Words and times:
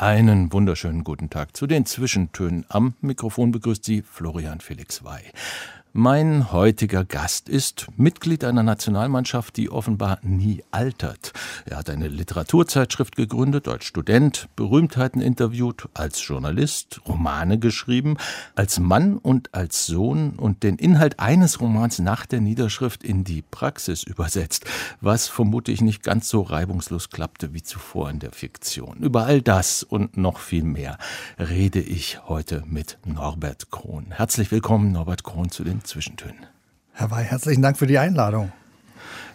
Einen 0.00 0.50
wunderschönen 0.50 1.04
guten 1.04 1.28
Tag 1.28 1.54
zu 1.54 1.66
den 1.66 1.84
Zwischentönen. 1.84 2.64
Am 2.70 2.94
Mikrofon 3.02 3.52
begrüßt 3.52 3.84
Sie 3.84 4.00
Florian 4.00 4.60
Felix 4.60 5.04
Wey. 5.04 5.30
Mein 5.92 6.52
heutiger 6.52 7.04
Gast 7.04 7.48
ist 7.48 7.88
Mitglied 7.96 8.44
einer 8.44 8.62
Nationalmannschaft, 8.62 9.56
die 9.56 9.70
offenbar 9.70 10.20
nie 10.22 10.62
altert. 10.70 11.32
Er 11.66 11.78
hat 11.78 11.90
eine 11.90 12.06
Literaturzeitschrift 12.06 13.16
gegründet, 13.16 13.66
als 13.66 13.86
Student 13.86 14.48
Berühmtheiten 14.54 15.20
interviewt, 15.20 15.88
als 15.92 16.24
Journalist 16.24 17.00
Romane 17.08 17.58
geschrieben, 17.58 18.18
als 18.54 18.78
Mann 18.78 19.18
und 19.18 19.52
als 19.52 19.86
Sohn 19.86 20.34
und 20.36 20.62
den 20.62 20.76
Inhalt 20.76 21.18
eines 21.18 21.60
Romans 21.60 21.98
nach 21.98 22.24
der 22.24 22.40
Niederschrift 22.40 23.02
in 23.02 23.24
die 23.24 23.42
Praxis 23.42 24.04
übersetzt, 24.04 24.66
was 25.00 25.26
vermutlich 25.26 25.80
nicht 25.80 26.04
ganz 26.04 26.28
so 26.28 26.42
reibungslos 26.42 27.10
klappte 27.10 27.52
wie 27.52 27.64
zuvor 27.64 28.10
in 28.10 28.20
der 28.20 28.30
Fiktion. 28.30 28.98
Über 28.98 29.24
all 29.24 29.42
das 29.42 29.82
und 29.82 30.16
noch 30.16 30.38
viel 30.38 30.62
mehr 30.62 30.98
rede 31.36 31.80
ich 31.80 32.20
heute 32.28 32.62
mit 32.64 32.98
Norbert 33.04 33.72
Krohn. 33.72 34.12
Herzlich 34.12 34.52
willkommen, 34.52 34.92
Norbert 34.92 35.24
Krohn, 35.24 35.50
zu 35.50 35.64
den 35.64 35.79
Zwischentönen. 35.84 36.46
Herr 36.92 37.10
Wey, 37.10 37.24
herzlichen 37.24 37.62
Dank 37.62 37.78
für 37.78 37.86
die 37.86 37.98
Einladung. 37.98 38.52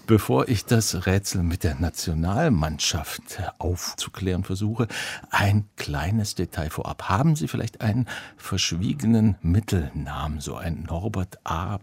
Bevor 0.07 0.49
ich 0.49 0.65
das 0.65 1.07
Rätsel 1.07 1.41
mit 1.41 1.63
der 1.63 1.75
Nationalmannschaft 1.75 3.41
aufzuklären 3.57 4.43
versuche, 4.43 4.87
ein 5.31 5.65
kleines 5.77 6.35
Detail 6.35 6.69
vorab. 6.69 7.09
Haben 7.09 7.35
Sie 7.35 7.47
vielleicht 7.47 7.81
einen 7.81 8.07
verschwiegenen 8.37 9.35
Mittelnamen, 9.41 10.41
so 10.41 10.57
ein 10.57 10.83
Norbert 10.83 11.39
A. 11.43 11.79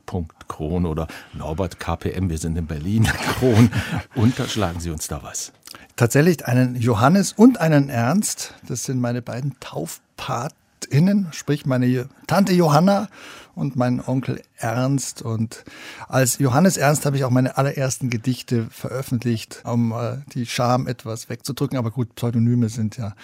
Kron 0.46 0.86
oder 0.86 1.08
Norbert 1.32 1.80
KPM, 1.80 2.30
wir 2.30 2.38
sind 2.38 2.56
in 2.56 2.66
Berlin, 2.66 3.04
Kron. 3.38 3.70
Unterschlagen 4.14 4.78
Sie 4.78 4.90
uns 4.90 5.08
da 5.08 5.24
was? 5.24 5.52
Tatsächlich 5.96 6.46
einen 6.46 6.76
Johannes 6.76 7.32
und 7.32 7.60
einen 7.60 7.88
Ernst. 7.88 8.54
Das 8.68 8.84
sind 8.84 9.00
meine 9.00 9.20
beiden 9.20 9.56
Taufpatinnen, 9.58 11.26
sprich 11.32 11.66
meine 11.66 12.08
Tante 12.28 12.52
Johanna 12.52 13.08
und 13.54 13.76
mein 13.76 14.00
Onkel 14.04 14.42
Ernst. 14.56 15.22
Und 15.22 15.64
als 16.08 16.38
Johannes 16.38 16.76
Ernst 16.76 17.06
habe 17.06 17.16
ich 17.16 17.24
auch 17.24 17.30
meine 17.30 17.56
allerersten 17.56 18.10
Gedichte 18.10 18.66
veröffentlicht, 18.70 19.62
um 19.64 19.92
äh, 19.92 20.18
die 20.34 20.46
Scham 20.46 20.86
etwas 20.86 21.28
wegzudrücken. 21.28 21.78
Aber 21.78 21.90
gut, 21.90 22.14
Pseudonyme 22.14 22.68
sind 22.68 22.96
ja 22.96 23.14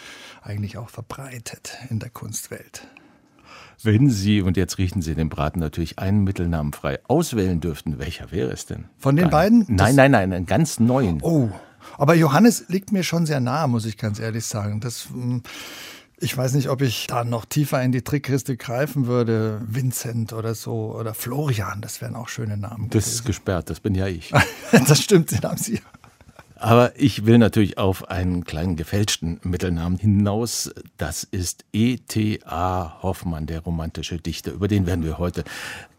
eigentlich 0.42 0.78
auch 0.78 0.90
verbreitet 0.90 1.76
in 1.90 1.98
der 1.98 2.10
Kunstwelt. 2.10 2.86
Wenn 3.82 4.10
Sie, 4.10 4.42
und 4.42 4.56
jetzt 4.56 4.78
riechen 4.78 5.02
Sie 5.02 5.14
den 5.14 5.28
Braten 5.28 5.60
natürlich 5.60 6.00
einen 6.00 6.24
Mittelnamen 6.24 6.72
frei, 6.72 6.98
auswählen 7.06 7.60
dürften, 7.60 7.98
welcher 7.98 8.32
wäre 8.32 8.50
es 8.50 8.66
denn? 8.66 8.86
Von 8.98 9.14
den 9.14 9.30
beiden? 9.30 9.66
Nein, 9.68 9.94
nein, 9.94 10.10
nein, 10.10 10.32
einen 10.32 10.46
ganz 10.46 10.80
neuen. 10.80 11.20
Oh, 11.22 11.50
aber 11.96 12.14
Johannes 12.14 12.64
liegt 12.68 12.90
mir 12.90 13.04
schon 13.04 13.24
sehr 13.24 13.40
nah, 13.40 13.68
muss 13.68 13.84
ich 13.84 13.96
ganz 13.96 14.18
ehrlich 14.18 14.44
sagen. 14.44 14.80
Das 14.80 15.08
hm, 15.10 15.42
ich 16.20 16.36
weiß 16.36 16.54
nicht, 16.54 16.68
ob 16.68 16.82
ich 16.82 17.06
da 17.06 17.24
noch 17.24 17.44
tiefer 17.44 17.82
in 17.82 17.92
die 17.92 18.02
Trickkiste 18.02 18.56
greifen 18.56 19.06
würde. 19.06 19.60
Vincent 19.66 20.32
oder 20.32 20.54
so 20.54 20.94
oder 20.94 21.14
Florian, 21.14 21.80
das 21.80 22.00
wären 22.00 22.16
auch 22.16 22.28
schöne 22.28 22.56
Namen. 22.56 22.90
Das 22.90 23.06
ist 23.06 23.24
gesperrt, 23.24 23.70
das 23.70 23.80
bin 23.80 23.94
ja 23.94 24.06
ich. 24.06 24.32
das 24.72 25.00
stimmt, 25.00 25.30
den 25.30 25.42
haben 25.42 25.58
Sie. 25.58 25.80
Aber 26.60 26.98
ich 26.98 27.24
will 27.24 27.38
natürlich 27.38 27.78
auf 27.78 28.10
einen 28.10 28.42
kleinen 28.42 28.74
gefälschten 28.74 29.38
Mittelnamen 29.44 29.96
hinaus. 29.96 30.72
Das 30.96 31.22
ist 31.22 31.64
E.T.A. 31.72 33.00
Hoffmann, 33.00 33.46
der 33.46 33.60
romantische 33.60 34.18
Dichter. 34.18 34.50
Über 34.50 34.66
den 34.66 34.84
werden 34.84 35.04
wir 35.04 35.18
heute 35.18 35.44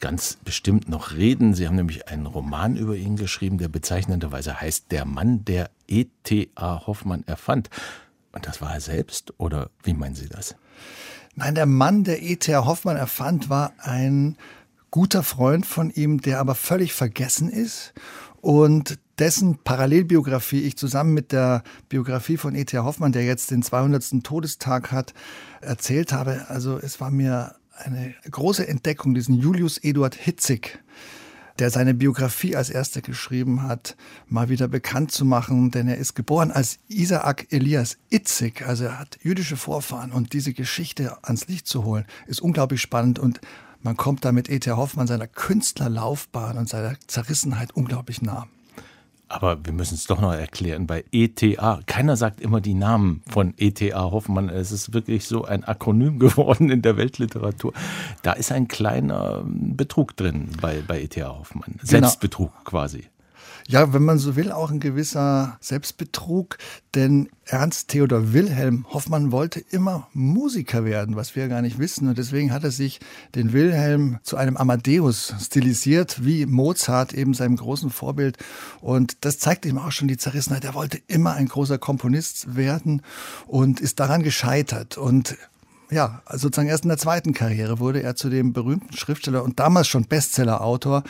ganz 0.02 0.38
bestimmt 0.44 0.90
noch 0.90 1.14
reden. 1.14 1.54
Sie 1.54 1.66
haben 1.66 1.78
nämlich 1.78 2.10
einen 2.10 2.26
Roman 2.26 2.76
über 2.76 2.98
ihn 2.98 3.16
geschrieben, 3.16 3.58
der 3.58 3.70
bezeichnenderweise 3.70 4.60
heißt 4.60 4.92
Der 4.92 5.06
Mann, 5.06 5.46
der 5.46 5.70
E.T.A. 5.88 6.86
Hoffmann 6.86 7.24
erfand. 7.26 7.70
Und 8.32 8.48
das 8.48 8.62
war 8.62 8.74
er 8.74 8.82
selbst 8.82 9.34
oder 9.40 9.70
wie 9.84 9.94
meinen 9.94 10.16
Sie 10.16 10.30
das? 10.30 10.56
Nein, 11.36 11.56
der 11.56 11.66
Mann, 11.66 12.04
der 12.04 12.22
E.T.A. 12.22 12.66
Hoffmann 12.66 12.98
erfand, 12.98 13.50
war 13.50 13.74
ein 13.80 14.38
guter 14.92 15.24
Freund 15.24 15.66
von 15.66 15.90
ihm, 15.92 16.22
der 16.22 16.40
aber 16.40 16.56
völlig 16.56 16.94
vergessen 16.94 17.50
ist 17.50 17.94
und 18.42 19.00
dessen 19.20 19.58
Parallelbiografie 19.64 20.62
ich 20.62 20.78
zusammen 20.78 21.14
mit 21.14 21.32
der 21.32 21.64
Biografie 21.90 22.38
von 22.38 22.56
E.T.A. 22.56 22.84
Hoffmann, 22.84 23.12
der 23.12 23.26
jetzt 23.26 23.52
den 23.52 23.62
200. 23.62 24.24
Todestag 24.24 24.92
hat, 24.92 25.14
erzählt 25.62 26.14
habe. 26.14 26.46
Also 26.48 26.78
es 26.78 27.02
war 27.02 27.12
mir 27.12 27.56
eine 27.78 28.14
große 28.30 28.68
Entdeckung, 28.68 29.14
diesen 29.14 29.36
Julius 29.36 29.78
Eduard 29.78 30.16
Hitzig 30.16 30.80
der 31.60 31.70
seine 31.70 31.94
Biografie 31.94 32.56
als 32.56 32.70
erster 32.70 33.02
geschrieben 33.02 33.64
hat, 33.64 33.96
mal 34.28 34.50
wieder 34.50 34.68
bekannt 34.68 35.12
zu 35.12 35.26
machen, 35.26 35.72
denn 35.72 35.88
er 35.88 35.98
ist 35.98 36.16
geboren 36.16 36.52
als 36.52 36.80
Isaac 36.88 37.48
Elias 37.52 37.98
Itzig, 38.10 38.66
also 38.66 38.86
er 38.86 39.00
hat 39.00 39.18
jüdische 39.22 39.58
Vorfahren 39.58 40.12
und 40.12 40.34
diese 40.34 40.54
Geschichte 40.54 41.18
ans 41.24 41.48
Licht 41.48 41.68
zu 41.68 41.84
holen, 41.84 42.06
ist 42.28 42.42
unglaublich 42.42 42.82
spannend 42.82 43.20
und 43.20 43.42
man 43.82 43.96
kommt 43.96 44.26
da 44.26 44.32
mit 44.32 44.50
E.T. 44.50 44.72
Hoffmann 44.72 45.08
seiner 45.08 45.28
Künstlerlaufbahn 45.28 46.58
und 46.58 46.68
seiner 46.68 46.96
Zerrissenheit 47.08 47.72
unglaublich 47.74 48.22
nah. 48.22 48.48
Aber 49.30 49.64
wir 49.64 49.74
müssen 49.74 49.94
es 49.94 50.06
doch 50.06 50.20
noch 50.20 50.34
erklären 50.34 50.88
bei 50.88 51.06
ETA. 51.12 51.82
Keiner 51.86 52.18
sagt 52.18 52.42
immer 52.42 52.62
die 52.62 52.74
Namen 52.74 53.22
von 53.30 53.54
ETA 53.58 54.12
Hoffmann. 54.12 54.50
Es 54.50 54.72
ist 54.72 54.94
wirklich 54.94 55.28
so 55.28 55.46
ein 55.46 55.64
Akronym 55.64 56.18
geworden 56.20 56.72
in 56.72 56.82
der 56.82 56.98
Weltliteratur. 56.98 57.74
Da 58.24 58.34
ist 58.34 58.52
ein 58.52 58.68
kleiner 58.68 59.44
Betrug 59.46 60.18
drin 60.18 60.50
bei, 60.60 60.82
bei 60.86 61.02
ETA 61.04 61.38
Hoffmann. 61.38 61.74
Genau. 61.74 61.84
Selbstbetrug 61.84 62.52
genau. 62.52 62.64
quasi 62.64 63.06
ja, 63.70 63.94
wenn 63.94 64.04
man 64.04 64.18
so 64.18 64.36
will, 64.36 64.52
auch 64.52 64.72
ein 64.72 64.80
gewisser 64.80 65.60
Selbstbetrug, 65.62 66.58
denn 66.96 67.30
Ernst 67.46 67.90
Theodor 67.90 68.34
Wilhelm 68.34 68.88
Hoffmann 68.90 69.32
wollte 69.32 69.60
immer 69.60 70.08
Musiker 70.12 70.86
werden, 70.86 71.16
was 71.16 71.36
wir 71.36 71.48
gar 71.50 71.62
nicht 71.62 71.78
wissen. 71.78 72.08
Und 72.08 72.18
deswegen 72.18 72.52
hat 72.52 72.64
er 72.64 72.72
sich 72.72 73.00
den 73.36 73.54
Wilhelm 73.54 74.18
zu 74.24 74.38
einem 74.38 74.58
Amadeus 74.58 75.36
stilisiert, 75.40 76.26
wie 76.26 76.48
Mozart 76.48 77.14
eben 77.14 77.36
seinem 77.36 77.58
großen 77.58 77.92
Vorbild. 77.92 78.40
Und 78.82 79.24
das 79.24 79.38
zeigt 79.38 79.68
ihm 79.68 79.78
auch 79.78 79.92
schon 79.92 80.08
die 80.08 80.18
Zerrissenheit. 80.18 80.66
Er 80.66 80.74
wollte 80.74 81.00
immer 81.06 81.34
ein 81.34 81.48
großer 81.48 81.78
Komponist 81.78 82.56
werden 82.56 83.04
und 83.46 83.80
ist 83.82 84.00
daran 84.00 84.24
gescheitert. 84.24 84.98
Und 84.98 85.38
ja, 85.92 86.22
sozusagen 86.32 86.70
erst 86.70 86.84
in 86.84 86.90
der 86.90 86.98
zweiten 86.98 87.34
Karriere 87.34 87.80
wurde 87.80 88.04
er 88.04 88.16
zu 88.16 88.30
dem 88.30 88.54
berühmten 88.54 88.96
Schriftsteller 88.96 89.44
und 89.44 89.60
damals 89.60 89.88
schon 89.88 90.06
Bestseller-Autor, 90.06 91.04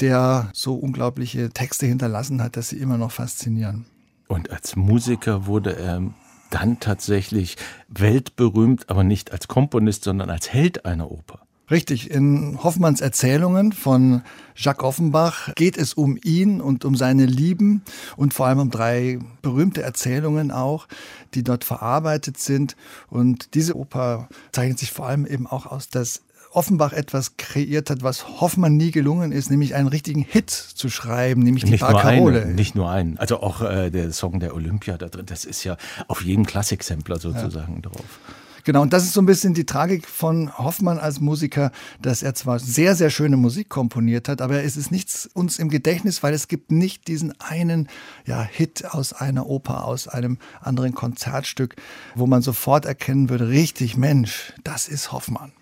der 0.00 0.50
so 0.52 0.74
unglaubliche 0.74 1.50
Texte 1.50 1.86
hinterlassen 1.86 2.42
hat, 2.42 2.56
dass 2.56 2.68
sie 2.68 2.78
immer 2.78 2.98
noch 2.98 3.12
faszinieren. 3.12 3.86
Und 4.28 4.50
als 4.50 4.76
Musiker 4.76 5.46
wurde 5.46 5.76
er 5.76 6.02
dann 6.50 6.80
tatsächlich 6.80 7.56
weltberühmt, 7.88 8.88
aber 8.90 9.04
nicht 9.04 9.32
als 9.32 9.48
Komponist, 9.48 10.04
sondern 10.04 10.30
als 10.30 10.52
Held 10.52 10.84
einer 10.84 11.10
Oper. 11.10 11.40
Richtig, 11.70 12.10
in 12.10 12.58
Hoffmanns 12.62 13.00
Erzählungen 13.00 13.72
von 13.72 14.22
Jacques 14.54 14.84
Offenbach 14.84 15.54
geht 15.54 15.78
es 15.78 15.94
um 15.94 16.18
ihn 16.22 16.60
und 16.60 16.84
um 16.84 16.96
seine 16.96 17.24
Lieben 17.24 17.82
und 18.16 18.34
vor 18.34 18.46
allem 18.46 18.58
um 18.58 18.70
drei 18.70 19.18
berühmte 19.40 19.82
Erzählungen 19.82 20.50
auch, 20.50 20.88
die 21.34 21.42
dort 21.42 21.64
verarbeitet 21.64 22.38
sind. 22.38 22.76
Und 23.08 23.54
diese 23.54 23.76
Oper 23.76 24.28
zeichnet 24.50 24.80
sich 24.80 24.90
vor 24.90 25.06
allem 25.06 25.24
eben 25.24 25.46
auch 25.46 25.66
aus, 25.66 25.88
dass 25.88 26.22
Offenbach 26.52 26.92
etwas 26.92 27.38
kreiert 27.38 27.88
hat, 27.88 28.02
was 28.02 28.40
Hoffmann 28.40 28.76
nie 28.76 28.90
gelungen 28.90 29.32
ist, 29.32 29.50
nämlich 29.50 29.74
einen 29.74 29.88
richtigen 29.88 30.22
Hit 30.22 30.50
zu 30.50 30.90
schreiben, 30.90 31.42
nämlich 31.42 31.64
die 31.64 31.70
nicht. 31.70 31.80
Nur 31.80 32.04
einen, 32.04 32.54
nicht 32.54 32.74
nur 32.74 32.90
einen. 32.90 33.16
Also 33.16 33.40
auch 33.40 33.62
äh, 33.62 33.90
der 33.90 34.12
Song 34.12 34.38
der 34.40 34.54
Olympia 34.54 34.98
da 34.98 35.08
drin, 35.08 35.24
das 35.26 35.44
ist 35.44 35.64
ja 35.64 35.76
auf 36.08 36.22
jedem 36.22 36.44
Klassiksampler 36.44 37.18
sozusagen 37.18 37.76
ja. 37.76 37.80
drauf. 37.80 38.20
Genau, 38.64 38.82
und 38.82 38.92
das 38.92 39.04
ist 39.04 39.14
so 39.14 39.20
ein 39.20 39.26
bisschen 39.26 39.54
die 39.54 39.66
Tragik 39.66 40.06
von 40.06 40.56
Hoffmann 40.56 40.98
als 40.98 41.20
Musiker, 41.20 41.72
dass 42.00 42.22
er 42.22 42.34
zwar 42.34 42.60
sehr, 42.60 42.94
sehr 42.94 43.10
schöne 43.10 43.36
Musik 43.36 43.68
komponiert 43.68 44.28
hat, 44.28 44.40
aber 44.40 44.62
es 44.62 44.76
ist 44.76 44.92
nichts 44.92 45.26
uns 45.26 45.58
im 45.58 45.68
Gedächtnis, 45.68 46.22
weil 46.22 46.32
es 46.32 46.46
gibt 46.46 46.70
nicht 46.70 47.08
diesen 47.08 47.38
einen 47.40 47.88
ja, 48.24 48.42
Hit 48.42 48.84
aus 48.84 49.12
einer 49.12 49.46
Oper, 49.46 49.84
aus 49.84 50.06
einem 50.06 50.38
anderen 50.60 50.94
Konzertstück, 50.94 51.74
wo 52.14 52.26
man 52.26 52.42
sofort 52.42 52.84
erkennen 52.84 53.30
würde, 53.30 53.48
richtig 53.48 53.96
Mensch, 53.96 54.52
das 54.62 54.86
ist 54.86 55.10
Hoffmann. 55.10 55.52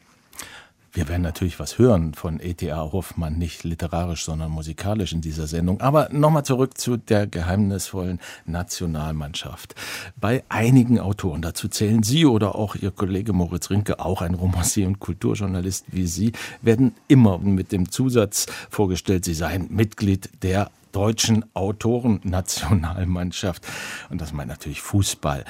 Wir 0.92 1.08
werden 1.08 1.22
natürlich 1.22 1.60
was 1.60 1.78
hören 1.78 2.14
von 2.14 2.40
E.T.A. 2.40 2.90
Hoffmann, 2.92 3.38
nicht 3.38 3.62
literarisch, 3.62 4.24
sondern 4.24 4.50
musikalisch 4.50 5.12
in 5.12 5.20
dieser 5.20 5.46
Sendung. 5.46 5.80
Aber 5.80 6.08
nochmal 6.10 6.44
zurück 6.44 6.76
zu 6.78 6.96
der 6.96 7.28
geheimnisvollen 7.28 8.18
Nationalmannschaft. 8.44 9.76
Bei 10.20 10.42
einigen 10.48 10.98
Autoren, 10.98 11.42
dazu 11.42 11.68
zählen 11.68 12.02
Sie 12.02 12.26
oder 12.26 12.56
auch 12.56 12.74
Ihr 12.74 12.90
Kollege 12.90 13.32
Moritz 13.32 13.70
Rinke, 13.70 14.00
auch 14.00 14.20
ein 14.20 14.34
Romancier 14.34 14.88
und 14.88 14.98
Kulturjournalist 14.98 15.84
wie 15.92 16.08
Sie, 16.08 16.32
werden 16.60 16.96
immer 17.06 17.38
mit 17.38 17.70
dem 17.70 17.88
Zusatz 17.90 18.46
vorgestellt, 18.68 19.24
Sie 19.24 19.34
seien 19.34 19.68
Mitglied 19.70 20.28
der 20.42 20.72
deutschen 20.90 21.44
Autorennationalmannschaft. 21.54 23.64
Und 24.10 24.20
das 24.20 24.32
meint 24.32 24.48
natürlich 24.48 24.82
Fußball. 24.82 25.44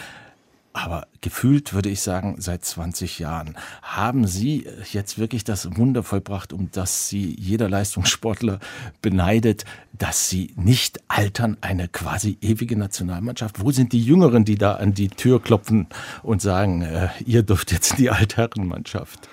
Aber 0.82 1.06
gefühlt 1.20 1.74
würde 1.74 1.90
ich 1.90 2.00
sagen, 2.00 2.36
seit 2.38 2.64
20 2.64 3.18
Jahren 3.18 3.56
haben 3.82 4.26
Sie 4.26 4.66
jetzt 4.92 5.18
wirklich 5.18 5.44
das 5.44 5.76
Wunder 5.76 6.02
vollbracht, 6.02 6.52
um 6.54 6.70
das 6.72 7.08
Sie 7.08 7.36
jeder 7.38 7.68
Leistungssportler 7.68 8.60
beneidet, 9.02 9.64
dass 9.92 10.30
Sie 10.30 10.54
nicht 10.56 11.00
altern, 11.08 11.58
eine 11.60 11.88
quasi 11.88 12.38
ewige 12.40 12.76
Nationalmannschaft. 12.76 13.60
Wo 13.60 13.70
sind 13.72 13.92
die 13.92 14.02
Jüngeren, 14.02 14.46
die 14.46 14.56
da 14.56 14.74
an 14.74 14.94
die 14.94 15.08
Tür 15.08 15.42
klopfen 15.42 15.86
und 16.22 16.40
sagen, 16.40 16.80
äh, 16.80 17.08
ihr 17.26 17.42
dürft 17.42 17.72
jetzt 17.72 17.92
in 17.92 17.96
die 17.98 18.10
Altherrenmannschaft? 18.10 19.28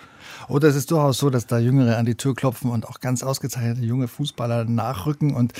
Oder 0.47 0.69
es 0.69 0.75
ist 0.75 0.91
durchaus 0.91 1.17
so, 1.17 1.29
dass 1.29 1.47
da 1.47 1.59
Jüngere 1.59 1.97
an 1.97 2.05
die 2.05 2.15
Tür 2.15 2.33
klopfen 2.35 2.71
und 2.71 2.87
auch 2.87 2.99
ganz 2.99 3.23
ausgezeichnete 3.23 3.81
junge 3.81 4.07
Fußballer 4.07 4.65
nachrücken. 4.65 5.35
Und 5.35 5.53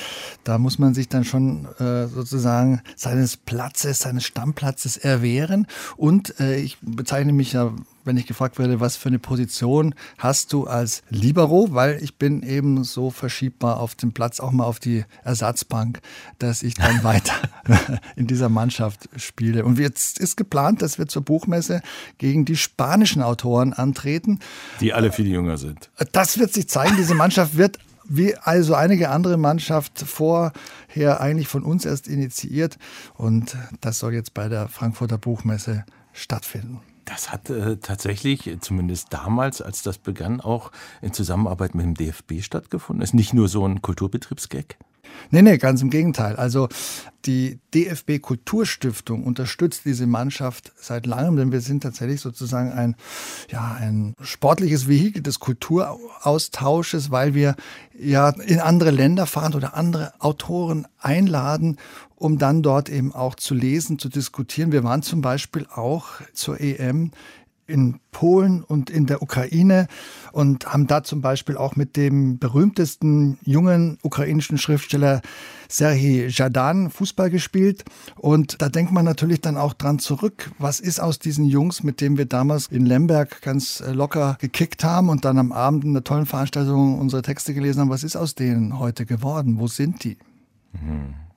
da 0.43 0.57
muss 0.57 0.79
man 0.79 0.93
sich 0.93 1.09
dann 1.09 1.23
schon 1.23 1.67
äh, 1.79 2.07
sozusagen 2.07 2.81
seines 2.95 3.37
Platzes, 3.37 3.99
seines 3.99 4.23
Stammplatzes 4.25 4.97
erwehren. 4.97 5.67
Und 5.95 6.39
äh, 6.39 6.57
ich 6.57 6.77
bezeichne 6.81 7.33
mich 7.33 7.53
ja 7.53 7.73
wenn 8.07 8.17
ich 8.17 8.25
gefragt 8.25 8.57
werde, 8.57 8.79
was 8.79 8.95
für 8.95 9.09
eine 9.09 9.19
Position 9.19 9.93
hast 10.17 10.53
du 10.53 10.65
als 10.65 11.03
Libero, 11.09 11.67
weil 11.71 12.01
ich 12.01 12.15
bin 12.15 12.41
eben 12.41 12.83
so 12.83 13.11
verschiebbar 13.11 13.79
auf 13.79 13.95
dem 13.95 14.13
Platz, 14.13 14.39
auch 14.39 14.51
mal 14.51 14.63
auf 14.63 14.79
die 14.79 15.05
Ersatzbank, 15.23 15.99
dass 16.39 16.63
ich 16.63 16.73
dann 16.73 17.03
weiter 17.03 17.35
in 18.15 18.25
dieser 18.25 18.49
Mannschaft 18.49 19.09
spiele. 19.17 19.65
Und 19.65 19.77
jetzt 19.77 20.19
ist 20.19 20.37
geplant, 20.37 20.81
dass 20.81 20.97
wir 20.97 21.07
zur 21.07 21.21
Buchmesse 21.21 21.81
gegen 22.17 22.45
die 22.45 22.55
spanischen 22.55 23.21
Autoren 23.21 23.73
antreten. 23.73 24.39
Die 24.79 24.93
alle 24.93 25.11
viel 25.11 25.27
jünger 25.27 25.57
sind. 25.57 25.89
Das 26.13 26.39
wird 26.39 26.53
sich 26.53 26.67
zeigen. 26.67 26.95
Diese 26.97 27.13
Mannschaft 27.13 27.57
wird 27.57 27.77
wie 28.09 28.35
also 28.35 28.73
einige 28.73 29.09
andere 29.09 29.37
Mannschaft 29.37 29.99
vorher 29.99 31.19
eigentlich 31.19 31.49
von 31.49 31.63
uns 31.63 31.85
erst 31.85 32.07
initiiert. 32.07 32.77
Und 33.15 33.57
das 33.81 33.99
soll 33.99 34.13
jetzt 34.13 34.33
bei 34.33 34.47
der 34.47 34.69
Frankfurter 34.69 35.17
Buchmesse 35.17 35.85
stattfinden. 36.13 36.79
Das 37.07 37.31
hat 37.31 37.49
äh, 37.49 37.77
tatsächlich, 37.77 38.57
zumindest 38.59 39.13
damals, 39.13 39.61
als 39.61 39.81
das 39.81 39.97
begann, 39.97 40.41
auch 40.41 40.73
in 41.01 41.13
Zusammenarbeit 41.13 41.73
mit 41.73 41.85
dem 41.85 41.93
DFB 41.95 42.41
stattgefunden. 42.41 43.01
Ist 43.01 43.13
nicht 43.13 43.33
nur 43.33 43.47
so 43.47 43.65
ein 43.65 43.81
Kulturbetriebsgag? 43.81 44.77
Nee, 45.31 45.41
nee, 45.41 45.57
ganz 45.57 45.81
im 45.81 45.89
Gegenteil. 45.89 46.35
Also 46.35 46.67
die 47.25 47.59
DFB 47.73 48.19
Kulturstiftung 48.21 49.23
unterstützt 49.23 49.85
diese 49.85 50.05
Mannschaft 50.05 50.71
seit 50.77 51.05
langem, 51.05 51.37
denn 51.37 51.51
wir 51.51 51.61
sind 51.61 51.83
tatsächlich 51.83 52.21
sozusagen 52.21 52.71
ein, 52.71 52.95
ja, 53.49 53.75
ein 53.79 54.13
sportliches 54.21 54.87
Vehikel 54.87 55.23
des 55.23 55.39
Kulturaustausches, 55.39 57.09
weil 57.09 57.33
wir 57.33 57.55
ja 57.97 58.29
in 58.29 58.59
andere 58.59 58.91
Länder 58.91 59.25
fahren 59.25 59.55
oder 59.55 59.75
andere 59.75 60.13
Autoren 60.19 60.87
einladen, 60.99 61.77
um 62.17 62.37
dann 62.37 62.63
dort 62.63 62.89
eben 62.89 63.13
auch 63.13 63.35
zu 63.35 63.53
lesen, 63.53 63.99
zu 63.99 64.09
diskutieren. 64.09 64.71
Wir 64.71 64.83
waren 64.83 65.03
zum 65.03 65.21
Beispiel 65.21 65.67
auch 65.73 66.21
zur 66.33 66.59
EM 66.59 67.11
in 67.67 67.99
Polen 68.11 68.63
und 68.63 68.89
in 68.89 69.05
der 69.05 69.21
Ukraine 69.21 69.87
und 70.31 70.71
haben 70.71 70.87
da 70.87 71.03
zum 71.03 71.21
Beispiel 71.21 71.57
auch 71.57 71.75
mit 71.75 71.97
dem 71.97 72.39
berühmtesten 72.39 73.37
jungen 73.43 73.97
ukrainischen 74.01 74.57
Schriftsteller 74.57 75.21
Serhii 75.67 76.27
Jadan 76.29 76.89
Fußball 76.89 77.29
gespielt. 77.29 77.83
Und 78.15 78.61
da 78.61 78.69
denkt 78.69 78.93
man 78.93 79.03
natürlich 79.03 79.41
dann 79.41 79.57
auch 79.57 79.73
dran 79.73 79.99
zurück, 79.99 80.51
was 80.57 80.79
ist 80.79 81.01
aus 81.01 81.19
diesen 81.19 81.45
Jungs, 81.45 81.83
mit 81.83 81.99
denen 81.99 82.17
wir 82.17 82.25
damals 82.25 82.67
in 82.67 82.85
Lemberg 82.85 83.41
ganz 83.41 83.81
äh, 83.81 83.91
locker 83.91 84.37
gekickt 84.39 84.83
haben 84.83 85.09
und 85.09 85.25
dann 85.25 85.37
am 85.37 85.51
Abend 85.51 85.83
in 85.83 85.89
einer 85.91 86.05
tollen 86.05 86.25
Veranstaltung 86.25 86.97
unsere 86.99 87.21
Texte 87.21 87.53
gelesen 87.53 87.81
haben, 87.81 87.89
was 87.89 88.05
ist 88.05 88.15
aus 88.15 88.33
denen 88.33 88.79
heute 88.79 89.05
geworden? 89.05 89.59
Wo 89.59 89.67
sind 89.67 90.05
die? 90.05 90.17
Mhm 90.71 91.27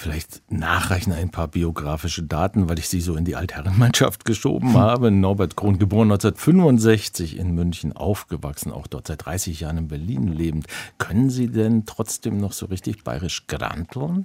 vielleicht 0.00 0.50
nachreichen 0.50 1.12
ein 1.12 1.30
paar 1.30 1.48
biografische 1.48 2.22
Daten, 2.22 2.68
weil 2.68 2.78
ich 2.78 2.88
sie 2.88 3.02
so 3.02 3.16
in 3.16 3.26
die 3.26 3.36
Altherrenmannschaft 3.36 4.24
geschoben 4.24 4.74
habe. 4.74 5.10
Norbert 5.10 5.56
Krohn, 5.56 5.78
geboren 5.78 6.10
1965 6.10 7.36
in 7.36 7.54
München, 7.54 7.94
aufgewachsen, 7.94 8.72
auch 8.72 8.86
dort 8.86 9.08
seit 9.08 9.26
30 9.26 9.60
Jahren 9.60 9.76
in 9.76 9.88
Berlin 9.88 10.28
lebend. 10.28 10.66
Können 10.96 11.28
Sie 11.28 11.48
denn 11.48 11.84
trotzdem 11.84 12.38
noch 12.38 12.52
so 12.52 12.66
richtig 12.66 13.04
bayerisch 13.04 13.46
granteln? 13.46 14.24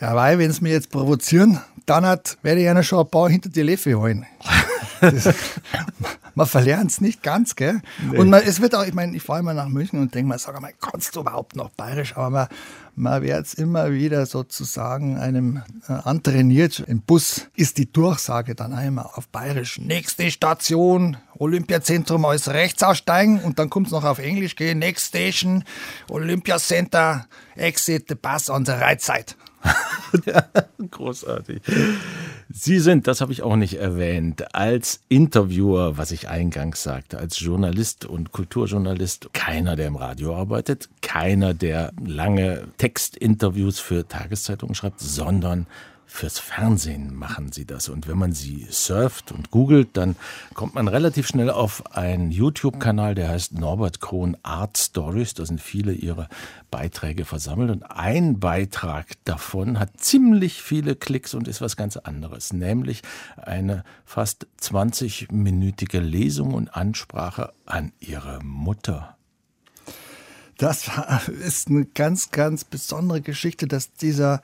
Ja, 0.00 0.14
weil, 0.14 0.38
wenn 0.38 0.52
Sie 0.52 0.62
mich 0.62 0.72
jetzt 0.72 0.90
provozieren, 0.90 1.60
dann 1.86 2.04
hat, 2.04 2.36
werde 2.42 2.60
ich 2.60 2.68
einer 2.68 2.82
schon 2.82 3.00
ein 3.00 3.08
paar 3.10 3.30
hinter 3.30 3.48
die 3.48 3.62
Leffe 3.62 3.94
holen. 3.94 4.26
man 6.34 6.46
verlernt 6.46 6.90
es 6.90 7.00
nicht 7.00 7.22
ganz, 7.22 7.56
gell? 7.56 7.80
Nee. 8.10 8.18
Und 8.18 8.30
man, 8.30 8.42
es 8.42 8.60
wird 8.60 8.74
auch, 8.74 8.84
ich 8.84 8.94
meine, 8.94 9.16
ich 9.16 9.22
fahre 9.22 9.40
immer 9.40 9.54
nach 9.54 9.68
München 9.68 10.00
und 10.00 10.14
denke 10.14 10.28
mir, 10.28 10.38
sag 10.38 10.60
mal, 10.60 10.72
kannst 10.80 11.16
du 11.16 11.20
überhaupt 11.20 11.56
noch 11.56 11.70
bayerisch? 11.70 12.16
Aber 12.16 12.30
man, 12.30 12.48
man 12.94 13.22
wird 13.22 13.46
es 13.46 13.54
immer 13.54 13.92
wieder 13.92 14.26
sozusagen 14.26 15.16
einem 15.16 15.62
äh, 15.88 15.92
antrainiert. 15.92 16.80
Im 16.80 17.00
Bus 17.00 17.48
ist 17.54 17.78
die 17.78 17.90
Durchsage 17.90 18.54
dann 18.54 18.72
einmal 18.72 19.06
auf 19.14 19.28
bayerisch. 19.28 19.78
Nächste 19.78 20.30
Station, 20.30 21.16
Olympiazentrum 21.38 22.24
als 22.24 22.48
rechts 22.48 22.82
aussteigen 22.82 23.40
und 23.40 23.58
dann 23.58 23.70
kommt 23.70 23.88
es 23.88 23.92
noch 23.92 24.04
auf 24.04 24.18
Englisch 24.18 24.56
gehen. 24.56 24.78
Next 24.78 25.08
Station, 25.08 25.64
Olympiacenter, 26.10 27.26
Exit 27.56 28.06
the 28.08 28.14
bus 28.14 28.50
on 28.50 28.64
the 28.66 28.72
right 28.72 29.00
side. 29.00 29.34
ja, 30.26 30.44
großartig. 30.90 31.62
Sie 32.52 32.78
sind, 32.80 33.06
das 33.06 33.20
habe 33.20 33.32
ich 33.32 33.42
auch 33.42 33.56
nicht 33.56 33.74
erwähnt, 33.74 34.54
als 34.54 35.00
Interviewer, 35.08 35.96
was 35.96 36.10
ich 36.10 36.28
eingangs 36.28 36.82
sagte, 36.82 37.18
als 37.18 37.40
Journalist 37.40 38.04
und 38.04 38.32
Kulturjournalist, 38.32 39.32
keiner, 39.32 39.76
der 39.76 39.86
im 39.86 39.96
Radio 39.96 40.36
arbeitet, 40.36 40.88
keiner, 41.00 41.54
der 41.54 41.92
lange 42.04 42.64
Textinterviews 42.76 43.80
für 43.80 44.06
Tageszeitungen 44.06 44.74
schreibt, 44.74 45.00
sondern 45.00 45.66
Fürs 46.06 46.38
Fernsehen 46.38 47.14
machen 47.14 47.52
sie 47.52 47.64
das. 47.64 47.88
Und 47.88 48.06
wenn 48.06 48.18
man 48.18 48.32
sie 48.32 48.66
surft 48.70 49.32
und 49.32 49.50
googelt, 49.50 49.96
dann 49.96 50.16
kommt 50.52 50.74
man 50.74 50.86
relativ 50.88 51.26
schnell 51.26 51.48
auf 51.48 51.96
einen 51.96 52.30
YouTube-Kanal, 52.30 53.14
der 53.14 53.30
heißt 53.30 53.54
Norbert 53.54 54.00
Krohn 54.00 54.36
Art 54.42 54.76
Stories. 54.76 55.34
Da 55.34 55.46
sind 55.46 55.60
viele 55.60 55.92
ihre 55.92 56.28
Beiträge 56.70 57.24
versammelt. 57.24 57.70
Und 57.70 57.84
ein 57.84 58.40
Beitrag 58.40 59.06
davon 59.24 59.78
hat 59.78 60.00
ziemlich 60.00 60.62
viele 60.62 60.96
Klicks 60.96 61.34
und 61.34 61.48
ist 61.48 61.60
was 61.60 61.76
ganz 61.76 61.96
anderes. 61.96 62.52
Nämlich 62.52 63.02
eine 63.36 63.82
fast 64.04 64.46
20-minütige 64.60 66.00
Lesung 66.00 66.52
und 66.52 66.76
Ansprache 66.76 67.52
an 67.64 67.92
ihre 68.00 68.40
Mutter. 68.44 69.16
Das 70.58 70.88
ist 71.44 71.68
eine 71.68 71.86
ganz, 71.86 72.30
ganz 72.30 72.64
besondere 72.64 73.20
Geschichte, 73.20 73.66
dass 73.66 73.94
dieser 73.94 74.42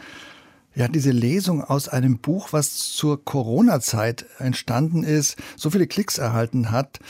ja, 0.78 0.87
diese 0.87 1.11
Lesung 1.11 1.62
aus 1.62 1.88
einem 1.88 2.18
Buch, 2.18 2.52
was 2.52 2.76
zur 2.76 3.25
Corona-Zeit 3.25 4.26
entstanden 4.38 5.02
ist, 5.02 5.37
so 5.56 5.70
viele 5.70 5.88
Klicks 5.88 6.18
erhalten 6.18 6.70
hat. 6.70 7.00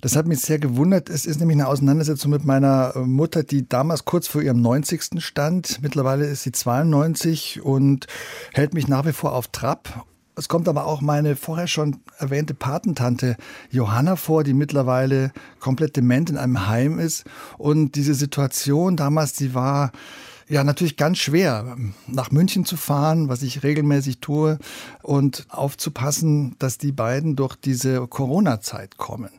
Das 0.00 0.16
hat 0.16 0.26
mich 0.26 0.40
sehr 0.40 0.58
gewundert. 0.58 1.10
Es 1.10 1.26
ist 1.26 1.38
nämlich 1.38 1.56
eine 1.56 1.68
Auseinandersetzung 1.68 2.30
mit 2.30 2.46
meiner 2.46 2.94
Mutter, 2.96 3.42
die 3.42 3.68
damals 3.68 4.06
kurz 4.06 4.26
vor 4.26 4.40
ihrem 4.40 4.62
90. 4.62 5.22
stand. 5.22 5.82
Mittlerweile 5.82 6.24
ist 6.24 6.44
sie 6.44 6.52
92 6.52 7.60
und 7.62 8.06
hält 8.54 8.72
mich 8.72 8.88
nach 8.88 9.04
wie 9.04 9.12
vor 9.12 9.34
auf 9.34 9.48
Trab. 9.48 10.06
Es 10.34 10.48
kommt 10.48 10.66
aber 10.66 10.86
auch 10.86 11.02
meine 11.02 11.36
vorher 11.36 11.66
schon 11.66 11.98
erwähnte 12.16 12.54
Patentante 12.54 13.36
Johanna 13.70 14.16
vor, 14.16 14.44
die 14.44 14.54
mittlerweile 14.54 15.32
komplett 15.58 15.94
dement 15.94 16.30
in 16.30 16.38
einem 16.38 16.68
Heim 16.68 16.98
ist. 16.98 17.24
Und 17.58 17.96
diese 17.96 18.14
Situation 18.14 18.96
damals, 18.96 19.34
die 19.34 19.52
war 19.52 19.92
ja, 20.50 20.64
natürlich 20.64 20.96
ganz 20.96 21.18
schwer, 21.18 21.76
nach 22.08 22.32
München 22.32 22.64
zu 22.64 22.76
fahren, 22.76 23.28
was 23.28 23.42
ich 23.42 23.62
regelmäßig 23.62 24.18
tue, 24.18 24.58
und 25.00 25.46
aufzupassen, 25.48 26.56
dass 26.58 26.76
die 26.76 26.90
beiden 26.90 27.36
durch 27.36 27.54
diese 27.54 28.04
Corona-Zeit 28.08 28.96
kommen. 28.96 29.30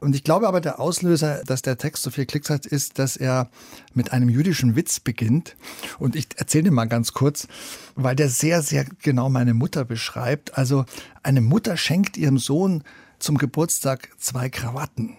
Und 0.00 0.14
ich 0.14 0.22
glaube 0.22 0.46
aber, 0.46 0.60
der 0.60 0.78
Auslöser, 0.78 1.42
dass 1.46 1.62
der 1.62 1.78
Text 1.78 2.02
so 2.02 2.10
viel 2.10 2.26
Klicks 2.26 2.50
hat, 2.50 2.66
ist, 2.66 2.98
dass 2.98 3.16
er 3.16 3.48
mit 3.94 4.12
einem 4.12 4.28
jüdischen 4.28 4.76
Witz 4.76 5.00
beginnt. 5.00 5.56
Und 5.98 6.14
ich 6.14 6.28
erzähle 6.36 6.64
dir 6.64 6.72
mal 6.72 6.84
ganz 6.84 7.14
kurz, 7.14 7.48
weil 7.96 8.14
der 8.14 8.28
sehr, 8.28 8.60
sehr 8.60 8.84
genau 9.02 9.30
meine 9.30 9.54
Mutter 9.54 9.86
beschreibt. 9.86 10.58
Also 10.58 10.84
eine 11.22 11.40
Mutter 11.40 11.78
schenkt 11.78 12.18
ihrem 12.18 12.38
Sohn 12.38 12.84
zum 13.18 13.38
Geburtstag 13.38 14.10
zwei 14.18 14.50
Krawatten. 14.50 15.16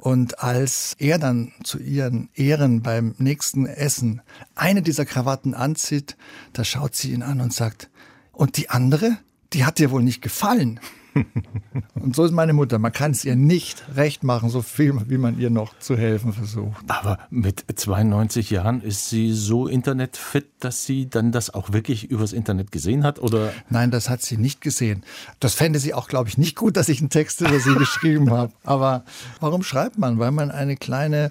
Und 0.00 0.42
als 0.42 0.96
er 0.98 1.18
dann 1.18 1.52
zu 1.62 1.78
ihren 1.78 2.30
Ehren 2.34 2.80
beim 2.80 3.14
nächsten 3.18 3.66
Essen 3.66 4.22
eine 4.54 4.80
dieser 4.80 5.04
Krawatten 5.04 5.52
anzieht, 5.52 6.16
da 6.54 6.64
schaut 6.64 6.94
sie 6.94 7.12
ihn 7.12 7.22
an 7.22 7.42
und 7.42 7.52
sagt, 7.52 7.90
und 8.32 8.56
die 8.56 8.70
andere, 8.70 9.18
die 9.52 9.66
hat 9.66 9.78
dir 9.78 9.90
wohl 9.90 10.02
nicht 10.02 10.22
gefallen. 10.22 10.80
Und 11.94 12.16
so 12.16 12.24
ist 12.24 12.32
meine 12.32 12.52
Mutter. 12.52 12.78
Man 12.78 12.92
kann 12.92 13.10
es 13.10 13.24
ihr 13.24 13.36
nicht 13.36 13.84
recht 13.94 14.22
machen, 14.24 14.48
so 14.50 14.62
viel, 14.62 14.94
wie 15.08 15.18
man 15.18 15.38
ihr 15.38 15.50
noch 15.50 15.78
zu 15.78 15.96
helfen 15.96 16.32
versucht. 16.32 16.84
Aber 16.88 17.18
mit 17.30 17.64
92 17.74 18.50
Jahren 18.50 18.80
ist 18.80 19.08
sie 19.08 19.32
so 19.32 19.66
internetfit, 19.66 20.48
dass 20.60 20.84
sie 20.84 21.08
dann 21.08 21.32
das 21.32 21.52
auch 21.52 21.72
wirklich 21.72 22.10
übers 22.10 22.32
Internet 22.32 22.72
gesehen 22.72 23.04
hat? 23.04 23.18
Oder? 23.18 23.52
Nein, 23.68 23.90
das 23.90 24.08
hat 24.08 24.22
sie 24.22 24.36
nicht 24.36 24.60
gesehen. 24.60 25.04
Das 25.40 25.54
fände 25.54 25.78
sie 25.78 25.94
auch, 25.94 26.08
glaube 26.08 26.28
ich, 26.28 26.38
nicht 26.38 26.56
gut, 26.56 26.76
dass 26.76 26.88
ich 26.88 27.00
einen 27.00 27.10
Text 27.10 27.40
über 27.40 27.60
sie 27.60 27.74
geschrieben 27.78 28.30
habe. 28.30 28.52
Aber 28.64 29.04
warum 29.40 29.62
schreibt 29.62 29.98
man? 29.98 30.18
Weil 30.18 30.30
man 30.30 30.50
eine 30.50 30.76
kleine 30.76 31.30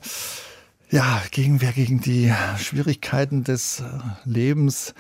ja, 0.90 1.22
Gegenwehr 1.32 1.72
gegen 1.72 2.02
die 2.02 2.34
Schwierigkeiten 2.58 3.44
des 3.44 3.82
äh, 3.82 3.84
Lebens 4.26 4.96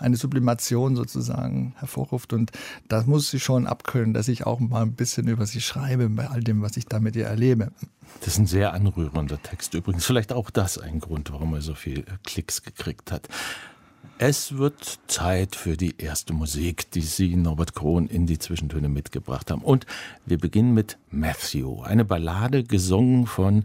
eine 0.00 0.16
Sublimation 0.16 0.96
sozusagen 0.96 1.74
hervorruft. 1.78 2.32
Und 2.32 2.50
das 2.88 3.06
muss 3.06 3.30
sie 3.30 3.40
schon 3.40 3.66
abkönnen, 3.66 4.14
dass 4.14 4.28
ich 4.28 4.46
auch 4.46 4.60
mal 4.60 4.82
ein 4.82 4.94
bisschen 4.94 5.28
über 5.28 5.46
sie 5.46 5.60
schreibe, 5.60 6.08
bei 6.08 6.28
all 6.28 6.40
dem, 6.40 6.62
was 6.62 6.76
ich 6.76 6.86
da 6.86 6.98
mit 6.98 7.16
ihr 7.16 7.26
erlebe. 7.26 7.70
Das 8.20 8.34
ist 8.34 8.38
ein 8.38 8.46
sehr 8.46 8.72
anrührender 8.74 9.40
Text 9.42 9.74
übrigens. 9.74 10.04
Vielleicht 10.04 10.32
auch 10.32 10.50
das 10.50 10.78
ein 10.78 10.98
Grund, 10.98 11.32
warum 11.32 11.54
er 11.54 11.62
so 11.62 11.74
viel 11.74 12.04
Klicks 12.24 12.62
gekriegt 12.62 13.12
hat. 13.12 13.28
Es 14.18 14.58
wird 14.58 14.98
Zeit 15.06 15.56
für 15.56 15.78
die 15.78 15.94
erste 15.96 16.34
Musik, 16.34 16.90
die 16.90 17.00
Sie, 17.00 17.36
Norbert 17.36 17.74
Krohn, 17.74 18.06
in 18.06 18.26
die 18.26 18.38
Zwischentöne 18.38 18.90
mitgebracht 18.90 19.50
haben. 19.50 19.62
Und 19.62 19.86
wir 20.26 20.36
beginnen 20.36 20.74
mit 20.74 20.98
Matthew, 21.10 21.82
eine 21.82 22.04
Ballade 22.04 22.64
gesungen 22.64 23.26
von 23.26 23.64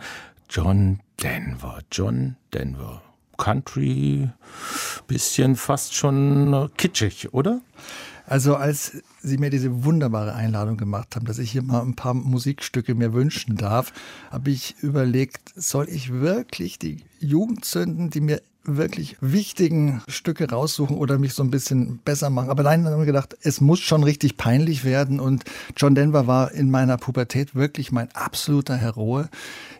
John 0.49 1.01
Denver. 1.21 1.79
John 1.91 2.37
Denver. 2.53 3.01
Country, 3.37 4.29
bisschen 5.07 5.55
fast 5.55 5.95
schon 5.95 6.69
kitschig, 6.77 7.33
oder? 7.33 7.61
Also 8.27 8.55
als 8.55 9.03
Sie 9.21 9.37
mir 9.37 9.49
diese 9.49 9.83
wunderbare 9.83 10.33
Einladung 10.33 10.77
gemacht 10.77 11.15
haben, 11.15 11.25
dass 11.25 11.39
ich 11.39 11.51
hier 11.51 11.61
mal 11.61 11.81
ein 11.81 11.95
paar 11.95 12.13
Musikstücke 12.13 12.95
mir 12.95 13.13
wünschen 13.13 13.55
darf, 13.55 13.93
habe 14.31 14.51
ich 14.51 14.75
überlegt, 14.81 15.53
soll 15.55 15.87
ich 15.89 16.11
wirklich 16.11 16.79
die 16.79 16.97
Jugendzünden, 17.19 18.09
die 18.09 18.21
mir 18.21 18.41
wirklich 18.67 19.17
wichtigen 19.21 20.01
Stücke 20.07 20.49
raussuchen 20.49 20.97
oder 20.97 21.17
mich 21.17 21.33
so 21.33 21.43
ein 21.43 21.51
bisschen 21.51 21.99
besser 22.03 22.29
machen. 22.29 22.49
Aber 22.49 22.63
nein, 22.63 22.85
haben 22.85 22.97
wir 22.97 23.05
gedacht, 23.05 23.37
es 23.41 23.61
muss 23.61 23.79
schon 23.79 24.03
richtig 24.03 24.37
peinlich 24.37 24.83
werden. 24.83 25.19
Und 25.19 25.43
John 25.77 25.95
Denver 25.95 26.27
war 26.27 26.51
in 26.51 26.71
meiner 26.71 26.97
Pubertät 26.97 27.55
wirklich 27.55 27.91
mein 27.91 28.11
absoluter 28.13 28.75
Heroe. 28.75 29.29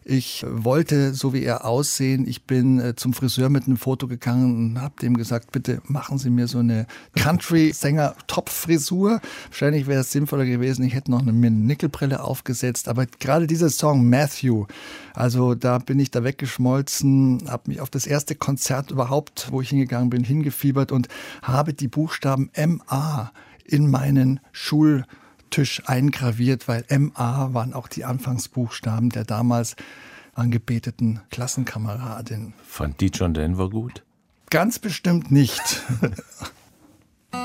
Ich 0.08 0.46
wollte 0.48 1.16
so 1.16 1.34
wie 1.34 1.42
er 1.42 1.66
aussehen. 1.66 2.28
Ich 2.28 2.44
bin 2.44 2.80
äh, 2.80 2.96
zum 2.96 3.12
Friseur 3.12 3.50
mit 3.50 3.66
einem 3.66 3.78
Foto 3.78 4.08
gegangen 4.08 4.56
und 4.56 4.80
habe 4.80 4.94
dem 5.02 5.18
gesagt, 5.18 5.52
bitte 5.52 5.82
machen 5.88 6.20
Sie 6.20 6.30
mir 6.30 6.48
so 6.48 6.60
eine 6.60 6.86
Country-Sänger-Top-Frisur. 7.16 9.20
Wahrscheinlich 9.50 9.88
wäre 9.88 10.02
es 10.02 10.12
sinnvoller 10.12 10.46
gewesen, 10.46 10.86
ich 10.86 10.94
hätte 10.94 11.10
noch 11.10 11.26
eine 11.26 11.34
Nickelbrille 11.34 12.24
aufgesetzt. 12.24 12.88
Aber 12.88 13.08
gerade 13.08 13.48
dieser 13.48 13.72
Song 13.72 14.08
Matthew, 14.08 14.68
also 15.16 15.56
da 15.56 15.80
bin 15.80 16.00
ich 16.00 16.12
da 16.12 16.24
weggeschmolzen, 16.24 17.46
habe 17.48 17.72
mich 17.72 17.82
auf 17.82 17.90
das 17.90 18.06
erste 18.06 18.36
Konzert 18.36 18.92
überhaupt, 18.92 19.48
wo 19.50 19.62
ich 19.62 19.70
hingegangen 19.70 20.12
bin, 20.12 20.24
hingefiebert 20.24 20.92
und 20.92 21.08
habe 21.42 21.74
die 21.74 21.88
Buchstaben 21.88 22.52
MA 22.56 23.32
in 23.66 23.90
meinen 23.90 24.40
Schul 24.52 25.04
Tisch 25.56 25.82
eingraviert, 25.86 26.68
weil 26.68 26.84
MA 26.90 27.54
waren 27.54 27.74
auch 27.74 27.88
die 27.88 28.04
Anfangsbuchstaben 28.04 29.10
der 29.10 29.24
damals 29.24 29.78
angebeteten 30.34 31.22
Klassenkameradin. 31.32 32.54
Fand 32.68 33.00
die 33.00 33.08
John 33.08 33.34
Denver 33.34 33.70
gut? 33.70 34.04
Ganz 34.50 34.80
bestimmt 34.80 35.32
nicht. 35.32 35.62
I 37.32 37.38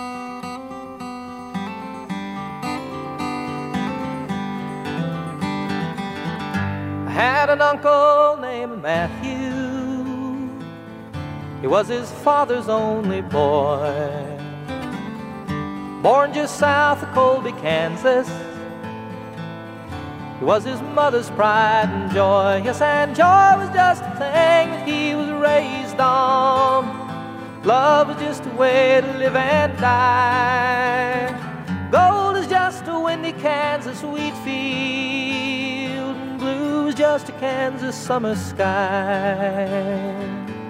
had 7.13 7.49
an 7.49 7.61
uncle 7.61 8.39
named 8.41 8.83
Matthew. 8.83 10.49
He 11.61 11.69
was 11.69 11.87
his 11.87 12.11
father's 12.25 12.69
only 12.69 13.23
boy. 13.23 14.30
Born 16.03 16.33
just 16.33 16.59
south 16.59 17.03
of 17.03 17.13
Colby, 17.13 17.53
Kansas. 17.53 18.29
He 20.39 20.45
was 20.45 20.65
his 20.65 20.81
mother's 20.81 21.31
pride 21.31 21.91
and 21.91 22.11
joy. 22.13 22.63
Yes, 22.65 22.81
and 22.81 23.15
joy 23.15 23.59
was 23.59 23.69
just 23.75 24.03
a 24.03 24.11
thing 24.13 24.71
that 24.71 24.89
he 24.89 25.15
was 25.15 25.29
raised 25.31 26.01
on. 26.01 27.63
Love 27.65 28.09
was 28.09 28.17
just 28.17 28.47
a 28.47 28.51
way 28.55 29.03
to 29.03 29.19
live 29.19 29.37
and 29.37 29.77
die. 29.79 31.37
Gold 31.91 32.37
is 32.37 32.47
just 32.47 32.87
a 32.87 32.99
windy 32.99 33.33
Kansas 33.33 34.03
wheat 34.03 34.35
field, 34.45 36.17
and 36.17 36.39
blue 36.39 36.87
is 36.89 36.95
just 36.95 37.29
a 37.29 37.33
Kansas 37.33 37.95
summer 37.95 38.35
sky. 38.35 38.65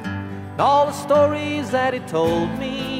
And 0.02 0.60
all 0.60 0.86
the 0.86 0.92
stories 0.92 1.70
that 1.70 1.94
he 1.94 2.00
told 2.00 2.50
me 2.58 2.99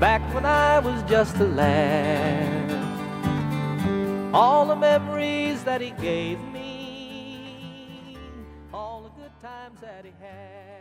back 0.00 0.22
when 0.34 0.46
I 0.46 0.78
was 0.78 1.02
just 1.02 1.36
a 1.36 1.44
lad. 1.44 2.70
All 4.32 4.64
the 4.64 4.74
memories 4.74 5.62
that 5.64 5.82
he 5.82 5.90
gave 5.90 6.40
me, 6.44 8.16
all 8.72 9.02
the 9.02 9.10
good 9.20 9.40
times 9.42 9.78
that 9.82 10.06
he 10.06 10.12
had. 10.18 10.79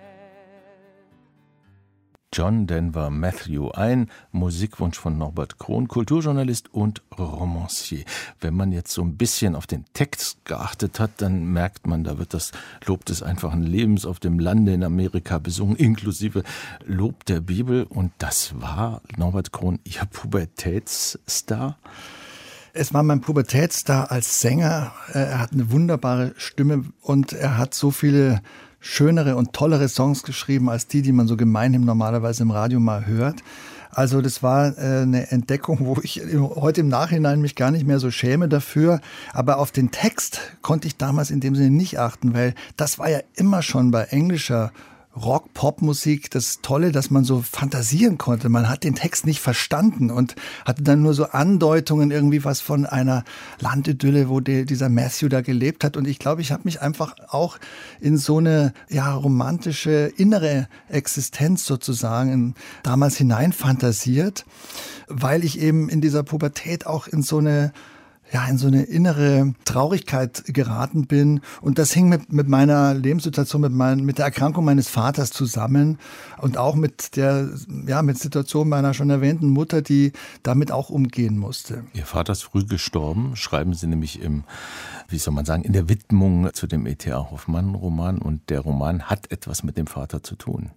John 2.32 2.68
Denver 2.68 3.10
Matthew, 3.10 3.70
ein 3.72 4.10
Musikwunsch 4.32 5.00
von 5.00 5.18
Norbert 5.18 5.58
Krohn, 5.58 5.88
Kulturjournalist 5.88 6.72
und 6.72 7.02
Romancier. 7.18 8.04
Wenn 8.40 8.54
man 8.54 8.72
jetzt 8.72 8.92
so 8.92 9.02
ein 9.02 9.18
bisschen 9.18 9.56
auf 9.56 9.66
den 9.66 9.86
Text 9.94 10.46
geachtet 10.46 11.00
hat, 11.00 11.12
dann 11.18 11.52
merkt 11.52 11.88
man, 11.88 12.04
da 12.04 12.20
wird 12.20 12.36
das 12.36 12.52
Lob 12.86 13.04
des 13.06 13.24
einfachen 13.24 13.64
Lebens 13.64 14.06
auf 14.06 14.20
dem 14.20 14.38
Lande 14.38 14.74
in 14.74 14.84
Amerika 14.84 15.40
besungen, 15.40 15.76
inklusive 15.76 16.44
Lob 16.86 17.26
der 17.26 17.40
Bibel. 17.40 17.84
Und 17.84 18.12
das 18.20 18.62
war 18.62 19.02
Norbert 19.18 19.52
Krohn, 19.52 19.80
Ihr 19.84 20.06
Pubertätsstar? 20.06 21.78
Es 22.74 22.94
war 22.94 23.02
mein 23.02 23.22
Pubertätsstar 23.22 24.12
als 24.12 24.40
Sänger. 24.40 24.94
Er 25.14 25.40
hat 25.40 25.52
eine 25.52 25.72
wunderbare 25.72 26.36
Stimme 26.38 26.86
und 27.02 27.34
er 27.34 27.58
hat 27.58 27.74
so 27.74 27.90
viele 27.90 28.42
schönere 28.80 29.36
und 29.36 29.54
tollere 29.54 29.90
Songs 29.90 30.24
geschrieben 30.24 30.70
als 30.70 30.88
die, 30.88 31.02
die 31.02 31.12
man 31.12 31.28
so 31.28 31.38
gemeinhin 31.38 31.86
normalerweise 31.86 32.44
im 32.44 32.52
Radio 32.52 32.80
mal 32.80 33.06
hört. 33.06 33.44
Also 33.92 34.22
das 34.22 34.44
war 34.44 34.78
äh, 34.78 35.02
eine 35.02 35.32
Entdeckung, 35.32 35.80
wo 35.82 35.98
ich 36.04 36.22
heute 36.38 36.82
im 36.82 36.90
Nachhinein 36.90 37.42
mich 37.42 37.56
gar 37.56 37.72
nicht 37.72 37.88
mehr 37.88 38.00
so 38.00 38.12
schäme 38.12 38.48
dafür. 38.48 39.02
Aber 39.34 39.58
auf 39.58 39.72
den 39.72 39.92
Text 39.92 40.42
konnte 40.62 40.88
ich 40.88 40.98
damals 40.98 41.32
in 41.32 41.40
dem 41.40 41.56
Sinne 41.56 41.72
nicht 41.72 42.00
achten, 42.00 42.34
weil 42.34 42.54
das 42.78 43.00
war 43.00 43.10
ja 43.10 43.20
immer 43.36 43.62
schon 43.62 43.92
bei 43.92 44.04
englischer 44.04 44.72
Rock-Pop-Musik 45.22 46.32
das 46.32 46.60
Tolle, 46.62 46.92
dass 46.92 47.10
man 47.10 47.24
so 47.24 47.42
fantasieren 47.42 48.18
konnte. 48.18 48.50
Man 48.50 48.70
hat 48.70 48.84
den 48.84 48.96
Text 48.96 49.26
nicht 49.26 49.40
verstanden 49.40 50.12
und 50.12 50.36
hatte 50.66 50.84
dann 50.84 51.02
nur 51.02 51.14
so 51.14 51.26
Andeutungen 51.26 52.12
irgendwie 52.12 52.44
was 52.44 52.62
von 52.62 52.86
einer 52.86 53.24
Landidylle, 53.60 54.30
wo 54.30 54.40
der, 54.40 54.66
dieser 54.66 54.90
Matthew 54.90 55.30
da 55.30 55.42
gelebt 55.42 55.84
hat. 55.84 55.98
Und 55.98 56.08
ich 56.08 56.20
glaube, 56.20 56.42
ich 56.42 56.52
habe 56.52 56.64
mich 56.66 56.82
einfach 56.82 57.16
auch 57.30 57.58
in 58.00 58.18
so 58.18 58.38
eine 58.38 58.74
ja 58.90 59.14
romantische 59.14 60.12
innere 60.18 60.68
Existenz 60.88 61.66
sozusagen 61.66 62.56
damals 62.84 63.18
hineinfantasiert, 63.18 64.46
weil 65.08 65.44
ich 65.44 65.60
eben 65.60 65.90
in 65.90 66.02
dieser 66.02 66.24
Pubertät 66.24 66.86
auch 66.86 67.08
in 67.08 67.22
so 67.22 67.40
eine 67.40 67.74
ja, 68.32 68.46
in 68.46 68.58
so 68.58 68.68
eine 68.68 68.84
innere 68.84 69.54
Traurigkeit 69.66 70.44
geraten 70.48 71.08
bin. 71.08 71.42
Und 71.62 71.80
das 71.80 71.92
hing 71.92 72.10
mit, 72.10 72.32
mit 72.32 72.48
meiner 72.48 72.94
Lebenssituation, 72.94 73.62
mit, 73.62 73.72
mein, 73.72 74.04
mit 74.06 74.18
der 74.18 74.26
Erkrankung 74.26 74.66
meines 74.66 74.88
Vaters 74.88 75.32
zusammen 75.32 75.98
und 76.38 76.58
auch 76.58 76.76
mit 76.76 77.16
der, 77.16 77.50
ja, 77.88 78.02
mit 78.02 78.20
Situation 78.20 78.70
meiner 78.70 78.94
schon 78.94 79.10
erwähnten 79.10 79.50
Mutter, 79.50 79.82
die 79.82 80.12
damit 80.44 80.72
auch 80.72 80.90
umgehen 80.90 81.38
musste. 81.38 81.86
Ihr 81.94 82.06
Vater 82.06 82.34
ist 82.34 82.44
früh 82.44 82.66
gestorben, 82.66 83.36
schreiben 83.36 83.74
Sie 83.74 83.88
nämlich 83.88 84.22
im, 84.22 84.44
wie 85.08 85.18
soll 85.18 85.34
man 85.34 85.46
sagen, 85.46 85.64
in 85.64 85.74
der 85.74 85.90
Widmung 85.90 86.50
zu 86.54 86.68
dem 86.68 86.86
E.T.A. 86.86 87.32
Hoffmann-Roman 87.32 88.20
und 88.20 88.50
der 88.50 88.60
Roman 88.60 89.04
hat 89.04 89.32
etwas 89.32 89.64
mit 89.64 89.78
dem 89.78 89.88
Vater 89.88 90.22
zu 90.24 90.36
tun. 90.36 90.72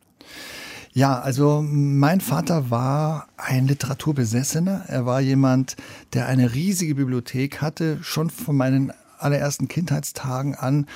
Ja, 0.95 1.21
also 1.21 1.65
mein 1.67 2.21
Vater 2.21 2.71
war 2.71 3.29
ein 3.39 3.67
Literaturbesessener. 3.67 4.85
Er 4.89 5.07
war 5.07 5.21
jemand, 5.21 5.77
der 6.13 6.27
eine 6.27 6.53
riesige 6.53 6.97
Bibliothek 6.97 7.63
hatte. 7.63 7.99
Schon 8.03 8.29
von 8.29 8.57
meinen 8.57 8.93
allerersten 9.19 9.69
Kindheitstagen 9.69 10.55
an 10.55 10.87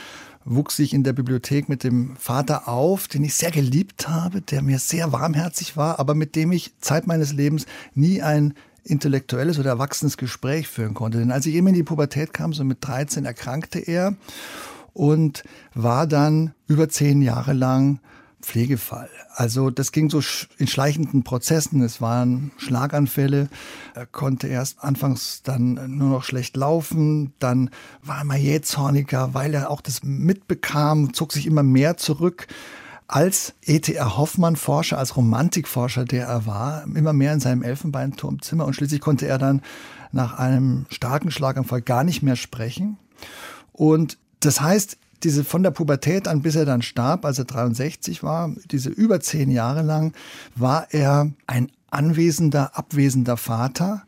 wuchs 0.47 0.79
ich 0.79 0.95
in 0.95 1.03
der 1.03 1.13
Bibliothek 1.13 1.69
mit 1.69 1.83
dem 1.83 2.17
Vater 2.19 2.69
auf, 2.69 3.09
den 3.09 3.25
ich 3.25 3.35
sehr 3.35 3.51
geliebt 3.51 4.09
habe, 4.09 4.41
der 4.41 4.63
mir 4.63 4.79
sehr 4.79 5.13
warmherzig 5.13 5.77
war, 5.77 5.99
aber 5.99 6.15
mit 6.15 6.37
dem 6.37 6.53
ich 6.53 6.79
Zeit 6.81 7.07
meines 7.07 7.33
Lebens 7.33 7.67
nie 7.95 8.23
ein 8.23 8.55
intellektuelles 8.85 9.59
oder 9.59 9.71
erwachsenes 9.71 10.17
Gespräch 10.17 10.69
führen 10.69 10.95
konnte. 10.95 11.19
Denn 11.19 11.33
als 11.33 11.47
ich 11.47 11.55
eben 11.55 11.67
in 11.67 11.75
die 11.75 11.83
Pubertät 11.83 12.33
kam, 12.33 12.53
so 12.53 12.63
mit 12.63 12.79
13, 12.81 13.25
erkrankte 13.25 13.81
er 13.81 14.15
und 14.93 15.43
war 15.75 16.07
dann 16.07 16.55
über 16.69 16.89
zehn 16.89 17.23
Jahre 17.23 17.53
lang 17.53 17.99
Pflegefall. 18.47 19.11
Also 19.35 19.71
das 19.71 19.91
ging 19.91 20.09
so 20.09 20.21
in 20.57 20.69
schleichenden 20.69 21.25
Prozessen. 21.25 21.83
Es 21.83 22.01
waren 22.01 22.53
Schlaganfälle. 22.59 23.49
Er 23.95 24.07
konnte 24.07 24.47
erst 24.47 24.85
anfangs 24.85 25.43
dann 25.43 25.75
nur 25.99 26.11
noch 26.11 26.23
schlecht 26.23 26.57
laufen. 26.57 27.35
Dann 27.41 27.71
war 28.03 28.19
er 28.19 28.25
mal 28.25 28.39
jähzorniger, 28.39 29.35
weil 29.35 29.53
er 29.53 29.69
auch 29.69 29.81
das 29.81 30.05
mitbekam, 30.05 31.13
zog 31.13 31.33
sich 31.33 31.47
immer 31.47 31.65
mehr 31.65 31.97
zurück 31.97 32.47
als 33.09 33.55
E.T.R. 33.63 34.17
Hoffmann-Forscher, 34.17 34.99
als 34.99 35.17
Romantikforscher, 35.17 36.05
der 36.05 36.27
er 36.27 36.47
war, 36.47 36.85
immer 36.85 37.13
mehr 37.13 37.33
in 37.33 37.41
seinem 37.41 37.63
Elfenbeinturmzimmer 37.63 38.65
und 38.65 38.75
schließlich 38.75 39.01
konnte 39.01 39.27
er 39.27 39.39
dann 39.39 39.63
nach 40.13 40.39
einem 40.39 40.87
starken 40.89 41.31
Schlaganfall 41.31 41.83
gar 41.83 42.05
nicht 42.05 42.23
mehr 42.23 42.37
sprechen. 42.37 42.99
Und 43.73 44.19
das 44.41 44.61
heißt, 44.61 44.99
diese 45.27 45.43
von 45.43 45.65
der 45.65 45.73
Pubertät 45.73 46.29
an, 46.29 46.41
bis 46.41 46.55
er 46.55 46.65
dann 46.65 46.83
starb, 46.83 47.25
als 47.25 47.41
er 47.41 47.47
63 47.47 48.23
war, 48.23 48.55
diese 48.71 48.91
über 48.91 49.19
zehn 49.19 49.51
Jahre 49.51 49.83
lang, 49.83 50.13
war 50.55 50.87
er 50.93 51.33
ein 51.49 51.73
anwesender, 51.91 52.79
abwesender 52.79 53.37
Vater. 53.37 54.05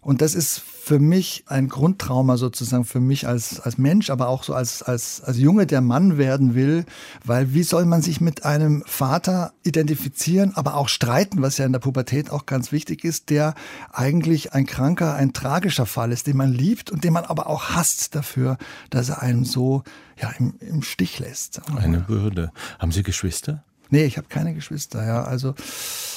Und 0.00 0.22
das 0.22 0.36
ist 0.36 0.62
für 0.84 0.98
mich 0.98 1.44
ein 1.46 1.68
Grundtrauma 1.68 2.36
sozusagen 2.36 2.84
für 2.84 3.00
mich 3.00 3.26
als, 3.26 3.58
als 3.58 3.78
Mensch, 3.78 4.10
aber 4.10 4.28
auch 4.28 4.44
so 4.44 4.52
als, 4.52 4.82
als, 4.82 5.22
als 5.22 5.38
Junge, 5.38 5.66
der 5.66 5.80
Mann 5.80 6.18
werden 6.18 6.54
will, 6.54 6.84
weil 7.24 7.54
wie 7.54 7.62
soll 7.62 7.86
man 7.86 8.02
sich 8.02 8.20
mit 8.20 8.44
einem 8.44 8.82
Vater 8.84 9.54
identifizieren, 9.62 10.52
aber 10.54 10.76
auch 10.76 10.88
streiten, 10.88 11.40
was 11.40 11.56
ja 11.56 11.64
in 11.64 11.72
der 11.72 11.78
Pubertät 11.78 12.30
auch 12.30 12.44
ganz 12.44 12.70
wichtig 12.70 13.02
ist, 13.02 13.30
der 13.30 13.54
eigentlich 13.92 14.52
ein 14.52 14.66
kranker, 14.66 15.14
ein 15.14 15.32
tragischer 15.32 15.86
Fall 15.86 16.12
ist, 16.12 16.26
den 16.26 16.36
man 16.36 16.52
liebt 16.52 16.90
und 16.90 17.02
den 17.02 17.14
man 17.14 17.24
aber 17.24 17.46
auch 17.46 17.70
hasst 17.70 18.14
dafür, 18.14 18.58
dass 18.90 19.08
er 19.08 19.22
einen 19.22 19.46
so 19.46 19.84
ja, 20.20 20.30
im, 20.38 20.54
im 20.60 20.82
Stich 20.82 21.18
lässt. 21.18 21.62
Eine 21.74 22.08
Würde. 22.08 22.52
Haben 22.78 22.92
Sie 22.92 23.02
Geschwister? 23.02 23.64
Nee, 23.94 24.06
ich 24.06 24.16
habe 24.16 24.26
keine 24.28 24.54
Geschwister, 24.54 25.06
ja. 25.06 25.22
Also 25.22 25.54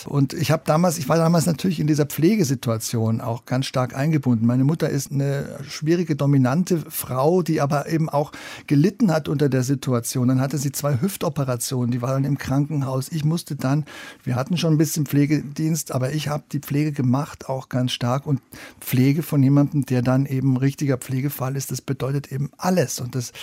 und 0.07 0.33
ich 0.33 0.49
habe 0.49 0.63
damals, 0.65 0.97
ich 0.97 1.09
war 1.09 1.17
damals 1.17 1.45
natürlich 1.45 1.79
in 1.79 1.85
dieser 1.85 2.07
Pflegesituation 2.07 3.21
auch 3.21 3.45
ganz 3.45 3.67
stark 3.67 3.95
eingebunden. 3.95 4.47
Meine 4.47 4.63
Mutter 4.63 4.89
ist 4.89 5.11
eine 5.11 5.59
schwierige, 5.69 6.15
dominante 6.15 6.79
Frau, 6.89 7.43
die 7.43 7.61
aber 7.61 7.87
eben 7.87 8.09
auch 8.09 8.31
gelitten 8.65 9.11
hat 9.11 9.27
unter 9.27 9.47
der 9.47 9.61
Situation. 9.61 10.27
Dann 10.27 10.41
hatte 10.41 10.57
sie 10.57 10.71
zwei 10.71 10.99
Hüftoperationen, 10.99 11.91
die 11.91 12.01
waren 12.01 12.23
im 12.23 12.39
Krankenhaus. 12.39 13.11
Ich 13.11 13.23
musste 13.23 13.55
dann, 13.55 13.85
wir 14.23 14.35
hatten 14.35 14.57
schon 14.57 14.73
ein 14.73 14.79
bisschen 14.79 15.05
Pflegedienst, 15.05 15.91
aber 15.91 16.13
ich 16.13 16.29
habe 16.29 16.45
die 16.51 16.61
Pflege 16.61 16.93
gemacht, 16.93 17.47
auch 17.47 17.69
ganz 17.69 17.91
stark. 17.91 18.25
Und 18.25 18.41
Pflege 18.81 19.21
von 19.21 19.43
jemandem, 19.43 19.85
der 19.85 20.01
dann 20.01 20.25
eben 20.25 20.57
richtiger 20.57 20.97
Pflegefall 20.97 21.55
ist, 21.55 21.69
das 21.69 21.81
bedeutet 21.81 22.31
eben 22.31 22.49
alles. 22.57 22.99
Und 22.99 23.13
das 23.13 23.33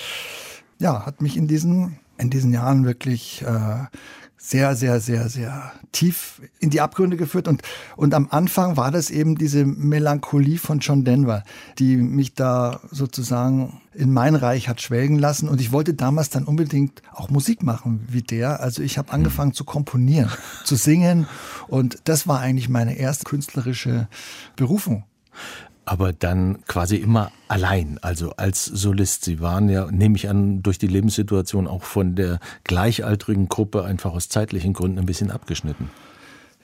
ja, 0.81 1.07
hat 1.07 1.23
mich 1.23 1.37
in 1.37 1.47
diesen 1.47 2.01
in 2.19 2.31
diesen 2.31 2.53
Jahren 2.53 2.85
wirklich 2.85 3.43
äh, 3.43 3.85
sehr, 4.47 4.77
sehr, 4.77 5.01
sehr, 5.01 5.31
sehr 5.31 5.73
tief 5.91 6.43
in 6.61 6.69
die 6.69 6.83
Abgründe 6.83 7.17
geführt. 7.17 7.49
Und, 7.49 7.63
und 7.97 8.13
am 8.13 8.29
Anfang 8.31 8.77
war 8.77 8.91
das 8.91 9.09
eben 9.09 9.37
diese 9.37 9.65
Melancholie 9.65 10.59
von 10.59 10.81
John 10.81 11.03
Denver, 11.03 11.45
die 11.79 11.97
mich 11.97 12.35
da 12.35 12.81
sozusagen 12.91 13.81
in 13.95 14.13
mein 14.13 14.35
Reich 14.35 14.69
hat 14.69 14.83
schwelgen 14.83 15.19
lassen. 15.19 15.49
Und 15.49 15.63
ich 15.63 15.73
wollte 15.73 15.95
damals 15.95 16.29
dann 16.29 16.45
unbedingt 16.45 17.01
auch 17.11 17.31
Musik 17.31 17.63
machen 17.63 18.07
wie 18.11 18.21
der. 18.21 18.61
Also 18.61 18.83
ich 18.83 18.99
habe 18.99 19.13
angefangen 19.13 19.55
zu 19.55 19.65
komponieren, 19.65 20.31
zu 20.65 20.77
singen. 20.77 21.27
Und 21.67 22.01
das 22.05 22.29
war 22.29 22.41
eigentlich 22.41 22.69
meine 22.69 22.99
erste 22.99 23.25
künstlerische 23.25 24.09
Berufung 24.57 25.05
aber 25.87 26.13
dann 26.13 26.65
quasi 26.67 26.97
immer 26.97 27.31
allein, 27.49 27.99
also 28.03 28.33
als 28.37 28.65
Solist. 28.65 29.25
Sie 29.25 29.41
waren 29.41 29.69
ja, 29.69 29.91
nehme 29.91 30.17
ich 30.17 30.29
an, 30.29 30.63
durch 30.63 30.79
die 30.79 30.87
Lebenssituation 30.87 31.67
auch 31.67 31.83
von 31.83 32.15
der 32.15 32.41
gleichaltrigen 32.65 33.49
Gruppe 33.49 33.85
einfach 33.85 34.13
aus 34.13 34.29
zeitlichen 34.29 34.73
Gründen 34.73 34.99
ein 34.99 35.07
bisschen 35.07 35.31
abgeschnitten. 35.31 35.91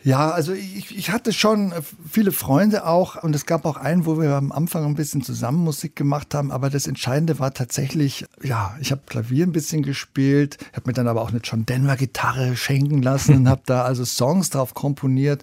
Ja, 0.02 0.30
also 0.30 0.54
ich, 0.54 0.96
ich 0.96 1.10
hatte 1.10 1.32
schon 1.32 1.74
viele 2.08 2.32
Freunde 2.32 2.86
auch 2.86 3.22
und 3.22 3.34
es 3.34 3.44
gab 3.44 3.66
auch 3.66 3.76
einen, 3.76 4.06
wo 4.06 4.18
wir 4.18 4.30
am 4.30 4.50
Anfang 4.50 4.86
ein 4.86 4.94
bisschen 4.94 5.22
zusammen 5.22 5.62
Musik 5.62 5.94
gemacht 5.94 6.34
haben, 6.34 6.50
aber 6.50 6.70
das 6.70 6.86
Entscheidende 6.86 7.38
war 7.38 7.52
tatsächlich, 7.52 8.24
ja, 8.42 8.74
ich 8.80 8.92
habe 8.92 9.02
Klavier 9.04 9.46
ein 9.46 9.52
bisschen 9.52 9.82
gespielt, 9.82 10.56
habe 10.72 10.84
mir 10.86 10.92
dann 10.94 11.06
aber 11.06 11.20
auch 11.20 11.30
eine 11.30 11.40
John 11.40 11.66
Denver 11.66 11.96
Gitarre 11.96 12.56
schenken 12.56 13.02
lassen 13.02 13.36
und 13.36 13.48
habe 13.50 13.62
da 13.66 13.82
also 13.82 14.06
Songs 14.06 14.48
drauf 14.48 14.72
komponiert 14.72 15.42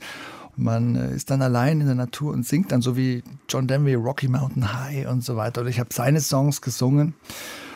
man 0.58 0.96
äh, 0.96 1.16
ist 1.16 1.30
dann 1.30 1.42
allein 1.42 1.82
in 1.82 1.88
der 1.88 1.96
Natur 1.96 2.34
und 2.34 2.46
singt 2.46 2.72
dann 2.72 2.82
so 2.82 2.98
wie 2.98 3.24
John 3.48 3.68
Denver, 3.68 3.96
Rocky 3.96 4.28
Mountain 4.28 4.74
High 4.74 5.08
und 5.08 5.24
so 5.24 5.36
weiter. 5.36 5.62
Oder 5.62 5.70
ich 5.70 5.80
habe 5.80 5.94
seine 5.94 6.20
Songs 6.22 6.62
gesungen. 6.62 7.14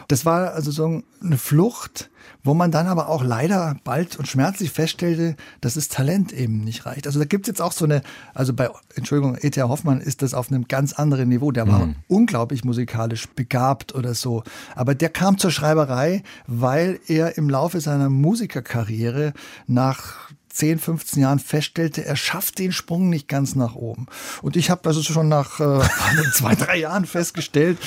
Das 0.08 0.26
war 0.26 0.54
also 0.54 0.72
so 0.72 1.04
eine 1.24 1.38
Flucht, 1.38 2.10
wo 2.44 2.54
man 2.54 2.70
dann 2.70 2.88
aber 2.88 3.08
auch 3.08 3.24
leider 3.24 3.78
bald 3.86 4.17
und 4.17 4.28
schmerzlich 4.28 4.72
feststellte, 4.72 5.38
dass 5.62 5.76
das 5.76 5.88
Talent 5.88 6.34
eben 6.34 6.65
nicht 6.65 6.86
reicht. 6.86 7.08
Also 7.08 7.17
da 7.17 7.26
gibt 7.26 7.46
es 7.46 7.48
jetzt 7.48 7.62
auch 7.62 7.72
so 7.72 7.86
eine, 7.86 8.02
also 8.34 8.54
bei, 8.54 8.70
Entschuldigung, 8.96 9.38
E.T.A. 9.39 9.70
Hoffmann 9.70 10.02
ist 10.02 10.22
das 10.22 10.34
auf 10.34 10.52
einem 10.52 10.67
ganz 10.67 10.91
anderen 10.91 11.30
Niveau. 11.30 11.52
Der 11.52 11.65
war 11.65 11.86
mhm. 11.86 11.96
unglaublich 12.10 12.65
musikalisch 12.65 13.30
begabt 13.30 13.96
oder 13.96 14.13
so. 14.13 14.44
Aber 14.76 14.96
der 14.96 15.10
kam 15.10 15.38
zur 15.38 15.52
Schreiberei, 15.52 16.24
weil 16.46 17.00
er 17.08 17.38
im 17.38 17.50
Laufe 17.50 17.80
seiner 17.80 18.10
Musikerkarriere 18.10 19.32
nach 19.67 20.30
10, 20.54 20.80
15 20.80 21.22
Jahren 21.22 21.40
feststellte, 21.40 22.06
er 22.06 22.16
schafft 22.16 22.60
den 22.60 22.72
Sprung 22.72 23.10
nicht 23.10 23.28
ganz 23.28 23.56
nach 23.56 23.76
oben. 23.76 24.08
Und 24.42 24.56
ich 24.56 24.70
habe 24.70 24.88
also 24.88 25.02
schon 25.02 25.28
nach 25.28 25.60
äh, 25.60 25.82
zwei, 26.34 26.56
drei 26.56 26.78
Jahren 26.78 27.06
festgestellt, 27.06 27.78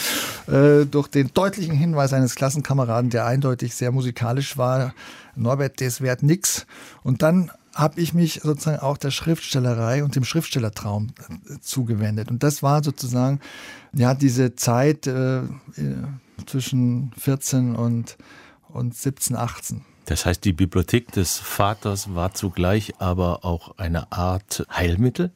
äh, 0.46 0.84
durch 0.84 1.08
den 1.08 1.32
deutlichen 1.34 1.74
Hinweis 1.74 2.12
eines 2.12 2.34
Klassenkameraden, 2.34 3.10
der 3.10 3.26
eindeutig 3.26 3.74
sehr 3.74 3.92
musikalisch 3.92 4.56
war, 4.56 4.94
Norbert, 5.36 5.80
das 5.80 6.00
wert 6.00 6.22
nix. 6.22 6.66
Und 7.02 7.22
dann 7.22 7.50
habe 7.74 8.00
ich 8.00 8.14
mich 8.14 8.40
sozusagen 8.42 8.78
auch 8.78 8.96
der 8.96 9.10
Schriftstellerei 9.10 10.04
und 10.04 10.14
dem 10.14 10.24
Schriftstellertraum 10.24 11.08
äh, 11.48 11.58
zugewendet. 11.60 12.30
Und 12.30 12.42
das 12.42 12.62
war 12.62 12.84
sozusagen 12.84 13.40
ja 13.92 14.14
diese 14.14 14.54
Zeit 14.54 15.06
äh, 15.06 15.42
zwischen 16.46 17.12
14 17.18 17.74
und, 17.74 18.16
und 18.68 18.94
17, 18.94 19.36
18. 19.36 19.84
Das 20.06 20.26
heißt, 20.26 20.44
die 20.44 20.52
Bibliothek 20.52 21.12
des 21.12 21.38
Vaters 21.38 22.14
war 22.14 22.34
zugleich 22.34 22.94
aber 22.98 23.44
auch 23.44 23.78
eine 23.78 24.12
Art 24.12 24.66
Heilmittel? 24.70 25.32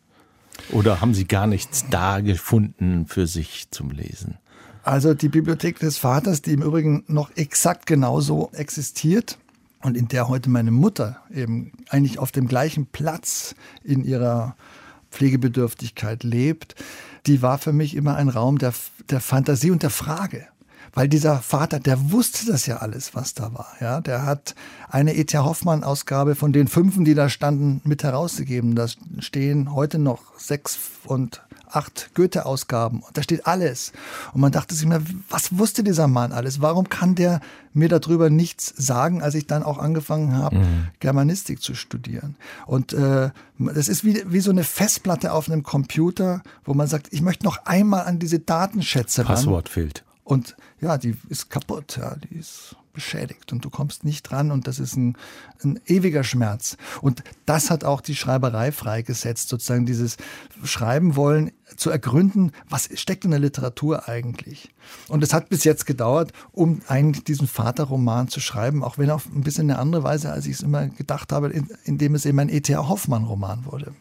Oder 0.70 1.00
haben 1.00 1.14
Sie 1.14 1.26
gar 1.26 1.46
nichts 1.46 1.86
da 1.88 2.20
gefunden 2.20 3.06
für 3.06 3.26
sich 3.26 3.70
zum 3.70 3.90
Lesen? 3.90 4.36
Also 4.82 5.14
die 5.14 5.28
Bibliothek 5.28 5.78
des 5.78 5.98
Vaters, 5.98 6.42
die 6.42 6.52
im 6.52 6.62
Übrigen 6.62 7.04
noch 7.06 7.30
exakt 7.36 7.86
genauso 7.86 8.50
existiert 8.52 9.38
und 9.82 9.96
in 9.96 10.08
der 10.08 10.28
heute 10.28 10.50
meine 10.50 10.70
Mutter 10.70 11.20
eben 11.32 11.72
eigentlich 11.88 12.18
auf 12.18 12.32
dem 12.32 12.48
gleichen 12.48 12.86
Platz 12.86 13.54
in 13.84 14.04
ihrer 14.04 14.56
Pflegebedürftigkeit 15.10 16.24
lebt, 16.24 16.74
die 17.26 17.42
war 17.42 17.58
für 17.58 17.72
mich 17.72 17.94
immer 17.94 18.16
ein 18.16 18.28
Raum 18.28 18.58
der, 18.58 18.74
der 19.10 19.20
Fantasie 19.20 19.70
und 19.70 19.82
der 19.82 19.90
Frage. 19.90 20.46
Weil 20.94 21.08
dieser 21.08 21.38
Vater, 21.38 21.80
der 21.80 22.10
wusste 22.10 22.46
das 22.50 22.66
ja 22.66 22.78
alles, 22.78 23.14
was 23.14 23.34
da 23.34 23.52
war. 23.54 23.68
Ja, 23.80 24.00
der 24.00 24.24
hat 24.24 24.54
eine 24.88 25.14
E.T. 25.14 25.38
Hoffmann-Ausgabe 25.38 26.34
von 26.34 26.52
den 26.52 26.68
fünfen, 26.68 27.04
die 27.04 27.14
da 27.14 27.28
standen, 27.28 27.80
mit 27.84 28.02
herausgegeben. 28.02 28.74
Da 28.74 28.86
stehen 29.18 29.74
heute 29.74 29.98
noch 29.98 30.38
sechs 30.38 30.78
und 31.04 31.42
acht 31.70 32.10
Goethe-Ausgaben. 32.14 33.00
Und 33.00 33.16
da 33.16 33.22
steht 33.22 33.46
alles. 33.46 33.92
Und 34.32 34.40
man 34.40 34.52
dachte 34.52 34.74
sich 34.74 34.86
mir, 34.86 35.02
was 35.28 35.58
wusste 35.58 35.84
dieser 35.84 36.08
Mann 36.08 36.32
alles? 36.32 36.60
Warum 36.60 36.88
kann 36.88 37.14
der 37.14 37.40
mir 37.72 37.88
darüber 37.88 38.30
nichts 38.30 38.72
sagen, 38.76 39.22
als 39.22 39.34
ich 39.34 39.46
dann 39.46 39.62
auch 39.62 39.78
angefangen 39.78 40.36
habe, 40.36 40.56
mhm. 40.56 40.86
Germanistik 41.00 41.62
zu 41.62 41.74
studieren? 41.74 42.36
Und 42.66 42.92
äh, 42.92 43.30
das 43.58 43.88
ist 43.88 44.04
wie, 44.04 44.22
wie 44.26 44.40
so 44.40 44.50
eine 44.50 44.64
Festplatte 44.64 45.32
auf 45.32 45.50
einem 45.50 45.62
Computer, 45.62 46.42
wo 46.64 46.74
man 46.74 46.86
sagt, 46.86 47.08
ich 47.10 47.22
möchte 47.22 47.44
noch 47.44 47.64
einmal 47.66 48.04
an 48.04 48.18
diese 48.18 48.38
Datenschätze 48.38 49.22
ran. 49.22 49.34
Passwort 49.34 49.68
fehlt. 49.68 50.04
Und 50.28 50.56
ja, 50.78 50.98
die 50.98 51.16
ist 51.30 51.48
kaputt, 51.48 51.96
ja, 51.96 52.14
die 52.16 52.36
ist 52.36 52.76
beschädigt 52.92 53.50
und 53.50 53.64
du 53.64 53.70
kommst 53.70 54.04
nicht 54.04 54.24
dran 54.24 54.50
und 54.50 54.66
das 54.66 54.78
ist 54.78 54.94
ein, 54.94 55.16
ein 55.64 55.80
ewiger 55.86 56.22
Schmerz. 56.22 56.76
Und 57.00 57.22
das 57.46 57.70
hat 57.70 57.82
auch 57.82 58.02
die 58.02 58.14
Schreiberei 58.14 58.70
freigesetzt, 58.70 59.48
sozusagen 59.48 59.86
dieses 59.86 60.18
Schreiben 60.64 61.16
wollen, 61.16 61.50
zu 61.76 61.88
ergründen, 61.88 62.52
was 62.68 62.90
steckt 63.00 63.24
in 63.24 63.30
der 63.30 63.40
Literatur 63.40 64.06
eigentlich. 64.06 64.68
Und 65.08 65.24
es 65.24 65.32
hat 65.32 65.48
bis 65.48 65.64
jetzt 65.64 65.86
gedauert, 65.86 66.34
um 66.52 66.82
einen, 66.88 67.12
diesen 67.12 67.48
Vaterroman 67.48 68.28
zu 68.28 68.40
schreiben, 68.40 68.84
auch 68.84 68.98
wenn 68.98 69.10
auf 69.10 69.24
ein 69.34 69.44
bisschen 69.44 69.70
eine 69.70 69.78
andere 69.78 70.02
Weise, 70.02 70.30
als 70.30 70.44
ich 70.44 70.56
es 70.56 70.60
immer 70.60 70.88
gedacht 70.88 71.32
habe, 71.32 71.48
indem 71.84 72.14
es 72.14 72.26
eben 72.26 72.38
ein 72.38 72.50
E.T.A. 72.50 72.86
Hoffmann-Roman 72.86 73.64
wurde. 73.64 73.94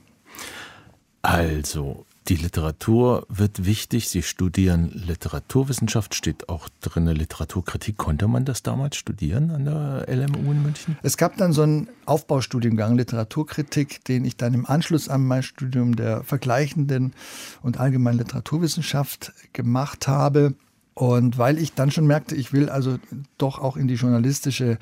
Also, 1.22 2.06
die 2.28 2.36
Literatur 2.36 3.26
wird 3.30 3.66
wichtig. 3.66 4.10
Sie 4.10 4.22
studieren 4.22 4.92
Literaturwissenschaft, 4.94 6.14
steht 6.14 6.50
auch 6.50 6.68
drin 6.82 7.08
Literaturkritik. 7.08 7.98
Konnte 7.98 8.28
man 8.28 8.44
das 8.44 8.64
damals 8.64 8.98
studieren 8.98 9.52
an 9.52 9.66
der 9.66 10.06
LMU 10.10 10.52
in 10.52 10.64
München? 10.64 10.98
Es 11.04 11.16
gab 11.18 11.38
dann 11.38 11.54
so 11.54 11.62
einen 11.62 11.88
Aufbaustudiengang 12.06 12.98
Literaturkritik, 12.98 14.04
den 14.06 14.26
ich 14.26 14.36
dann 14.36 14.54
im 14.54 14.66
Anschluss 14.66 15.08
an 15.08 15.26
mein 15.26 15.44
Studium 15.44 15.96
der 15.96 16.24
vergleichenden 16.24 17.14
und 17.62 17.80
allgemeinen 17.80 18.18
Literaturwissenschaft 18.20 19.32
gemacht 19.54 20.08
habe. 20.08 20.56
Und 20.94 21.38
weil 21.38 21.58
ich 21.60 21.74
dann 21.74 21.92
schon 21.92 22.08
merkte, 22.08 22.36
ich 22.36 22.52
will 22.52 22.70
also 22.70 22.98
doch 23.38 23.60
auch 23.60 23.78
in 23.78 23.88
die 23.88 23.96
journalistische 23.96 24.80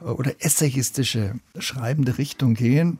oder 0.00 0.32
essayistische 0.38 1.34
schreibende 1.58 2.18
Richtung 2.18 2.54
gehen. 2.54 2.98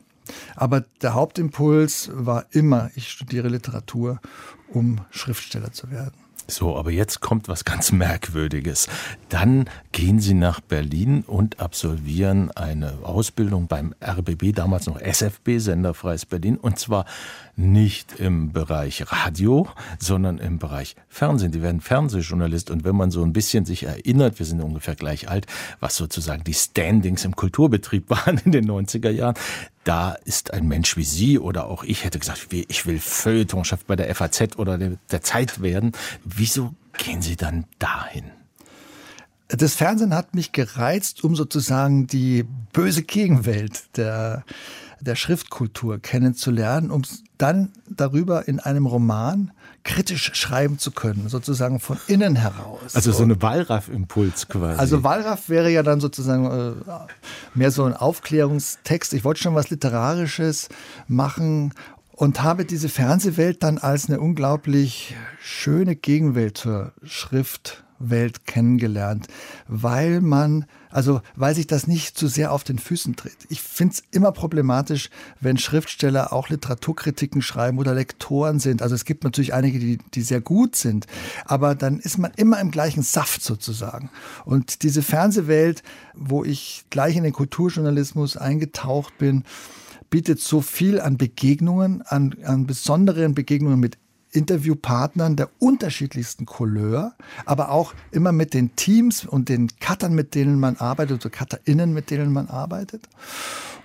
Aber 0.55 0.81
der 1.01 1.13
Hauptimpuls 1.13 2.09
war 2.13 2.45
immer, 2.51 2.91
ich 2.95 3.09
studiere 3.09 3.49
Literatur, 3.49 4.19
um 4.69 5.01
Schriftsteller 5.11 5.71
zu 5.71 5.91
werden. 5.91 6.13
So, 6.49 6.75
aber 6.75 6.89
jetzt 6.89 7.19
kommt 7.19 7.47
was 7.47 7.63
ganz 7.63 7.91
Merkwürdiges. 7.91 8.87
Dann 9.29 9.69
gehen 9.91 10.19
Sie 10.19 10.33
nach 10.33 10.59
Berlin 10.61 11.23
und 11.27 11.59
absolvieren 11.59 12.49
eine 12.51 12.99
Ausbildung 13.03 13.67
beim 13.67 13.93
RBB, 14.03 14.55
damals 14.55 14.87
noch 14.87 14.99
SFB, 14.99 15.59
Senderfreies 15.59 16.25
Berlin, 16.25 16.57
und 16.57 16.79
zwar 16.79 17.05
nicht 17.55 18.19
im 18.19 18.51
Bereich 18.51 19.11
Radio, 19.11 19.67
sondern 19.99 20.39
im 20.39 20.57
Bereich 20.57 20.95
Fernsehen. 21.07 21.51
Die 21.51 21.61
werden 21.61 21.81
Fernsehjournalist 21.81 22.71
und 22.71 22.83
wenn 22.83 22.95
man 22.95 23.11
so 23.11 23.21
ein 23.23 23.33
bisschen 23.33 23.65
sich 23.65 23.83
erinnert, 23.83 24.39
wir 24.39 24.45
sind 24.45 24.61
ungefähr 24.61 24.95
gleich 24.95 25.29
alt, 25.29 25.45
was 25.79 25.95
sozusagen 25.95 26.43
die 26.43 26.53
Standings 26.53 27.25
im 27.25 27.35
Kulturbetrieb 27.35 28.09
waren 28.09 28.39
in 28.43 28.51
den 28.51 28.69
90er 28.69 29.11
Jahren, 29.11 29.35
da 29.89 30.11
ist 30.23 30.53
ein 30.53 30.67
Mensch 30.67 30.97
wie 30.97 31.03
Sie 31.03 31.39
oder 31.39 31.65
auch 31.65 31.83
ich 31.83 32.03
hätte 32.03 32.19
gesagt, 32.19 32.49
ich 32.51 32.85
will 32.85 32.99
Feuilletonchef 32.99 33.85
bei 33.85 33.95
der 33.95 34.13
FAZ 34.13 34.55
oder 34.57 34.77
der 34.77 35.21
Zeit 35.23 35.63
werden. 35.63 35.93
Wieso 36.23 36.75
gehen 36.95 37.23
Sie 37.23 37.35
dann 37.35 37.65
dahin? 37.79 38.25
Das 39.47 39.73
Fernsehen 39.73 40.13
hat 40.13 40.35
mich 40.35 40.51
gereizt, 40.51 41.23
um 41.23 41.35
sozusagen 41.35 42.05
die 42.05 42.45
böse 42.71 43.01
Gegenwelt 43.01 43.97
der, 43.97 44.45
der 44.99 45.15
Schriftkultur 45.15 45.97
kennenzulernen, 45.97 46.91
um 46.91 47.01
dann 47.39 47.71
darüber 47.89 48.47
in 48.47 48.59
einem 48.59 48.85
Roman 48.85 49.51
kritisch 49.83 50.31
schreiben 50.33 50.77
zu 50.77 50.91
können, 50.91 51.29
sozusagen 51.29 51.79
von 51.79 51.97
innen 52.07 52.35
heraus. 52.35 52.95
Also 52.95 53.11
so 53.11 53.23
eine 53.23 53.41
Wallraff-Impuls 53.41 54.47
quasi. 54.47 54.79
Also 54.79 55.03
Wallraff 55.03 55.49
wäre 55.49 55.71
ja 55.71 55.83
dann 55.83 55.99
sozusagen 55.99 56.45
äh, 56.45 56.91
mehr 57.53 57.71
so 57.71 57.85
ein 57.85 57.93
Aufklärungstext. 57.93 59.13
Ich 59.13 59.23
wollte 59.23 59.41
schon 59.41 59.55
was 59.55 59.69
Literarisches 59.69 60.69
machen 61.07 61.73
und 62.11 62.43
habe 62.43 62.65
diese 62.65 62.89
Fernsehwelt 62.89 63.63
dann 63.63 63.77
als 63.77 64.09
eine 64.09 64.19
unglaublich 64.19 65.15
schöne 65.41 65.95
Gegenwelt 65.95 66.57
zur 66.57 66.91
Schrift 67.03 67.83
Welt 67.99 68.45
kennengelernt, 68.45 69.27
weil 69.67 70.21
man, 70.21 70.65
also 70.89 71.21
weil 71.35 71.53
sich 71.53 71.67
das 71.67 71.87
nicht 71.87 72.17
zu 72.17 72.27
sehr 72.27 72.51
auf 72.51 72.63
den 72.63 72.79
Füßen 72.79 73.15
tritt. 73.15 73.37
Ich 73.49 73.61
finde 73.61 73.95
es 73.95 74.03
immer 74.11 74.31
problematisch, 74.31 75.09
wenn 75.39 75.57
Schriftsteller 75.57 76.33
auch 76.33 76.49
Literaturkritiken 76.49 77.41
schreiben 77.41 77.77
oder 77.77 77.93
Lektoren 77.93 78.59
sind. 78.59 78.81
Also 78.81 78.95
es 78.95 79.05
gibt 79.05 79.23
natürlich 79.23 79.53
einige, 79.53 79.79
die, 79.79 79.99
die 80.13 80.21
sehr 80.21 80.41
gut 80.41 80.75
sind, 80.75 81.05
aber 81.45 81.75
dann 81.75 81.99
ist 81.99 82.17
man 82.17 82.31
immer 82.35 82.59
im 82.59 82.71
gleichen 82.71 83.03
Saft 83.03 83.43
sozusagen. 83.43 84.09
Und 84.45 84.83
diese 84.83 85.01
Fernsehwelt, 85.01 85.83
wo 86.15 86.43
ich 86.43 86.85
gleich 86.89 87.15
in 87.15 87.23
den 87.23 87.33
Kulturjournalismus 87.33 88.37
eingetaucht 88.37 89.17
bin, 89.17 89.43
bietet 90.09 90.39
so 90.39 90.61
viel 90.61 90.99
an 90.99 91.17
Begegnungen, 91.17 92.01
an, 92.01 92.35
an 92.43 92.65
besonderen 92.65 93.35
Begegnungen 93.35 93.79
mit 93.79 93.97
Interviewpartnern 94.31 95.35
der 95.35 95.49
unterschiedlichsten 95.59 96.45
Couleur, 96.45 97.13
aber 97.45 97.71
auch 97.71 97.93
immer 98.11 98.31
mit 98.31 98.53
den 98.53 98.75
Teams 98.75 99.25
und 99.25 99.49
den 99.49 99.69
Cuttern, 99.79 100.13
mit 100.13 100.35
denen 100.35 100.59
man 100.59 100.77
arbeitet, 100.77 101.25
oder 101.25 101.35
CutterInnen, 101.35 101.93
mit 101.93 102.09
denen 102.09 102.31
man 102.31 102.47
arbeitet. 102.47 103.09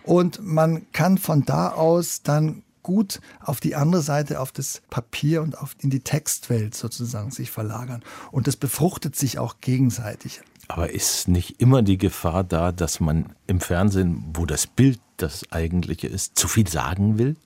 Und 0.02 0.44
man 0.44 0.90
kann 0.92 1.18
von 1.18 1.44
da 1.44 1.68
aus 1.68 2.22
dann 2.22 2.62
gut 2.82 3.20
auf 3.40 3.60
die 3.60 3.74
andere 3.74 4.02
Seite, 4.02 4.40
auf 4.40 4.52
das 4.52 4.82
Papier 4.90 5.42
und 5.42 5.58
auf, 5.58 5.74
in 5.80 5.90
die 5.90 6.00
Textwelt 6.00 6.74
sozusagen 6.74 7.30
sich 7.30 7.50
verlagern. 7.50 8.02
Und 8.30 8.46
das 8.46 8.56
befruchtet 8.56 9.16
sich 9.16 9.38
auch 9.38 9.56
gegenseitig. 9.60 10.42
Aber 10.68 10.90
ist 10.90 11.28
nicht 11.28 11.60
immer 11.60 11.82
die 11.82 11.98
Gefahr 11.98 12.44
da, 12.44 12.72
dass 12.72 13.00
man 13.00 13.32
im 13.46 13.60
Fernsehen, 13.60 14.24
wo 14.34 14.46
das 14.46 14.66
Bild 14.66 15.00
das 15.16 15.50
eigentliche 15.50 16.06
ist, 16.06 16.36
zu 16.38 16.48
viel 16.48 16.68
sagen 16.68 17.18
will? 17.18 17.36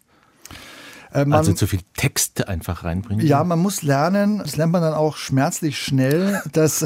Äh, 1.12 1.24
man, 1.24 1.38
also 1.38 1.52
zu 1.52 1.66
viel 1.66 1.80
Text 1.96 2.48
einfach 2.48 2.84
reinbringen? 2.84 3.26
Ja, 3.26 3.42
man 3.44 3.58
muss 3.58 3.82
lernen, 3.82 4.38
das 4.38 4.56
lernt 4.56 4.72
man 4.72 4.82
dann 4.82 4.94
auch 4.94 5.16
schmerzlich 5.16 5.78
schnell, 5.78 6.42
dass, 6.52 6.84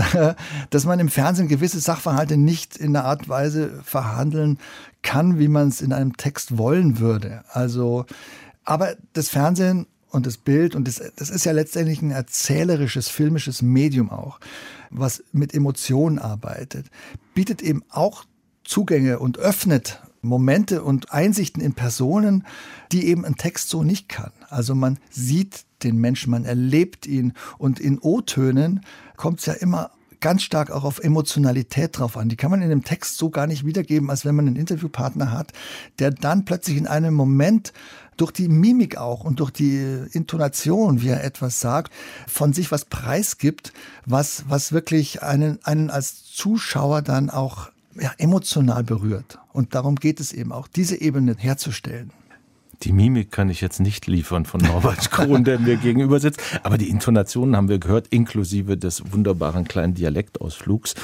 dass 0.70 0.85
man 0.85 1.00
im 1.00 1.08
Fernsehen 1.08 1.48
gewisse 1.48 1.80
Sachverhalte 1.80 2.37
nicht 2.37 2.76
in 2.76 2.92
der 2.92 3.04
Art 3.04 3.22
und 3.22 3.28
Weise 3.28 3.80
verhandeln 3.82 4.58
kann, 5.02 5.38
wie 5.38 5.48
man 5.48 5.68
es 5.68 5.80
in 5.80 5.92
einem 5.92 6.16
Text 6.16 6.58
wollen 6.58 6.98
würde. 6.98 7.44
Also, 7.50 8.06
aber 8.64 8.94
das 9.12 9.28
Fernsehen 9.28 9.87
und 10.11 10.26
das 10.26 10.37
Bild, 10.37 10.76
und 10.76 10.87
das, 10.87 11.02
das 11.16 11.30
ist 11.30 11.44
ja 11.44 11.52
letztendlich 11.52 12.02
ein 12.02 12.11
erzählerisches, 12.11 13.08
filmisches 13.08 13.62
Medium 13.62 14.11
auch, 14.11 14.38
was 14.90 15.24
mit 15.32 15.54
Emotionen 15.54 16.18
arbeitet, 16.18 16.87
bietet 17.35 17.62
eben 17.62 17.82
auch 17.88 18.24
Zugänge 18.62 19.18
und 19.18 19.38
öffnet 19.38 20.00
Momente 20.20 20.82
und 20.82 21.12
Einsichten 21.12 21.61
in 21.61 21.74
Personen, 21.74 22.46
die 22.92 23.07
eben 23.07 23.24
ein 23.24 23.37
Text 23.37 23.68
so 23.68 23.83
nicht 23.83 24.09
kann. 24.09 24.33
Also 24.48 24.74
man 24.74 24.98
sieht 25.11 25.64
den 25.83 25.96
Menschen, 25.96 26.31
man 26.31 26.44
erlebt 26.44 27.07
ihn 27.07 27.33
und 27.59 27.81
in 27.81 27.98
O-Tönen 27.98 28.83
kommt 29.16 29.40
es 29.40 29.46
ja 29.46 29.55
immer 29.55 29.90
ganz 30.20 30.42
stark 30.42 30.70
auch 30.70 30.85
auf 30.85 31.00
Emotionalität 31.00 31.98
drauf 31.98 32.16
an. 32.16 32.28
Die 32.28 32.37
kann 32.37 32.50
man 32.50 32.62
in 32.62 32.70
dem 32.70 32.85
Text 32.85 33.18
so 33.18 33.28
gar 33.28 33.46
nicht 33.46 33.66
wiedergeben, 33.66 34.09
als 34.09 34.24
wenn 34.24 34.37
man 34.37 34.46
einen 34.46 34.57
Interviewpartner 34.57 35.33
hat, 35.33 35.52
der 35.98 36.12
dann 36.12 36.44
plötzlich 36.44 36.76
in 36.76 36.87
einem 36.87 37.12
Moment 37.12 37.72
durch 38.16 38.31
die 38.31 38.48
Mimik 38.48 38.96
auch 38.96 39.24
und 39.24 39.40
durch 39.40 39.50
die 39.50 40.05
Intonation, 40.12 41.02
wie 41.02 41.09
er 41.09 41.24
etwas 41.24 41.61
sagt, 41.61 41.92
von 42.28 42.52
sich 42.52 42.70
was 42.70 42.85
preisgibt, 42.85 43.72
was, 44.07 44.44
was 44.48 44.72
wirklich 44.72 45.22
einen, 45.22 45.59
einen 45.64 45.90
als 45.90 46.24
Zuschauer 46.24 47.02
dann 47.02 47.28
auch 47.28 47.70
ja, 48.00 48.12
emotional 48.18 48.85
berührt. 48.85 49.38
Und 49.52 49.74
darum 49.74 49.96
geht 49.96 50.20
es 50.20 50.33
eben 50.33 50.52
auch, 50.52 50.68
diese 50.68 51.00
Ebene 51.00 51.35
herzustellen. 51.37 52.12
Die 52.82 52.92
Mimik 52.92 53.30
kann 53.30 53.48
ich 53.48 53.60
jetzt 53.60 53.78
nicht 53.78 54.06
liefern 54.08 54.44
von 54.44 54.60
Norbert 54.60 55.10
Krohn, 55.10 55.44
der 55.44 55.60
mir 55.60 55.76
gegenüber 55.76 56.18
sitzt. 56.18 56.42
Aber 56.64 56.78
die 56.78 56.88
Intonationen 56.88 57.56
haben 57.56 57.68
wir 57.68 57.78
gehört, 57.78 58.08
inklusive 58.08 58.76
des 58.76 59.12
wunderbaren 59.12 59.64
kleinen 59.64 59.94
Dialektausflugs. 59.94 60.94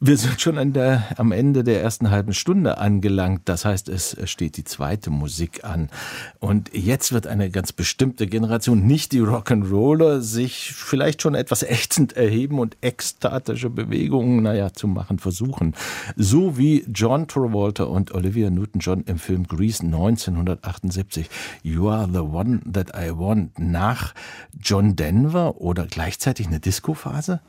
Wir 0.00 0.16
sind 0.16 0.40
schon 0.40 0.58
an 0.58 0.72
der, 0.72 1.02
am 1.16 1.32
Ende 1.32 1.64
der 1.64 1.82
ersten 1.82 2.12
halben 2.12 2.32
Stunde 2.32 2.78
angelangt. 2.78 3.42
Das 3.46 3.64
heißt, 3.64 3.88
es 3.88 4.16
steht 4.30 4.56
die 4.56 4.62
zweite 4.62 5.10
Musik 5.10 5.64
an. 5.64 5.90
Und 6.38 6.72
jetzt 6.72 7.12
wird 7.12 7.26
eine 7.26 7.50
ganz 7.50 7.72
bestimmte 7.72 8.28
Generation, 8.28 8.86
nicht 8.86 9.10
die 9.10 9.20
Rock'n'Roller, 9.20 10.20
sich 10.20 10.72
vielleicht 10.72 11.20
schon 11.20 11.34
etwas 11.34 11.64
ächzend 11.64 12.12
erheben 12.12 12.60
und 12.60 12.76
ekstatische 12.80 13.70
Bewegungen, 13.70 14.44
naja, 14.44 14.72
zu 14.72 14.86
machen 14.86 15.18
versuchen. 15.18 15.74
So 16.14 16.56
wie 16.56 16.84
John 16.94 17.26
Travolta 17.26 17.82
und 17.82 18.12
Olivia 18.14 18.50
Newton-John 18.50 19.02
im 19.04 19.18
Film 19.18 19.48
Grease 19.48 19.82
1978. 19.82 21.28
You 21.64 21.88
are 21.88 22.08
the 22.08 22.20
one 22.20 22.60
that 22.72 22.92
I 22.96 23.10
want 23.18 23.58
nach 23.58 24.14
John 24.62 24.94
Denver 24.94 25.60
oder 25.60 25.86
gleichzeitig 25.86 26.46
eine 26.46 26.60
Disco-Phase? 26.60 27.40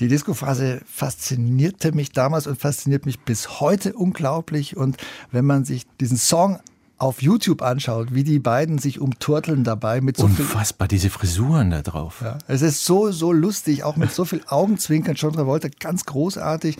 Die 0.00 0.08
Disco-Phase 0.08 0.80
faszinierte 0.86 1.92
mich 1.92 2.10
damals 2.10 2.46
und 2.46 2.58
fasziniert 2.58 3.04
mich 3.04 3.20
bis 3.20 3.60
heute 3.60 3.92
unglaublich. 3.92 4.74
Und 4.74 4.96
wenn 5.30 5.44
man 5.44 5.66
sich 5.66 5.86
diesen 6.00 6.16
Song 6.16 6.58
auf 6.96 7.20
YouTube 7.20 7.60
anschaut, 7.60 8.14
wie 8.14 8.24
die 8.24 8.38
beiden 8.38 8.78
sich 8.78 8.98
umturteln 8.98 9.62
dabei 9.62 10.00
mit 10.00 10.16
so 10.16 10.24
Unfassbar, 10.24 10.88
viel, 10.88 10.96
diese 10.96 11.10
Frisuren 11.10 11.70
da 11.70 11.82
drauf. 11.82 12.22
Ja, 12.22 12.38
es 12.48 12.62
ist 12.62 12.84
so, 12.84 13.12
so 13.12 13.30
lustig, 13.30 13.84
auch 13.84 13.96
mit 13.96 14.10
so 14.12 14.24
viel 14.24 14.40
Augenzwinkern. 14.46 15.16
John 15.16 15.34
Travolta, 15.34 15.68
ganz 15.78 16.06
großartig. 16.06 16.78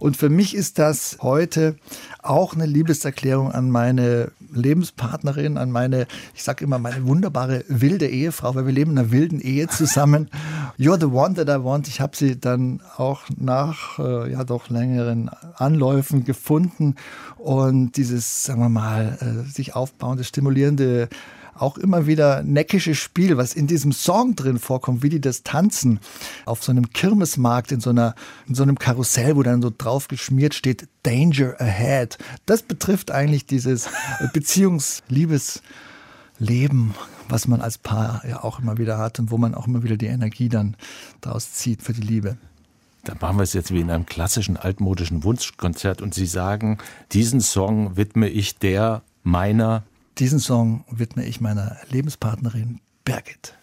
Und 0.00 0.16
für 0.16 0.28
mich 0.28 0.54
ist 0.54 0.78
das 0.80 1.18
heute 1.22 1.76
auch 2.22 2.54
eine 2.54 2.66
Liebeserklärung 2.66 3.52
an 3.52 3.70
meine 3.70 4.32
Lebenspartnerin, 4.52 5.58
an 5.58 5.70
meine, 5.70 6.06
ich 6.34 6.42
sage 6.42 6.64
immer, 6.64 6.78
meine 6.78 7.06
wunderbare 7.06 7.64
wilde 7.68 8.06
Ehefrau, 8.06 8.54
weil 8.54 8.66
wir 8.66 8.72
leben 8.72 8.92
in 8.92 8.98
einer 8.98 9.10
wilden 9.10 9.40
Ehe 9.40 9.68
zusammen. 9.68 10.30
You're 10.78 10.98
the 10.98 11.06
one 11.06 11.34
that 11.34 11.48
I 11.48 11.62
want. 11.64 11.88
Ich 11.88 12.00
habe 12.00 12.16
sie 12.16 12.38
dann 12.38 12.80
auch 12.96 13.22
nach 13.36 13.98
äh, 13.98 14.30
ja 14.32 14.44
doch 14.44 14.68
längeren 14.70 15.30
Anläufen 15.56 16.24
gefunden 16.24 16.94
und 17.36 17.96
dieses, 17.96 18.44
sagen 18.44 18.60
wir 18.60 18.68
mal, 18.68 19.18
äh, 19.20 19.50
sich 19.50 19.74
aufbauende, 19.74 20.24
stimulierende 20.24 21.08
auch 21.60 21.78
immer 21.78 22.06
wieder 22.06 22.42
neckische 22.42 22.94
Spiel, 22.94 23.36
was 23.36 23.54
in 23.54 23.66
diesem 23.66 23.92
Song 23.92 24.36
drin 24.36 24.58
vorkommt, 24.58 25.02
wie 25.02 25.08
die 25.08 25.20
das 25.20 25.42
tanzen 25.42 26.00
auf 26.44 26.62
so 26.62 26.72
einem 26.72 26.90
Kirmesmarkt 26.90 27.72
in 27.72 27.80
so 27.80 27.90
einer 27.90 28.14
in 28.46 28.54
so 28.54 28.62
einem 28.62 28.78
Karussell, 28.78 29.36
wo 29.36 29.42
dann 29.42 29.62
so 29.62 29.72
drauf 29.76 30.08
geschmiert 30.08 30.54
steht 30.54 30.88
Danger 31.02 31.60
ahead. 31.60 32.18
Das 32.46 32.62
betrifft 32.62 33.10
eigentlich 33.10 33.46
dieses 33.46 33.88
Beziehungs-Liebesleben, 34.32 36.94
was 37.28 37.48
man 37.48 37.60
als 37.60 37.78
Paar 37.78 38.22
ja 38.28 38.42
auch 38.42 38.60
immer 38.60 38.78
wieder 38.78 38.98
hat 38.98 39.18
und 39.18 39.30
wo 39.30 39.38
man 39.38 39.54
auch 39.54 39.66
immer 39.66 39.82
wieder 39.82 39.96
die 39.96 40.06
Energie 40.06 40.48
dann 40.48 40.76
daraus 41.20 41.52
zieht 41.52 41.82
für 41.82 41.92
die 41.92 42.02
Liebe. 42.02 42.36
Da 43.04 43.14
machen 43.20 43.38
wir 43.38 43.44
es 43.44 43.52
jetzt 43.52 43.72
wie 43.72 43.80
in 43.80 43.90
einem 43.90 44.06
klassischen 44.06 44.56
altmodischen 44.56 45.24
Wunschkonzert 45.24 46.02
und 46.02 46.14
Sie 46.14 46.26
sagen, 46.26 46.78
diesen 47.12 47.40
Song 47.40 47.96
widme 47.96 48.28
ich 48.28 48.58
der 48.58 49.02
meiner 49.22 49.84
diesen 50.18 50.40
Song 50.40 50.84
widme 50.90 51.24
ich 51.24 51.40
meiner 51.40 51.76
Lebenspartnerin 51.90 52.80
Birgit. 53.04 53.54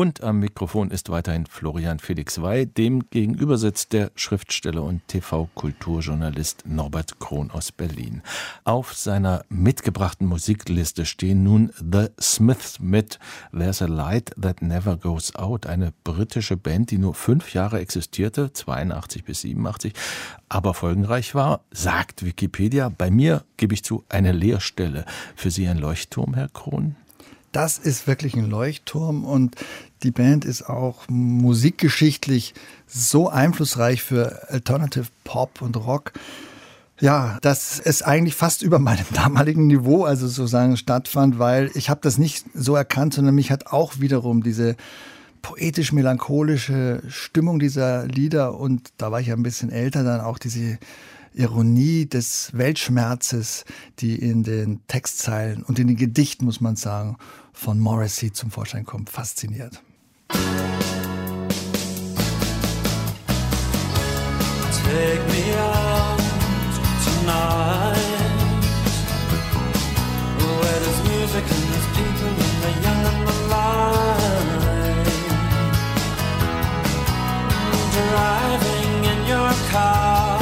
Und 0.00 0.22
am 0.22 0.38
Mikrofon 0.38 0.90
ist 0.90 1.10
weiterhin 1.10 1.44
Florian 1.44 1.98
Felix 1.98 2.40
Wey. 2.40 2.64
Dem 2.64 3.10
gegenüber 3.10 3.58
sitzt 3.58 3.92
der 3.92 4.10
Schriftsteller 4.14 4.82
und 4.82 5.06
TV-Kulturjournalist 5.08 6.64
Norbert 6.66 7.20
Krohn 7.20 7.50
aus 7.50 7.70
Berlin. 7.70 8.22
Auf 8.64 8.94
seiner 8.94 9.44
mitgebrachten 9.50 10.26
Musikliste 10.26 11.04
stehen 11.04 11.42
nun 11.42 11.70
The 11.76 12.06
Smiths 12.18 12.80
mit 12.80 13.18
There's 13.52 13.82
a 13.82 13.88
Light 13.88 14.32
That 14.40 14.62
Never 14.62 14.96
Goes 14.96 15.34
Out, 15.34 15.66
eine 15.66 15.92
britische 16.02 16.56
Band, 16.56 16.92
die 16.92 16.96
nur 16.96 17.12
fünf 17.12 17.52
Jahre 17.52 17.78
existierte, 17.78 18.54
82 18.54 19.24
bis 19.24 19.42
87, 19.42 19.92
aber 20.48 20.72
folgenreich 20.72 21.34
war, 21.34 21.60
sagt 21.72 22.24
Wikipedia. 22.24 22.88
Bei 22.88 23.10
mir 23.10 23.44
gebe 23.58 23.74
ich 23.74 23.84
zu 23.84 24.02
eine 24.08 24.32
Leerstelle. 24.32 25.04
Für 25.36 25.50
Sie 25.50 25.68
ein 25.68 25.76
Leuchtturm, 25.76 26.32
Herr 26.32 26.48
Krohn? 26.48 26.96
Das 27.52 27.78
ist 27.78 28.06
wirklich 28.06 28.34
ein 28.34 28.48
Leuchtturm 28.48 29.24
und 29.24 29.56
die 30.02 30.10
Band 30.10 30.44
ist 30.44 30.68
auch 30.68 31.08
musikgeschichtlich 31.08 32.54
so 32.86 33.28
einflussreich 33.28 34.02
für 34.02 34.48
Alternative 34.50 35.06
Pop 35.24 35.62
und 35.62 35.76
Rock. 35.76 36.12
Ja, 37.00 37.38
dass 37.40 37.80
es 37.80 38.02
eigentlich 38.02 38.34
fast 38.34 38.62
über 38.62 38.78
meinem 38.78 39.06
damaligen 39.14 39.66
Niveau, 39.66 40.04
also 40.04 40.28
sozusagen 40.28 40.76
stattfand, 40.76 41.38
weil 41.38 41.70
ich 41.74 41.88
habe 41.88 42.00
das 42.02 42.18
nicht 42.18 42.44
so 42.54 42.76
erkannt, 42.76 43.14
sondern 43.14 43.34
mich 43.34 43.50
hat 43.50 43.68
auch 43.68 44.00
wiederum 44.00 44.42
diese 44.42 44.76
poetisch-melancholische 45.42 47.02
Stimmung 47.08 47.58
dieser 47.58 48.06
Lieder 48.06 48.58
und 48.58 48.92
da 48.98 49.10
war 49.10 49.20
ich 49.20 49.28
ja 49.28 49.34
ein 49.34 49.42
bisschen 49.42 49.70
älter, 49.70 50.04
dann 50.04 50.20
auch 50.20 50.38
diese 50.38 50.78
Ironie 51.32 52.06
des 52.06 52.50
Weltschmerzes, 52.52 53.64
die 54.00 54.16
in 54.16 54.42
den 54.42 54.80
Textzeilen 54.86 55.62
und 55.62 55.78
in 55.78 55.86
den 55.86 55.96
Gedichten, 55.96 56.44
muss 56.44 56.60
man 56.60 56.76
sagen, 56.76 57.16
von 57.52 57.78
Morrissey 57.78 58.32
zum 58.32 58.50
Vorschein 58.50 58.84
kommt, 58.84 59.10
fasziniert. 59.10 59.82
Take 64.90 65.24
me 65.28 65.42
out 65.54 66.18
tonight. 67.04 68.30
Where 70.38 70.78
there's 70.82 71.00
music 71.08 71.44
and 71.54 71.64
there's 71.70 71.88
people 71.96 72.30
and 72.68 72.76
young 72.84 73.02
and 73.10 73.18
Driving 77.96 78.94
in 79.12 79.20
your 79.26 79.52
car. 79.70 80.40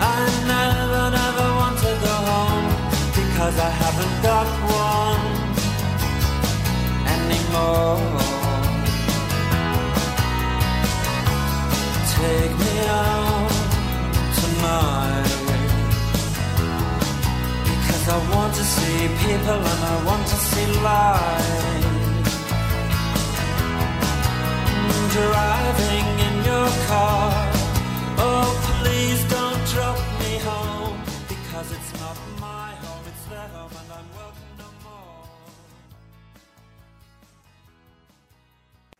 I 0.00 0.18
never, 0.46 1.10
never 1.10 1.46
want 1.58 1.76
to 1.78 1.92
go 2.06 2.14
home 2.30 2.68
Because 3.14 3.56
I 3.58 3.70
haven't 3.70 4.22
got 4.22 4.46
one 4.68 5.38
anymore 7.16 8.27
want 18.48 18.60
to 18.60 18.64
see 18.64 19.08
people 19.26 19.60
and 19.72 19.84
I 19.92 20.04
want 20.06 20.26
to 20.26 20.36
see 20.50 20.66
light. 20.80 21.84
Driving 25.18 26.08
in 26.26 26.34
your 26.50 26.68
car. 26.88 27.30
Oh 28.26 28.48
please 28.68 29.20
don't 29.34 29.62
drop 29.74 29.98
me 30.20 30.38
home 30.38 30.98
Because 31.28 31.72
it's 31.72 31.87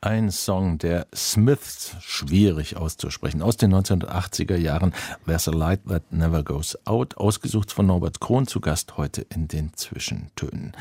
Ein 0.08 0.30
Song 0.30 0.78
der 0.78 1.06
Smiths, 1.14 1.94
schwierig 2.00 2.78
auszusprechen, 2.78 3.42
aus 3.42 3.58
den 3.58 3.74
1980er 3.74 4.56
Jahren. 4.56 4.94
There's 5.26 5.46
a 5.48 5.50
Light 5.50 5.80
That 5.86 6.10
Never 6.10 6.42
Goes 6.42 6.78
Out, 6.86 7.18
ausgesucht 7.18 7.72
von 7.72 7.84
Norbert 7.84 8.18
Krohn, 8.18 8.46
zu 8.46 8.62
Gast 8.62 8.96
heute 8.96 9.26
in 9.28 9.48
den 9.48 9.74
Zwischentönen. 9.74 10.74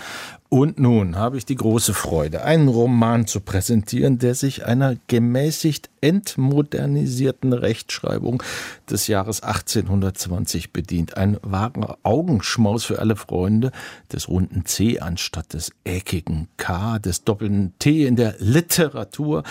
Und 0.49 0.79
nun 0.79 1.17
habe 1.17 1.37
ich 1.37 1.45
die 1.45 1.55
große 1.55 1.93
Freude, 1.93 2.43
einen 2.43 2.69
Roman 2.69 3.27
zu 3.27 3.41
präsentieren, 3.41 4.17
der 4.17 4.33
sich 4.33 4.65
einer 4.65 4.95
gemäßigt 5.07 5.89
entmodernisierten 5.99 7.51
Rechtschreibung 7.51 8.41
des 8.89 9.07
Jahres 9.07 9.43
1820 9.43 10.71
bedient. 10.71 11.17
Ein 11.17 11.37
wahrer 11.41 11.97
Augenschmaus 12.03 12.85
für 12.85 12.99
alle 12.99 13.17
Freunde 13.17 13.73
des 14.13 14.29
runden 14.29 14.63
C 14.65 14.99
anstatt 14.99 15.51
des 15.53 15.73
eckigen 15.83 16.47
K, 16.55 16.99
des 16.99 17.25
doppelten 17.25 17.73
T 17.77 18.05
in 18.05 18.15
der 18.15 18.35
Literatur. 18.39 19.43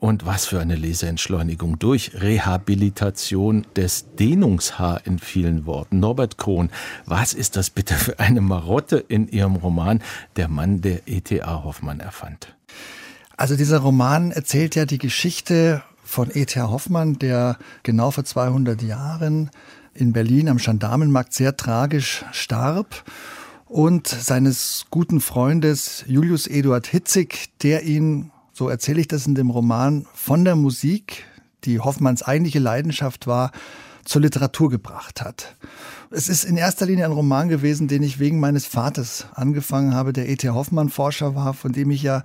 Und 0.00 0.24
was 0.24 0.46
für 0.46 0.60
eine 0.60 0.76
Leseentschleunigung 0.76 1.78
durch 1.78 2.12
Rehabilitation 2.14 3.66
des 3.76 4.16
Dehnungshaar 4.16 5.02
in 5.04 5.18
vielen 5.18 5.66
Worten. 5.66 6.00
Norbert 6.00 6.38
Krohn, 6.38 6.70
was 7.04 7.34
ist 7.34 7.54
das 7.56 7.68
bitte 7.68 7.94
für 7.94 8.18
eine 8.18 8.40
Marotte 8.40 8.96
in 8.96 9.28
Ihrem 9.28 9.56
Roman 9.56 10.02
Der 10.36 10.48
Mann, 10.48 10.80
der 10.80 11.06
E.T.A. 11.06 11.64
Hoffmann 11.64 12.00
erfand? 12.00 12.56
Also 13.36 13.56
dieser 13.56 13.78
Roman 13.78 14.30
erzählt 14.30 14.74
ja 14.74 14.86
die 14.86 14.96
Geschichte 14.98 15.82
von 16.02 16.30
E.T.A. 16.32 16.70
Hoffmann, 16.70 17.18
der 17.18 17.58
genau 17.82 18.10
vor 18.10 18.24
200 18.24 18.80
Jahren 18.80 19.50
in 19.92 20.14
Berlin 20.14 20.48
am 20.48 20.56
Gendarmenmarkt 20.56 21.34
sehr 21.34 21.58
tragisch 21.58 22.24
starb 22.32 23.04
und 23.66 24.08
seines 24.08 24.86
guten 24.90 25.20
Freundes 25.20 26.04
Julius 26.06 26.46
Eduard 26.46 26.86
Hitzig, 26.86 27.50
der 27.62 27.82
ihn 27.82 28.32
so 28.60 28.68
erzähle 28.68 29.00
ich 29.00 29.08
das 29.08 29.26
in 29.26 29.34
dem 29.34 29.48
Roman, 29.48 30.04
von 30.12 30.44
der 30.44 30.54
Musik, 30.54 31.24
die 31.64 31.80
Hoffmanns 31.80 32.22
eigentliche 32.22 32.58
Leidenschaft 32.58 33.26
war, 33.26 33.52
zur 34.04 34.20
Literatur 34.20 34.68
gebracht 34.68 35.22
hat. 35.22 35.56
Es 36.10 36.28
ist 36.28 36.44
in 36.44 36.58
erster 36.58 36.84
Linie 36.84 37.06
ein 37.06 37.12
Roman 37.12 37.48
gewesen, 37.48 37.88
den 37.88 38.02
ich 38.02 38.18
wegen 38.18 38.38
meines 38.38 38.66
Vaters 38.66 39.24
angefangen 39.32 39.94
habe, 39.94 40.12
der 40.12 40.28
E.T. 40.28 40.50
Hoffmann 40.50 40.90
Forscher 40.90 41.34
war, 41.34 41.54
von 41.54 41.72
dem 41.72 41.90
ich 41.90 42.02
ja 42.02 42.22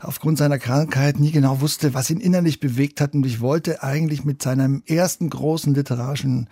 aufgrund 0.00 0.36
seiner 0.36 0.58
Krankheit 0.58 1.18
nie 1.18 1.30
genau 1.30 1.62
wusste, 1.62 1.94
was 1.94 2.10
ihn 2.10 2.20
innerlich 2.20 2.60
bewegt 2.60 3.00
hat. 3.00 3.14
Und 3.14 3.24
ich 3.24 3.40
wollte 3.40 3.82
eigentlich 3.82 4.22
mit 4.22 4.42
seinem 4.42 4.82
ersten 4.84 5.30
großen 5.30 5.72
literarischen 5.72 6.46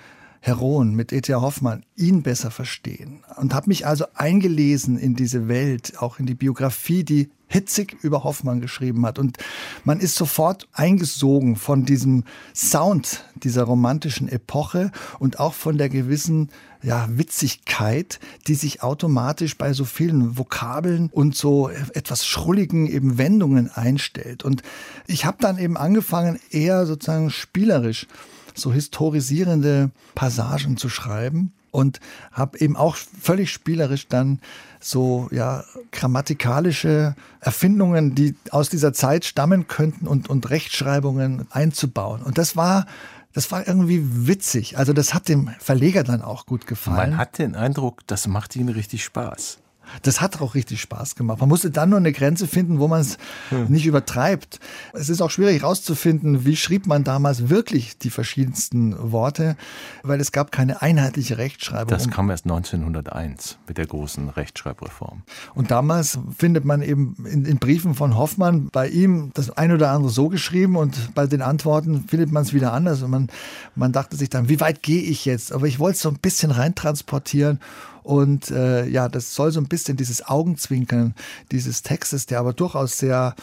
Heroen, 0.44 0.96
mit 0.96 1.12
E.T. 1.12 1.32
Hoffmann, 1.34 1.84
ihn 1.94 2.24
besser 2.24 2.50
verstehen. 2.50 3.22
Und 3.36 3.54
habe 3.54 3.68
mich 3.68 3.86
also 3.86 4.06
eingelesen 4.14 4.98
in 4.98 5.14
diese 5.14 5.46
Welt, 5.46 5.94
auch 6.00 6.18
in 6.18 6.26
die 6.26 6.34
Biografie, 6.34 7.04
die 7.04 7.30
hitzig 7.46 7.96
über 8.02 8.24
Hoffmann 8.24 8.60
geschrieben 8.60 9.06
hat. 9.06 9.20
Und 9.20 9.38
man 9.84 10.00
ist 10.00 10.16
sofort 10.16 10.66
eingesogen 10.72 11.54
von 11.54 11.84
diesem 11.84 12.24
Sound 12.54 13.24
dieser 13.36 13.62
romantischen 13.62 14.28
Epoche 14.28 14.90
und 15.20 15.38
auch 15.38 15.54
von 15.54 15.78
der 15.78 15.88
gewissen 15.88 16.50
ja, 16.82 17.06
Witzigkeit, 17.08 18.18
die 18.48 18.54
sich 18.54 18.82
automatisch 18.82 19.56
bei 19.56 19.72
so 19.72 19.84
vielen 19.84 20.36
Vokabeln 20.36 21.08
und 21.12 21.36
so 21.36 21.68
etwas 21.68 22.26
schrulligen 22.26 22.88
eben 22.88 23.16
Wendungen 23.16 23.70
einstellt. 23.70 24.42
Und 24.42 24.62
ich 25.06 25.24
habe 25.24 25.36
dann 25.40 25.58
eben 25.58 25.76
angefangen, 25.76 26.40
eher 26.50 26.84
sozusagen 26.86 27.30
spielerisch 27.30 28.08
so 28.54 28.72
historisierende 28.72 29.90
Passagen 30.14 30.76
zu 30.76 30.88
schreiben 30.88 31.52
und 31.70 32.00
habe 32.30 32.58
eben 32.58 32.76
auch 32.76 32.96
völlig 32.96 33.50
spielerisch 33.50 34.06
dann 34.08 34.40
so 34.80 35.28
ja 35.32 35.64
grammatikalische 35.90 37.14
Erfindungen, 37.40 38.14
die 38.14 38.36
aus 38.50 38.68
dieser 38.68 38.92
Zeit 38.92 39.24
stammen 39.24 39.66
könnten 39.68 40.06
und 40.06 40.28
und 40.28 40.50
Rechtschreibungen 40.50 41.46
einzubauen. 41.50 42.22
Und 42.22 42.38
das 42.38 42.56
war 42.56 42.86
das 43.32 43.50
war 43.50 43.66
irgendwie 43.66 44.26
witzig. 44.26 44.76
Also 44.76 44.92
das 44.92 45.14
hat 45.14 45.28
dem 45.28 45.50
Verleger 45.58 46.04
dann 46.04 46.22
auch 46.22 46.44
gut 46.46 46.66
gefallen. 46.66 47.10
Man 47.10 47.16
hat 47.16 47.38
den 47.38 47.54
Eindruck, 47.54 48.06
das 48.06 48.26
macht 48.26 48.54
Ihnen 48.56 48.68
richtig 48.68 49.04
Spaß. 49.04 49.58
Das 50.02 50.20
hat 50.20 50.40
auch 50.40 50.54
richtig 50.54 50.80
Spaß 50.80 51.14
gemacht. 51.14 51.40
Man 51.40 51.48
musste 51.48 51.70
dann 51.70 51.90
nur 51.90 51.98
eine 51.98 52.12
Grenze 52.12 52.46
finden, 52.46 52.78
wo 52.78 52.88
man 52.88 53.00
es 53.00 53.18
hm. 53.50 53.66
nicht 53.68 53.86
übertreibt. 53.86 54.60
Es 54.92 55.08
ist 55.08 55.20
auch 55.20 55.30
schwierig 55.30 55.62
herauszufinden, 55.62 56.44
wie 56.44 56.56
schrieb 56.56 56.86
man 56.86 57.04
damals 57.04 57.48
wirklich 57.48 57.98
die 57.98 58.10
verschiedensten 58.10 59.12
Worte, 59.12 59.56
weil 60.02 60.20
es 60.20 60.32
gab 60.32 60.52
keine 60.52 60.82
einheitliche 60.82 61.38
Rechtschreibung. 61.38 61.88
Das 61.88 62.08
kam 62.08 62.30
erst 62.30 62.44
1901 62.44 63.58
mit 63.68 63.78
der 63.78 63.86
großen 63.86 64.28
Rechtschreibreform. 64.28 65.22
Und 65.54 65.70
damals 65.70 66.18
findet 66.36 66.64
man 66.64 66.82
eben 66.82 67.16
in, 67.24 67.44
in 67.44 67.58
Briefen 67.58 67.94
von 67.94 68.16
Hoffmann 68.16 68.68
bei 68.72 68.88
ihm 68.88 69.30
das 69.34 69.50
ein 69.50 69.72
oder 69.72 69.90
andere 69.90 70.10
so 70.10 70.28
geschrieben 70.28 70.76
und 70.76 71.14
bei 71.14 71.26
den 71.26 71.42
Antworten 71.42 72.04
findet 72.08 72.32
man 72.32 72.42
es 72.42 72.52
wieder 72.52 72.72
anders. 72.72 73.02
Und 73.02 73.10
man, 73.10 73.28
man 73.74 73.92
dachte 73.92 74.16
sich 74.16 74.30
dann, 74.30 74.48
wie 74.48 74.60
weit 74.60 74.82
gehe 74.82 75.02
ich 75.02 75.24
jetzt? 75.24 75.52
Aber 75.52 75.66
ich 75.66 75.78
wollte 75.78 75.96
es 75.96 76.02
so 76.02 76.08
ein 76.08 76.18
bisschen 76.18 76.50
reintransportieren 76.50 77.60
und 78.02 78.50
äh, 78.50 78.86
ja, 78.86 79.08
das 79.08 79.34
soll 79.34 79.52
so 79.52 79.60
ein 79.60 79.68
bisschen 79.68 79.96
dieses 79.96 80.26
Augenzwinkern 80.26 81.14
dieses 81.50 81.82
Textes, 81.82 82.26
der 82.26 82.40
aber 82.40 82.52
durchaus 82.52 82.98
sehr 82.98 83.34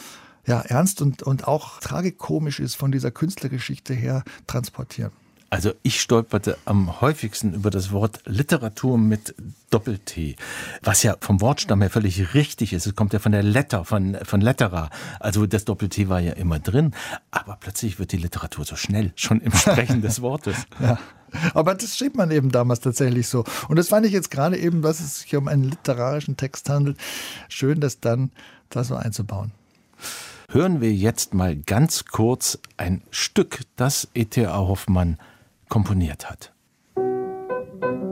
ja, 0.46 0.60
ernst 0.60 1.02
und, 1.02 1.22
und 1.22 1.46
auch 1.46 1.80
tragikomisch 1.80 2.60
ist, 2.60 2.74
von 2.74 2.92
dieser 2.92 3.10
Künstlergeschichte 3.10 3.94
her 3.94 4.24
transportieren. 4.46 5.12
Also 5.52 5.72
ich 5.82 6.00
stolperte 6.00 6.56
am 6.64 7.00
häufigsten 7.00 7.54
über 7.54 7.70
das 7.70 7.90
Wort 7.90 8.20
Literatur 8.24 8.96
mit 8.98 9.34
Doppel-T, 9.70 10.36
was 10.80 11.02
ja 11.02 11.16
vom 11.20 11.40
Wortstamm 11.40 11.80
her 11.80 11.90
völlig 11.90 12.34
richtig 12.34 12.72
ist. 12.72 12.86
Es 12.86 12.94
kommt 12.94 13.12
ja 13.12 13.18
von 13.18 13.32
der 13.32 13.42
Letter, 13.42 13.84
von, 13.84 14.16
von 14.22 14.40
Lettera. 14.40 14.90
Also 15.18 15.46
das 15.46 15.64
Doppel-T 15.64 16.08
war 16.08 16.20
ja 16.20 16.34
immer 16.34 16.60
drin, 16.60 16.94
aber 17.32 17.56
plötzlich 17.58 17.98
wird 17.98 18.12
die 18.12 18.18
Literatur 18.18 18.64
so 18.64 18.76
schnell, 18.76 19.12
schon 19.16 19.40
im 19.40 19.52
Sprechen 19.52 20.02
des 20.02 20.22
Wortes. 20.22 20.56
Ja. 20.80 20.98
Aber 21.54 21.74
das 21.74 21.96
schrieb 21.96 22.16
man 22.16 22.30
eben 22.30 22.50
damals 22.50 22.80
tatsächlich 22.80 23.28
so. 23.28 23.44
Und 23.68 23.76
das 23.76 23.88
fand 23.88 24.06
ich 24.06 24.12
jetzt 24.12 24.30
gerade 24.30 24.58
eben, 24.58 24.82
dass 24.82 25.00
es 25.00 25.20
sich 25.20 25.36
um 25.36 25.48
einen 25.48 25.64
literarischen 25.64 26.36
Text 26.36 26.68
handelt, 26.68 26.98
schön, 27.48 27.80
das 27.80 28.00
dann 28.00 28.30
da 28.68 28.84
so 28.84 28.94
einzubauen. 28.94 29.52
Hören 30.50 30.80
wir 30.80 30.92
jetzt 30.92 31.32
mal 31.34 31.56
ganz 31.56 32.06
kurz 32.06 32.58
ein 32.76 33.02
Stück, 33.10 33.60
das 33.76 34.08
E.T.A. 34.14 34.58
Hoffmann 34.58 35.18
komponiert 35.68 36.28
hat. 36.28 36.52
Ein 36.96 38.09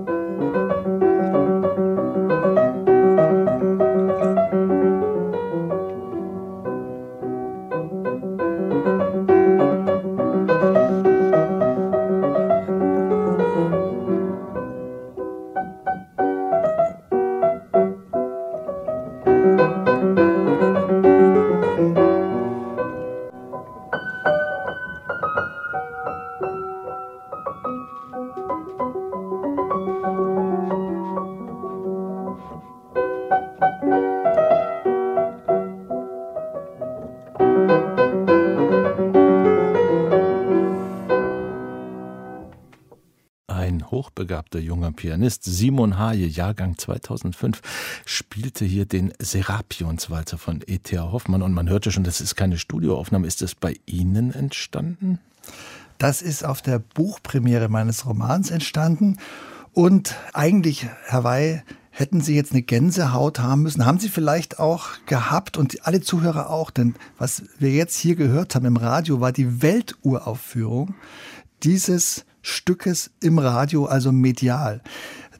hochbegabter 44.48 44.58
junger 44.61 44.92
Pianist, 44.92 45.44
Simon 45.44 45.98
Haje, 45.98 46.26
Jahrgang 46.26 46.78
2005, 46.78 47.61
spielte 48.04 48.64
hier 48.64 48.87
den 48.87 49.12
Serapionswalzer 49.18 50.38
von 50.38 50.61
E.T.A. 50.66 51.12
Hoffmann. 51.12 51.42
Und 51.42 51.52
man 51.52 51.68
hörte 51.68 51.92
schon, 51.92 52.04
das 52.04 52.20
ist 52.20 52.34
keine 52.34 52.58
Studioaufnahme. 52.58 53.26
Ist 53.26 53.42
das 53.42 53.54
bei 53.54 53.76
Ihnen 53.87 54.32
entstanden? 54.32 55.18
Das 55.98 56.22
ist 56.22 56.44
auf 56.44 56.62
der 56.62 56.78
Buchpremiere 56.78 57.68
meines 57.68 58.06
Romans 58.06 58.50
entstanden. 58.50 59.18
Und 59.72 60.16
eigentlich, 60.32 60.87
Herr 61.06 61.24
Wey, 61.24 61.62
hätten 61.90 62.20
Sie 62.20 62.34
jetzt 62.34 62.52
eine 62.52 62.62
Gänsehaut 62.62 63.40
haben 63.40 63.62
müssen. 63.62 63.84
Haben 63.84 63.98
Sie 63.98 64.08
vielleicht 64.08 64.58
auch 64.58 64.88
gehabt 65.06 65.56
und 65.56 65.87
alle 65.87 66.00
Zuhörer 66.00 66.50
auch, 66.50 66.70
denn 66.70 66.94
was 67.18 67.42
wir 67.58 67.70
jetzt 67.70 67.96
hier 67.96 68.14
gehört 68.14 68.54
haben 68.54 68.66
im 68.66 68.76
Radio, 68.76 69.20
war 69.20 69.32
die 69.32 69.62
Welturaufführung 69.62 70.94
dieses 71.64 72.24
Stückes 72.48 73.11
im 73.20 73.38
Radio, 73.38 73.87
also 73.87 74.12
medial. 74.12 74.82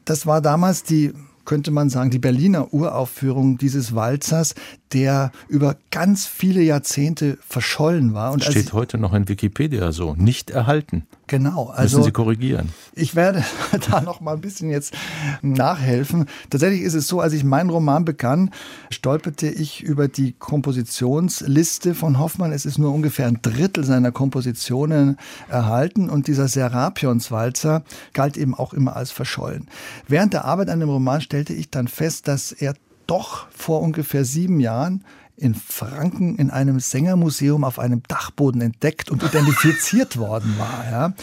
Das 0.05 0.25
war 0.25 0.41
damals 0.41 0.83
die 0.83 1.13
könnte 1.49 1.71
man 1.71 1.89
sagen, 1.89 2.11
die 2.11 2.19
Berliner 2.19 2.75
Uraufführung 2.75 3.57
dieses 3.57 3.95
Walzers, 3.95 4.53
der 4.93 5.31
über 5.47 5.75
ganz 5.91 6.25
viele 6.25 6.61
Jahrzehnte 6.61 7.37
verschollen 7.47 8.13
war. 8.13 8.31
Und 8.31 8.43
Steht 8.43 8.73
heute 8.73 8.97
noch 8.97 9.13
in 9.13 9.27
Wikipedia 9.27 9.91
so, 9.91 10.15
nicht 10.15 10.49
erhalten. 10.49 11.05
Genau. 11.27 11.67
Also 11.67 11.97
Müssen 11.97 12.07
Sie 12.07 12.11
korrigieren. 12.11 12.69
Ich 12.95 13.15
werde 13.15 13.45
da 13.91 14.01
noch 14.01 14.19
mal 14.19 14.33
ein 14.33 14.41
bisschen 14.41 14.69
jetzt 14.71 14.93
nachhelfen. 15.41 16.25
Tatsächlich 16.49 16.81
ist 16.81 16.95
es 16.95 17.07
so, 17.07 17.19
als 17.21 17.33
ich 17.33 17.43
meinen 17.43 17.69
Roman 17.69 18.03
begann, 18.03 18.51
stolperte 18.89 19.47
ich 19.47 19.83
über 19.83 20.07
die 20.07 20.33
Kompositionsliste 20.33 21.93
von 21.93 22.17
Hoffmann. 22.17 22.51
Es 22.51 22.65
ist 22.65 22.79
nur 22.79 22.91
ungefähr 22.91 23.27
ein 23.27 23.39
Drittel 23.41 23.83
seiner 23.83 24.11
Kompositionen 24.11 25.17
erhalten 25.49 26.09
und 26.09 26.27
dieser 26.27 26.47
Serapionswalzer 26.47 27.83
galt 28.13 28.35
eben 28.35 28.55
auch 28.55 28.73
immer 28.73 28.95
als 28.95 29.11
verschollen. 29.11 29.67
Während 30.07 30.33
der 30.33 30.45
Arbeit 30.45 30.69
an 30.69 30.79
dem 30.79 30.89
Roman 30.89 31.21
stellte 31.21 31.53
ich 31.53 31.69
dann 31.69 31.87
fest, 31.87 32.27
dass 32.27 32.51
er 32.51 32.73
doch 33.09 33.47
vor 33.49 33.81
ungefähr 33.81 34.23
sieben 34.23 34.59
Jahren 34.59 35.03
in 35.35 35.55
Franken 35.55 36.35
in 36.35 36.51
einem 36.51 36.79
Sängermuseum 36.79 37.63
auf 37.63 37.79
einem 37.79 38.03
Dachboden 38.07 38.61
entdeckt 38.61 39.09
und 39.09 39.23
identifiziert 39.23 40.17
worden 40.17 40.55
war. 40.57 40.85
Ja. 40.91 41.13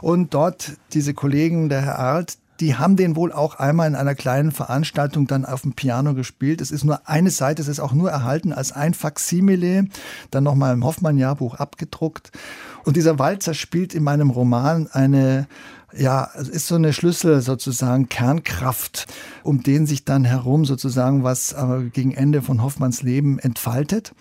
Und 0.00 0.32
dort 0.32 0.72
diese 0.92 1.12
Kollegen, 1.12 1.68
der 1.68 1.82
Herr 1.82 1.98
Arlt, 1.98 2.38
die 2.60 2.76
haben 2.76 2.94
den 2.94 3.16
wohl 3.16 3.32
auch 3.32 3.56
einmal 3.56 3.88
in 3.88 3.96
einer 3.96 4.14
kleinen 4.14 4.52
Veranstaltung 4.52 5.26
dann 5.26 5.44
auf 5.44 5.62
dem 5.62 5.72
Piano 5.72 6.14
gespielt. 6.14 6.60
Es 6.60 6.70
ist 6.70 6.84
nur 6.84 7.08
eine 7.08 7.30
Seite, 7.30 7.60
es 7.60 7.68
ist 7.68 7.80
auch 7.80 7.92
nur 7.92 8.10
erhalten 8.10 8.52
als 8.52 8.70
ein 8.70 8.94
Faksimile, 8.94 9.86
dann 10.30 10.44
nochmal 10.44 10.72
im 10.72 10.84
Hoffmann-Jahrbuch 10.84 11.56
abgedruckt. 11.56 12.30
Und 12.84 12.96
dieser 12.96 13.18
Walzer 13.18 13.54
spielt 13.54 13.92
in 13.92 14.04
meinem 14.04 14.30
Roman 14.30 14.86
eine 14.86 15.48
ja, 15.96 16.30
es 16.34 16.48
ist 16.48 16.66
so 16.66 16.74
eine 16.74 16.92
Schlüssel 16.92 17.40
sozusagen 17.40 18.08
Kernkraft, 18.08 19.06
um 19.42 19.62
den 19.62 19.86
sich 19.86 20.04
dann 20.04 20.24
herum 20.24 20.64
sozusagen 20.64 21.24
was 21.24 21.52
äh, 21.52 21.90
gegen 21.92 22.12
Ende 22.12 22.42
von 22.42 22.62
Hoffmanns 22.62 23.02
Leben 23.02 23.38
entfaltet. 23.38 24.14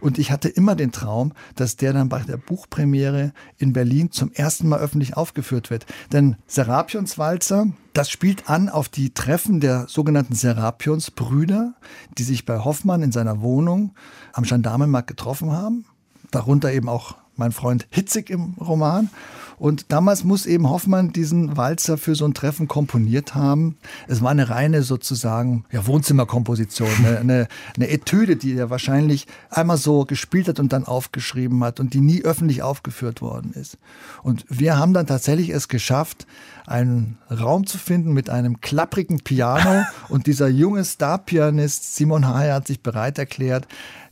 Und 0.00 0.18
ich 0.18 0.30
hatte 0.30 0.48
immer 0.48 0.74
den 0.74 0.92
Traum, 0.92 1.32
dass 1.54 1.76
der 1.76 1.92
dann 1.92 2.08
bei 2.08 2.20
der 2.20 2.36
Buchpremiere 2.36 3.32
in 3.58 3.72
Berlin 3.72 4.10
zum 4.10 4.32
ersten 4.32 4.68
Mal 4.68 4.80
öffentlich 4.80 5.16
aufgeführt 5.16 5.70
wird. 5.70 5.86
Denn 6.12 6.36
Serapionswalzer, 6.46 7.68
das 7.92 8.10
spielt 8.10 8.48
an 8.48 8.68
auf 8.68 8.88
die 8.88 9.12
Treffen 9.12 9.60
der 9.60 9.86
sogenannten 9.88 10.34
Serapionsbrüder, 10.34 11.74
die 12.16 12.22
sich 12.22 12.46
bei 12.46 12.58
Hoffmann 12.58 13.02
in 13.02 13.12
seiner 13.12 13.40
Wohnung 13.40 13.94
am 14.32 14.44
Gendarmenmarkt 14.44 15.08
getroffen 15.08 15.52
haben. 15.52 15.84
Darunter 16.30 16.72
eben 16.72 16.88
auch 16.88 17.16
mein 17.36 17.52
Freund 17.52 17.86
Hitzig 17.90 18.30
im 18.30 18.54
Roman. 18.60 19.10
Und 19.58 19.92
damals 19.92 20.24
muss 20.24 20.46
eben 20.46 20.68
Hoffmann 20.68 21.12
diesen 21.12 21.56
Walzer 21.56 21.98
für 21.98 22.14
so 22.14 22.24
ein 22.24 22.34
Treffen 22.34 22.68
komponiert 22.68 23.34
haben. 23.34 23.76
Es 24.06 24.22
war 24.22 24.30
eine 24.30 24.50
reine 24.50 24.82
sozusagen 24.82 25.64
ja, 25.72 25.86
Wohnzimmerkomposition, 25.86 26.88
eine, 26.98 27.18
eine, 27.18 27.48
eine 27.76 27.88
Etüde, 27.88 28.36
die 28.36 28.54
er 28.54 28.70
wahrscheinlich 28.70 29.26
einmal 29.50 29.76
so 29.76 30.04
gespielt 30.04 30.48
hat 30.48 30.60
und 30.60 30.72
dann 30.72 30.84
aufgeschrieben 30.84 31.62
hat 31.64 31.80
und 31.80 31.94
die 31.94 32.00
nie 32.00 32.22
öffentlich 32.22 32.62
aufgeführt 32.62 33.20
worden 33.20 33.52
ist. 33.52 33.78
Und 34.22 34.44
wir 34.48 34.78
haben 34.78 34.94
dann 34.94 35.06
tatsächlich 35.06 35.50
es 35.50 35.68
geschafft, 35.68 36.26
einen 36.66 37.18
Raum 37.30 37.66
zu 37.66 37.78
finden 37.78 38.12
mit 38.12 38.30
einem 38.30 38.60
klapprigen 38.60 39.20
Piano 39.20 39.84
und 40.08 40.26
dieser 40.26 40.48
junge 40.48 40.84
Star-Pianist 40.84 41.96
Simon 41.96 42.28
Haye 42.28 42.52
hat 42.52 42.66
sich 42.66 42.82
bereit 42.82 43.18
erklärt, 43.18 43.66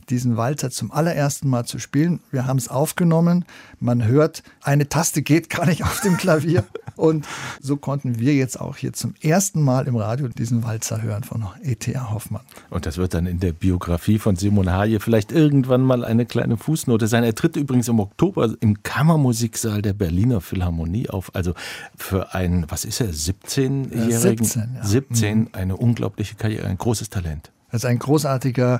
diesen 0.09 0.37
Walzer 0.37 0.71
zum 0.71 0.91
allerersten 0.91 1.49
Mal 1.49 1.65
zu 1.65 1.79
spielen. 1.79 2.19
Wir 2.31 2.45
haben 2.45 2.57
es 2.57 2.67
aufgenommen. 2.67 3.45
Man 3.79 4.05
hört, 4.05 4.43
eine 4.61 4.89
Taste 4.89 5.21
geht 5.21 5.49
gar 5.49 5.65
nicht 5.65 5.83
auf 5.83 6.01
dem 6.01 6.17
Klavier. 6.17 6.63
Und 6.95 7.27
so 7.61 7.77
konnten 7.77 8.17
wir 8.19 8.33
jetzt 8.33 8.59
auch 8.59 8.75
hier 8.75 8.91
zum 8.91 9.13
ersten 9.21 9.61
Mal 9.61 9.87
im 9.87 9.95
Radio 9.95 10.27
diesen 10.29 10.63
Walzer 10.63 11.01
hören 11.01 11.23
von 11.23 11.45
E.T.A. 11.61 12.09
Hoffmann. 12.09 12.41
Und 12.71 12.87
das 12.87 12.97
wird 12.97 13.13
dann 13.13 13.27
in 13.27 13.39
der 13.39 13.51
Biografie 13.51 14.17
von 14.17 14.35
Simon 14.35 14.71
Haje 14.71 14.99
vielleicht 14.99 15.31
irgendwann 15.31 15.81
mal 15.81 16.03
eine 16.03 16.25
kleine 16.25 16.57
Fußnote 16.57 17.07
sein. 17.07 17.23
Er 17.23 17.35
tritt 17.35 17.55
übrigens 17.55 17.87
im 17.87 17.99
Oktober 17.99 18.55
im 18.61 18.81
Kammermusiksaal 18.81 19.83
der 19.83 19.93
Berliner 19.93 20.41
Philharmonie 20.41 21.09
auf. 21.09 21.35
Also 21.35 21.53
für 21.95 22.33
einen, 22.33 22.65
was 22.69 22.83
ist 22.83 22.99
er, 22.99 23.09
17-Jährigen? 23.09 24.45
17, 24.45 24.75
ja. 24.75 24.83
17, 24.83 25.53
eine 25.53 25.77
unglaubliche 25.77 26.35
Karriere, 26.35 26.67
ein 26.67 26.79
großes 26.79 27.11
Talent. 27.11 27.51
Er 27.69 27.75
ist 27.75 27.85
ein 27.85 27.99
großartiger 27.99 28.79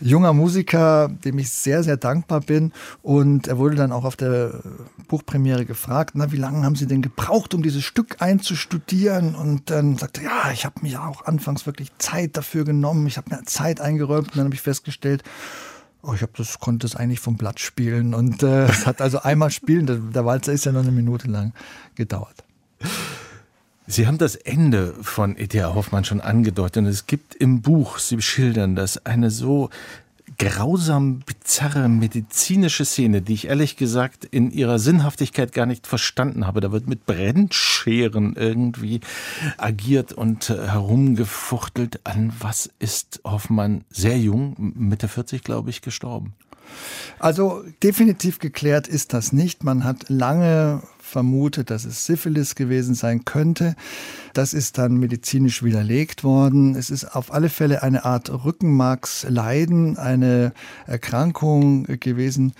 junger 0.00 0.34
Musiker, 0.34 1.08
dem 1.08 1.38
ich 1.38 1.50
sehr, 1.50 1.82
sehr 1.82 1.96
dankbar 1.96 2.40
bin. 2.40 2.72
Und 3.02 3.48
er 3.48 3.56
wurde 3.56 3.76
dann 3.76 3.90
auch 3.90 4.04
auf 4.04 4.16
der 4.16 4.60
Buchpremiere 5.08 5.64
gefragt, 5.64 6.10
na, 6.14 6.30
wie 6.30 6.36
lange 6.36 6.64
haben 6.64 6.76
Sie 6.76 6.86
denn 6.86 7.00
gebraucht, 7.00 7.54
um 7.54 7.62
dieses 7.62 7.84
Stück 7.84 8.20
einzustudieren? 8.20 9.34
Und 9.34 9.70
dann 9.70 9.96
sagte 9.96 10.20
er, 10.22 10.26
ja, 10.26 10.52
ich 10.52 10.66
habe 10.66 10.82
mir 10.82 11.02
auch 11.02 11.24
anfangs 11.24 11.64
wirklich 11.64 11.90
Zeit 11.98 12.36
dafür 12.36 12.64
genommen. 12.64 13.06
Ich 13.06 13.16
habe 13.16 13.34
mir 13.34 13.44
Zeit 13.44 13.80
eingeräumt 13.80 14.28
und 14.28 14.36
dann 14.36 14.44
habe 14.44 14.54
ich 14.54 14.62
festgestellt, 14.62 15.22
Oh, 16.00 16.12
ich 16.14 16.22
habe 16.22 16.32
das 16.36 16.60
konnte 16.60 16.86
es 16.86 16.94
eigentlich 16.94 17.18
vom 17.18 17.36
Blatt 17.36 17.58
spielen 17.58 18.14
und 18.14 18.44
äh, 18.44 18.66
es 18.66 18.86
hat 18.86 19.00
also 19.00 19.20
einmal 19.20 19.50
spielen. 19.50 20.12
Der, 20.12 20.24
Walzer 20.24 20.52
ist 20.52 20.64
ja 20.64 20.70
nur 20.70 20.82
eine 20.82 20.92
Minute 20.92 21.28
lang 21.28 21.52
gedauert. 21.96 22.44
Sie 23.90 24.06
haben 24.06 24.18
das 24.18 24.36
Ende 24.36 24.94
von 25.00 25.38
E.T.A. 25.38 25.74
Hoffmann 25.74 26.04
schon 26.04 26.20
angedeutet 26.20 26.82
und 26.82 26.86
es 26.86 27.06
gibt 27.06 27.34
im 27.34 27.62
Buch, 27.62 27.98
Sie 27.98 28.20
schildern 28.20 28.76
das, 28.76 29.06
eine 29.06 29.30
so 29.30 29.70
grausam 30.36 31.20
bizarre 31.20 31.88
medizinische 31.88 32.84
Szene, 32.84 33.22
die 33.22 33.32
ich 33.32 33.46
ehrlich 33.46 33.78
gesagt 33.78 34.26
in 34.26 34.50
ihrer 34.50 34.78
Sinnhaftigkeit 34.78 35.52
gar 35.52 35.64
nicht 35.64 35.86
verstanden 35.86 36.46
habe. 36.46 36.60
Da 36.60 36.70
wird 36.70 36.86
mit 36.86 37.06
Brennscheren 37.06 38.36
irgendwie 38.36 39.00
agiert 39.56 40.12
und 40.12 40.50
äh, 40.50 40.68
herumgefuchtelt. 40.68 42.00
An 42.04 42.34
was 42.40 42.68
ist 42.78 43.22
Hoffmann 43.24 43.84
sehr 43.88 44.18
jung, 44.18 44.54
Mitte 44.58 45.08
40 45.08 45.42
glaube 45.42 45.70
ich, 45.70 45.80
gestorben? 45.80 46.34
Also 47.18 47.64
definitiv 47.82 48.38
geklärt 48.38 48.86
ist 48.86 49.14
das 49.14 49.32
nicht. 49.32 49.64
Man 49.64 49.84
hat 49.84 50.10
lange 50.10 50.82
vermutet, 51.08 51.70
dass 51.70 51.84
es 51.84 52.06
Syphilis 52.06 52.54
gewesen 52.54 52.94
sein 52.94 53.24
könnte. 53.24 53.74
Das 54.34 54.52
ist 54.52 54.78
dann 54.78 54.98
medizinisch 54.98 55.62
widerlegt 55.62 56.22
worden. 56.22 56.76
Es 56.76 56.90
ist 56.90 57.16
auf 57.16 57.32
alle 57.32 57.48
Fälle 57.48 57.82
eine 57.82 58.04
Art 58.04 58.30
Rückenmarksleiden, 58.44 59.96
eine 59.96 60.52
Erkrankung 60.86 61.84
gewesen, 61.84 62.52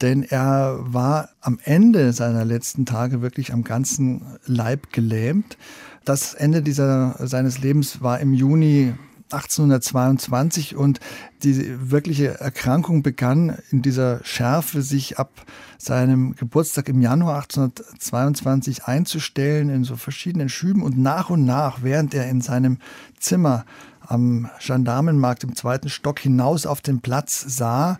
denn 0.00 0.22
er 0.22 0.78
war 0.80 1.30
am 1.40 1.58
Ende 1.64 2.12
seiner 2.12 2.44
letzten 2.44 2.86
Tage 2.86 3.20
wirklich 3.20 3.52
am 3.52 3.64
ganzen 3.64 4.22
Leib 4.46 4.92
gelähmt. 4.92 5.58
Das 6.04 6.32
Ende 6.32 6.62
dieser, 6.62 7.16
seines 7.26 7.58
Lebens 7.58 8.00
war 8.00 8.20
im 8.20 8.32
Juni 8.32 8.94
1822 9.32 10.76
und 10.76 11.00
die 11.42 11.90
wirkliche 11.90 12.40
Erkrankung 12.40 13.02
begann 13.02 13.58
in 13.70 13.82
dieser 13.82 14.24
Schärfe 14.24 14.82
sich 14.82 15.18
ab 15.18 15.30
seinem 15.78 16.34
Geburtstag 16.36 16.88
im 16.88 17.00
Januar 17.00 17.42
1822 17.42 18.84
einzustellen 18.84 19.70
in 19.70 19.84
so 19.84 19.96
verschiedenen 19.96 20.48
Schüben 20.48 20.82
und 20.82 20.98
nach 20.98 21.30
und 21.30 21.44
nach, 21.44 21.82
während 21.82 22.14
er 22.14 22.28
in 22.28 22.40
seinem 22.40 22.78
Zimmer 23.18 23.64
am 24.00 24.50
Gendarmenmarkt 24.58 25.44
im 25.44 25.54
zweiten 25.54 25.88
Stock 25.88 26.18
hinaus 26.18 26.66
auf 26.66 26.80
den 26.80 27.00
Platz 27.00 27.44
sah, 27.46 27.98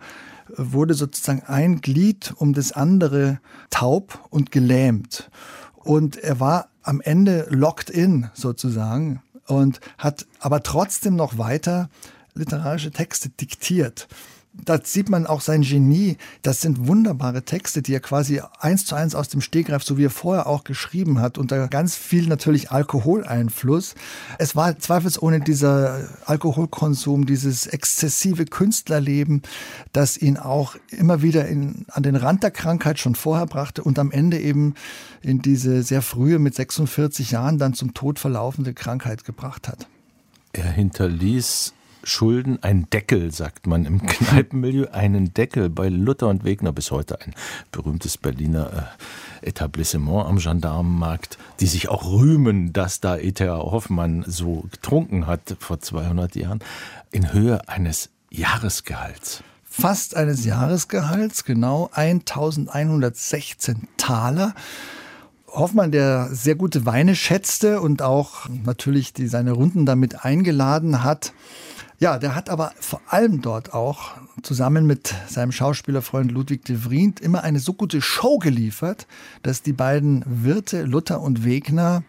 wurde 0.56 0.94
sozusagen 0.94 1.42
ein 1.46 1.80
Glied 1.80 2.34
um 2.36 2.52
das 2.52 2.72
andere 2.72 3.40
taub 3.70 4.26
und 4.30 4.50
gelähmt. 4.50 5.30
Und 5.76 6.16
er 6.16 6.40
war 6.40 6.68
am 6.82 7.00
Ende 7.00 7.46
locked 7.50 7.90
in 7.90 8.28
sozusagen 8.34 9.22
und 9.50 9.80
hat 9.98 10.26
aber 10.38 10.62
trotzdem 10.62 11.16
noch 11.16 11.38
weiter 11.38 11.88
literarische 12.34 12.90
Texte 12.90 13.28
diktiert 13.28 14.08
da 14.64 14.80
sieht 14.82 15.08
man 15.08 15.26
auch 15.26 15.40
sein 15.40 15.62
Genie. 15.62 16.16
Das 16.42 16.60
sind 16.60 16.86
wunderbare 16.86 17.42
Texte, 17.42 17.82
die 17.82 17.94
er 17.94 18.00
quasi 18.00 18.40
eins 18.58 18.84
zu 18.84 18.94
eins 18.94 19.14
aus 19.14 19.28
dem 19.28 19.40
Stegreif, 19.40 19.82
so 19.82 19.98
wie 19.98 20.04
er 20.04 20.10
vorher 20.10 20.46
auch 20.46 20.64
geschrieben 20.64 21.20
hat, 21.20 21.38
unter 21.38 21.68
ganz 21.68 21.96
viel 21.96 22.26
natürlich 22.26 22.70
Alkoholeinfluss. 22.70 23.94
Es 24.38 24.56
war 24.56 24.78
zweifelsohne 24.78 25.40
dieser 25.40 26.08
Alkoholkonsum, 26.26 27.26
dieses 27.26 27.66
exzessive 27.66 28.44
Künstlerleben, 28.44 29.42
das 29.92 30.16
ihn 30.16 30.36
auch 30.36 30.76
immer 30.90 31.22
wieder 31.22 31.46
in, 31.46 31.86
an 31.90 32.02
den 32.02 32.16
Rand 32.16 32.42
der 32.42 32.50
Krankheit 32.50 32.98
schon 32.98 33.14
vorher 33.14 33.46
brachte 33.46 33.82
und 33.82 33.98
am 33.98 34.10
Ende 34.10 34.38
eben 34.38 34.74
in 35.22 35.42
diese 35.42 35.82
sehr 35.82 36.02
frühe, 36.02 36.38
mit 36.38 36.54
46 36.54 37.30
Jahren 37.30 37.58
dann 37.58 37.74
zum 37.74 37.94
Tod 37.94 38.18
verlaufende 38.18 38.74
Krankheit 38.74 39.24
gebracht 39.24 39.68
hat. 39.68 39.86
Er 40.52 40.70
hinterließ 40.70 41.74
Schulden 42.02 42.62
ein 42.62 42.88
Deckel, 42.90 43.32
sagt 43.32 43.66
man 43.66 43.84
im 43.84 44.04
Kneipenmilieu, 44.06 44.88
einen 44.92 45.34
Deckel 45.34 45.68
bei 45.70 45.88
Luther 45.88 46.28
und 46.28 46.44
Wegner 46.44 46.72
bis 46.72 46.90
heute 46.90 47.20
ein 47.20 47.34
berühmtes 47.72 48.18
Berliner 48.18 48.90
äh, 49.42 49.46
Etablissement 49.48 50.26
am 50.26 50.38
Gendarmenmarkt, 50.38 51.38
die 51.60 51.66
sich 51.66 51.88
auch 51.88 52.10
rühmen, 52.12 52.72
dass 52.72 53.00
da 53.00 53.16
E.T.A. 53.16 53.58
Hoffmann 53.58 54.24
so 54.26 54.64
getrunken 54.70 55.26
hat 55.26 55.56
vor 55.58 55.80
200 55.80 56.36
Jahren, 56.36 56.60
in 57.10 57.32
Höhe 57.32 57.68
eines 57.68 58.10
Jahresgehalts. 58.30 59.42
Fast 59.64 60.16
eines 60.16 60.44
Jahresgehalts, 60.44 61.44
genau 61.44 61.90
1116 61.92 63.88
Taler. 63.96 64.54
Hoffmann, 65.52 65.90
der 65.90 66.28
sehr 66.32 66.54
gute 66.54 66.86
Weine 66.86 67.16
schätzte 67.16 67.80
und 67.80 68.02
auch 68.02 68.48
natürlich 68.64 69.12
die, 69.12 69.26
seine 69.26 69.52
Runden 69.52 69.86
damit 69.86 70.24
eingeladen 70.24 71.02
hat, 71.02 71.32
ja, 72.00 72.18
der 72.18 72.34
hat 72.34 72.48
aber 72.48 72.72
vor 72.80 73.02
allem 73.08 73.42
dort 73.42 73.74
auch 73.74 74.12
zusammen 74.42 74.86
mit 74.86 75.14
seinem 75.28 75.52
Schauspielerfreund 75.52 76.32
Ludwig 76.32 76.64
de 76.64 76.82
Vriend 76.82 77.20
immer 77.20 77.44
eine 77.44 77.60
so 77.60 77.74
gute 77.74 78.00
Show 78.00 78.38
geliefert, 78.38 79.06
dass 79.42 79.62
die 79.62 79.74
beiden 79.74 80.24
Wirte, 80.26 80.84
Luther 80.84 81.20
und 81.20 81.44
Wegner, 81.44 82.02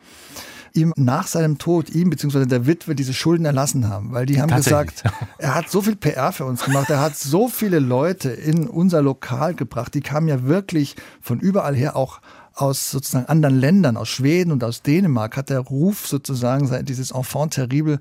ihm 0.74 0.94
nach 0.96 1.28
seinem 1.28 1.58
Tod, 1.58 1.90
ihm 1.90 2.10
bzw. 2.10 2.46
der 2.46 2.66
Witwe 2.66 2.96
diese 2.96 3.14
Schulden 3.14 3.46
erlassen 3.46 3.90
haben. 3.90 4.14
Weil 4.14 4.26
die 4.26 4.42
haben 4.42 4.56
gesagt, 4.56 5.04
er 5.38 5.56
hat 5.56 5.70
so 5.70 5.82
viel 5.82 5.98
PR 5.98 6.32
für 6.32 6.46
uns 6.46 6.64
gemacht, 6.64 6.90
er 6.90 7.02
hat 7.02 7.18
so 7.18 7.50
viele 7.50 7.80
Leute 7.80 8.30
in 8.30 8.68
unser 8.68 9.02
Lokal 9.02 9.56
gebracht, 9.56 9.94
die 9.94 10.02
kamen 10.02 10.30
ja 10.30 10.44
wirklich 10.44 10.96
von 11.20 11.42
überall 11.42 11.76
her 11.76 11.98
auch 11.98 12.22
aus 12.62 12.92
sozusagen 12.92 13.26
anderen 13.26 13.60
Ländern, 13.60 13.98
aus 13.98 14.10
Schweden 14.10 14.52
und 14.52 14.64
aus 14.64 14.82
Dänemark, 14.82 15.36
hat 15.36 15.50
der 15.50 15.60
Ruf 15.60 16.08
sozusagen 16.08 16.86
dieses 16.86 17.12
Enfant 17.12 17.54
terrible 17.54 17.98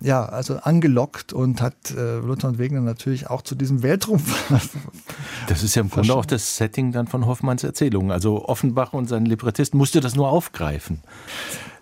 ja, 0.00 0.26
also 0.26 0.58
angelockt 0.58 1.32
und 1.32 1.62
hat 1.62 1.74
äh, 1.96 2.18
Luther 2.18 2.48
und 2.48 2.58
Wegner 2.58 2.80
natürlich 2.80 3.28
auch 3.28 3.42
zu 3.42 3.54
diesem 3.54 3.82
Weltrumpf. 3.82 4.50
das 5.48 5.62
ist 5.62 5.74
ja 5.74 5.82
im 5.82 5.90
Grunde 5.90 6.14
auch 6.14 6.26
das 6.26 6.56
Setting 6.56 6.92
dann 6.92 7.06
von 7.06 7.26
Hoffmanns 7.26 7.64
Erzählung. 7.64 8.12
Also 8.12 8.46
Offenbach 8.46 8.92
und 8.92 9.08
sein 9.08 9.26
Librettist 9.26 9.74
musste 9.74 10.00
das 10.00 10.14
nur 10.14 10.28
aufgreifen. 10.28 11.00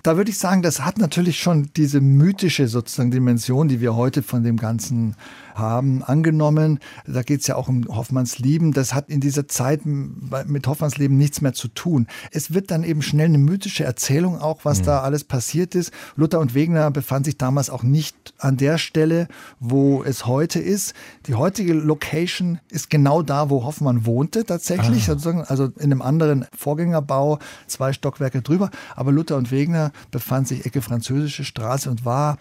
Da 0.03 0.17
würde 0.17 0.31
ich 0.31 0.39
sagen, 0.39 0.63
das 0.63 0.85
hat 0.85 0.99
natürlich 0.99 1.41
schon 1.41 1.71
diese 1.77 2.01
mythische 2.01 2.69
sozusagen 2.69 3.11
Dimension, 3.11 3.69
die 3.69 3.81
wir 3.81 3.97
heute 3.97 4.23
von 4.23 4.45
dem 4.45 4.59
Ganzen 4.59 5.17
haben, 5.55 6.03
angenommen. 6.03 6.81
Da 7.07 7.23
geht 7.23 7.41
es 7.41 7.47
ja 7.47 7.57
auch 7.57 7.69
um 7.69 7.87
Hoffmanns 7.89 8.39
Leben. 8.39 8.73
Das 8.73 8.95
hat 8.95 9.09
in 9.09 9.21
dieser 9.21 9.49
Zeit 9.49 9.87
mit 9.87 10.67
Hoffmanns 10.67 10.99
Leben 10.99 11.17
nichts 11.17 11.41
mehr 11.41 11.55
zu 11.55 11.69
tun. 11.69 12.07
Es 12.31 12.53
wird 12.53 12.71
dann 12.71 12.85
eben 12.85 13.03
schnell 13.03 13.27
eine 13.27 13.39
mythische 13.39 13.85
Erzählung 13.85 14.39
auch, 14.39 14.65
was 14.65 14.81
mhm. 14.81 14.85
da 14.85 15.01
alles 15.03 15.25
passiert 15.25 15.75
ist. 15.75 15.93
Luther 16.17 16.41
und 16.41 16.55
Wegner 16.55 16.91
befanden 16.91 17.25
sich 17.25 17.39
damals 17.39 17.71
auch 17.71 17.83
nicht 17.83 18.35
an 18.39 18.57
der 18.57 18.79
Stelle, 18.79 19.29
wo 19.61 20.03
es 20.03 20.27
heute 20.27 20.59
ist. 20.59 20.95
Die 21.27 21.35
heutige 21.35 21.73
Location 21.75 22.59
ist 22.71 22.91
genau 22.91 23.23
da, 23.23 23.51
wo 23.51 23.65
Hoffmann 23.65 24.07
wohnte 24.07 24.45
tatsächlich, 24.45 25.09
ah. 25.09 25.45
also 25.47 25.67
in 25.77 25.85
einem 25.85 26.03
anderen 26.03 26.47
Vorgängerbau, 26.57 27.39
zwei 27.67 27.93
Stockwerke 27.93 28.43
drüber. 28.43 28.71
Aber 28.97 29.13
Luther 29.13 29.37
und 29.37 29.51
Wegner 29.51 29.93
befand 30.11 30.49
sich 30.49 30.67
Ecke 30.67 30.83
Französische 30.83 31.45
Straße 31.45 31.91
und 31.91 32.05
war 32.05 32.39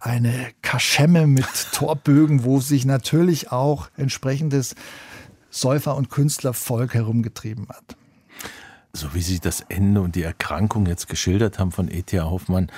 eine 0.00 0.48
Kaschemme 0.62 1.26
mit 1.26 1.46
Torbögen, 1.72 2.44
wo 2.44 2.60
sich 2.60 2.84
natürlich 2.84 3.52
auch 3.52 3.88
entsprechendes 3.96 4.74
Säufer- 5.50 5.96
und 5.96 6.10
Künstlervolk 6.10 6.94
herumgetrieben 6.94 7.68
hat. 7.68 7.96
So 8.92 9.14
wie 9.14 9.20
Sie 9.20 9.38
das 9.38 9.60
Ende 9.68 10.00
und 10.00 10.16
die 10.16 10.22
Erkrankung 10.22 10.86
jetzt 10.86 11.08
geschildert 11.08 11.58
haben 11.58 11.70
von 11.70 11.88
E.T.A. 11.88 12.24
Hoffmann, 12.24 12.72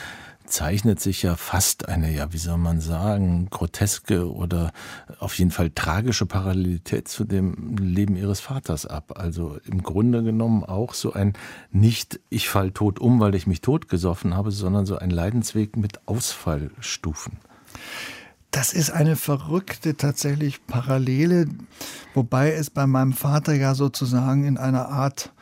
zeichnet 0.52 1.00
sich 1.00 1.22
ja 1.22 1.34
fast 1.36 1.88
eine, 1.88 2.12
ja, 2.12 2.32
wie 2.32 2.38
soll 2.38 2.58
man 2.58 2.80
sagen, 2.80 3.48
groteske 3.50 4.30
oder 4.30 4.72
auf 5.18 5.38
jeden 5.38 5.50
Fall 5.50 5.70
tragische 5.70 6.26
Parallelität 6.26 7.08
zu 7.08 7.24
dem 7.24 7.76
Leben 7.76 8.16
ihres 8.16 8.40
Vaters 8.40 8.86
ab. 8.86 9.14
Also 9.16 9.58
im 9.64 9.82
Grunde 9.82 10.22
genommen 10.22 10.62
auch 10.62 10.94
so 10.94 11.14
ein 11.14 11.32
nicht, 11.70 12.20
ich 12.28 12.48
fall 12.48 12.70
tot 12.70 13.00
um, 13.00 13.18
weil 13.18 13.34
ich 13.34 13.46
mich 13.46 13.62
totgesoffen 13.62 14.36
habe, 14.36 14.50
sondern 14.50 14.84
so 14.84 14.96
ein 14.98 15.10
Leidensweg 15.10 15.76
mit 15.76 16.06
Ausfallstufen. 16.06 17.38
Das 18.50 18.74
ist 18.74 18.90
eine 18.90 19.16
verrückte 19.16 19.96
tatsächlich 19.96 20.66
Parallele, 20.66 21.46
wobei 22.12 22.52
es 22.52 22.68
bei 22.68 22.86
meinem 22.86 23.14
Vater 23.14 23.54
ja 23.54 23.74
sozusagen 23.74 24.44
in 24.44 24.58
einer 24.58 24.90
Art 24.90 25.32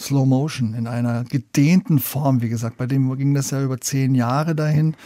Slow 0.00 0.26
Motion 0.26 0.74
in 0.74 0.86
einer 0.86 1.24
gedehnten 1.24 1.98
Form, 1.98 2.42
wie 2.42 2.48
gesagt. 2.48 2.78
Bei 2.78 2.86
dem 2.86 3.16
ging 3.16 3.34
das 3.34 3.50
ja 3.50 3.62
über 3.62 3.80
zehn 3.80 4.14
Jahre 4.14 4.54
dahin. 4.54 4.96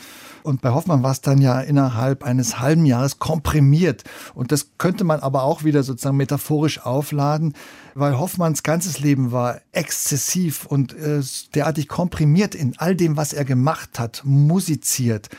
Und 0.45 0.61
bei 0.61 0.71
Hoffmann 0.71 1.03
war 1.03 1.11
es 1.11 1.23
dann 1.23 1.41
ja 1.41 1.59
innerhalb 1.61 2.23
eines 2.23 2.61
halben 2.61 2.85
Jahres 2.85 3.19
komprimiert. 3.19 4.05
Und 4.35 4.53
das 4.53 4.69
könnte 4.77 5.03
man 5.03 5.21
aber 5.21 5.43
auch 5.43 5.65
wieder 5.65 5.83
sozusagen 5.83 6.19
metaphorisch 6.19 6.85
aufladen, 6.85 7.55
weil 7.95 8.19
Hoffmanns 8.19 8.63
ganzes 8.63 9.01
Leben 9.01 9.33
war 9.33 9.63
exzessiv 9.73 10.67
und 10.67 10.93
äh, 10.93 11.23
derartig 11.55 11.89
komprimiert 11.89 12.55
in 12.55 12.75
all 12.77 12.95
dem, 12.95 13.17
was 13.17 13.33
er 13.33 13.47
gemacht 13.47 13.99
hat, 13.99 14.21
musiziert, 14.27 15.31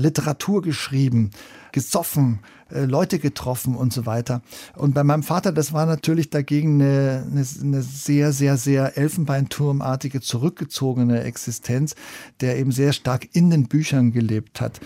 Literatur 0.00 0.62
geschrieben, 0.62 1.30
gesoffen, 1.72 2.40
äh, 2.70 2.84
Leute 2.84 3.18
getroffen 3.18 3.74
und 3.74 3.92
so 3.92 4.06
weiter. 4.06 4.42
Und 4.74 4.94
bei 4.94 5.04
meinem 5.04 5.22
Vater, 5.22 5.52
das 5.52 5.72
war 5.72 5.86
natürlich 5.86 6.30
dagegen 6.30 6.80
eine, 6.80 7.26
eine, 7.30 7.46
eine 7.62 7.82
sehr, 7.82 8.32
sehr, 8.32 8.56
sehr 8.56 8.96
Elfenbeinturmartige, 8.96 10.20
zurückgezogene 10.20 11.22
Existenz, 11.22 11.94
der 12.40 12.58
eben 12.58 12.72
sehr 12.72 12.92
stark 12.92 13.28
in 13.32 13.50
den 13.50 13.68
Büchern 13.68 14.12
gelebt 14.12 14.60
hat. 14.60 14.80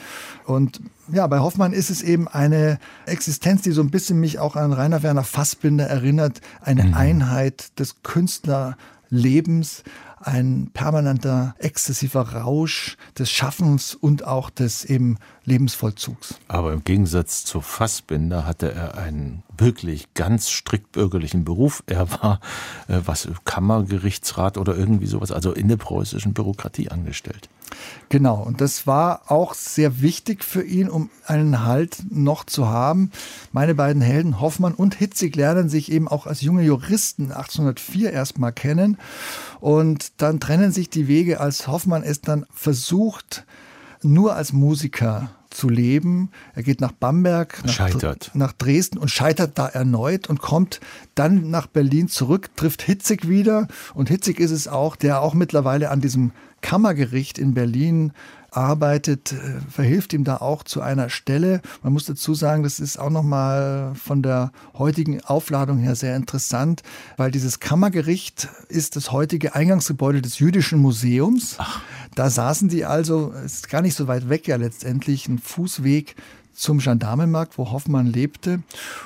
Und 0.44 0.80
ja, 1.12 1.26
bei 1.26 1.38
Hoffmann 1.38 1.72
ist 1.72 1.90
es 1.90 2.02
eben 2.02 2.28
eine 2.28 2.78
Existenz, 3.06 3.62
die 3.62 3.72
so 3.72 3.80
ein 3.80 3.90
bisschen 3.90 4.18
mich 4.20 4.38
auch 4.38 4.56
an 4.56 4.72
Rainer 4.72 5.02
Werner 5.02 5.24
Fassbinder 5.24 5.86
erinnert, 5.86 6.40
eine 6.60 6.84
mhm. 6.84 6.94
Einheit 6.94 7.78
des 7.78 8.02
Künstlerlebens, 8.02 9.84
ein 10.20 10.70
permanenter 10.72 11.54
exzessiver 11.58 12.34
Rausch 12.34 12.96
des 13.18 13.30
Schaffens 13.30 13.94
und 13.94 14.24
auch 14.24 14.50
des 14.50 14.84
eben 14.84 15.18
Lebensvollzugs. 15.44 16.34
Aber 16.48 16.72
im 16.72 16.84
Gegensatz 16.84 17.44
zu 17.44 17.60
Fassbinder 17.60 18.46
hatte 18.46 18.72
er 18.72 18.98
einen 18.98 19.42
wirklich 19.60 20.14
ganz 20.14 20.50
strikt 20.50 20.92
bürgerlichen 20.92 21.44
Beruf. 21.44 21.82
Er 21.86 22.10
war 22.10 22.40
äh, 22.88 23.00
was 23.04 23.28
Kammergerichtsrat 23.44 24.58
oder 24.58 24.76
irgendwie 24.76 25.06
sowas, 25.06 25.32
also 25.32 25.52
in 25.52 25.68
der 25.68 25.76
preußischen 25.76 26.34
Bürokratie 26.34 26.88
angestellt. 26.88 27.48
Genau, 28.08 28.42
und 28.42 28.60
das 28.60 28.86
war 28.86 29.30
auch 29.30 29.54
sehr 29.54 30.00
wichtig 30.00 30.42
für 30.42 30.62
ihn, 30.62 30.88
um 30.88 31.10
einen 31.26 31.64
Halt 31.64 31.98
noch 32.10 32.44
zu 32.44 32.68
haben. 32.68 33.10
Meine 33.52 33.74
beiden 33.74 34.00
Helden, 34.00 34.40
Hoffmann 34.40 34.74
und 34.74 34.94
Hitzig, 34.94 35.36
lernen 35.36 35.68
sich 35.68 35.92
eben 35.92 36.08
auch 36.08 36.26
als 36.26 36.40
junge 36.40 36.62
Juristen 36.62 37.32
1804 37.32 38.12
erstmal 38.12 38.52
kennen. 38.52 38.96
Und 39.60 40.12
dann 40.16 40.40
trennen 40.40 40.72
sich 40.72 40.88
die 40.88 41.08
Wege, 41.08 41.40
als 41.40 41.68
Hoffmann 41.68 42.02
es 42.02 42.22
dann 42.22 42.46
versucht, 42.50 43.44
nur 44.02 44.34
als 44.34 44.52
Musiker 44.52 45.30
zu 45.58 45.68
leben. 45.68 46.30
Er 46.54 46.62
geht 46.62 46.80
nach 46.80 46.92
Bamberg, 46.92 47.62
nach, 47.64 48.34
nach 48.34 48.52
Dresden 48.52 48.96
und 48.96 49.10
scheitert 49.10 49.58
da 49.58 49.66
erneut 49.66 50.30
und 50.30 50.40
kommt 50.40 50.80
dann 51.16 51.50
nach 51.50 51.66
Berlin 51.66 52.08
zurück, 52.08 52.50
trifft 52.54 52.82
Hitzig 52.82 53.28
wieder. 53.28 53.66
Und 53.94 54.08
Hitzig 54.08 54.38
ist 54.38 54.52
es 54.52 54.68
auch, 54.68 54.94
der 54.94 55.20
auch 55.20 55.34
mittlerweile 55.34 55.90
an 55.90 56.00
diesem 56.00 56.30
Kammergericht 56.60 57.38
in 57.38 57.54
Berlin 57.54 58.12
arbeitet, 58.58 59.32
äh, 59.32 59.60
verhilft 59.70 60.12
ihm 60.12 60.24
da 60.24 60.38
auch 60.38 60.64
zu 60.64 60.82
einer 60.82 61.08
Stelle. 61.08 61.62
Man 61.82 61.92
muss 61.92 62.06
dazu 62.06 62.34
sagen, 62.34 62.64
das 62.64 62.80
ist 62.80 62.98
auch 62.98 63.10
nochmal 63.10 63.92
von 63.94 64.20
der 64.22 64.50
heutigen 64.76 65.22
Aufladung 65.22 65.78
her 65.78 65.94
sehr 65.94 66.16
interessant, 66.16 66.82
weil 67.16 67.30
dieses 67.30 67.60
Kammergericht 67.60 68.48
ist 68.68 68.96
das 68.96 69.12
heutige 69.12 69.54
Eingangsgebäude 69.54 70.20
des 70.20 70.40
Jüdischen 70.40 70.80
Museums. 70.80 71.54
Ach. 71.58 71.80
Da 72.14 72.30
saßen 72.30 72.68
die 72.68 72.84
also, 72.84 73.30
ist 73.44 73.68
gar 73.68 73.80
nicht 73.80 73.94
so 73.94 74.08
weit 74.08 74.28
weg 74.28 74.48
ja 74.48 74.56
letztendlich, 74.56 75.28
ein 75.28 75.38
Fußweg 75.38 76.16
zum 76.58 76.78
Gendarmenmarkt, 76.78 77.56
wo 77.56 77.70
Hoffmann 77.70 78.06
lebte. 78.06 78.62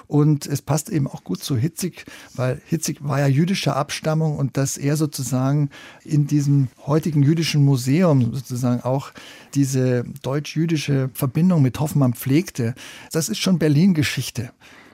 Und 0.08 0.46
es 0.46 0.62
passt 0.62 0.88
eben 0.88 1.06
auch 1.06 1.22
gut 1.24 1.42
zu 1.42 1.56
Hitzig, 1.56 2.04
weil 2.34 2.60
Hitzig 2.66 3.04
war 3.04 3.20
ja 3.20 3.26
jüdischer 3.26 3.76
Abstammung 3.76 4.36
und 4.36 4.56
dass 4.56 4.76
er 4.76 4.96
sozusagen 4.96 5.70
in 6.04 6.26
diesem 6.26 6.68
heutigen 6.86 7.22
jüdischen 7.22 7.64
Museum 7.64 8.34
sozusagen 8.34 8.82
auch 8.82 9.12
diese 9.54 10.04
deutsch-jüdische 10.22 11.10
Verbindung 11.14 11.62
mit 11.62 11.78
Hoffmann 11.78 12.14
pflegte, 12.14 12.74
das 13.12 13.28
ist 13.28 13.38
schon 13.38 13.58
Berlin-Geschichte 13.58 14.50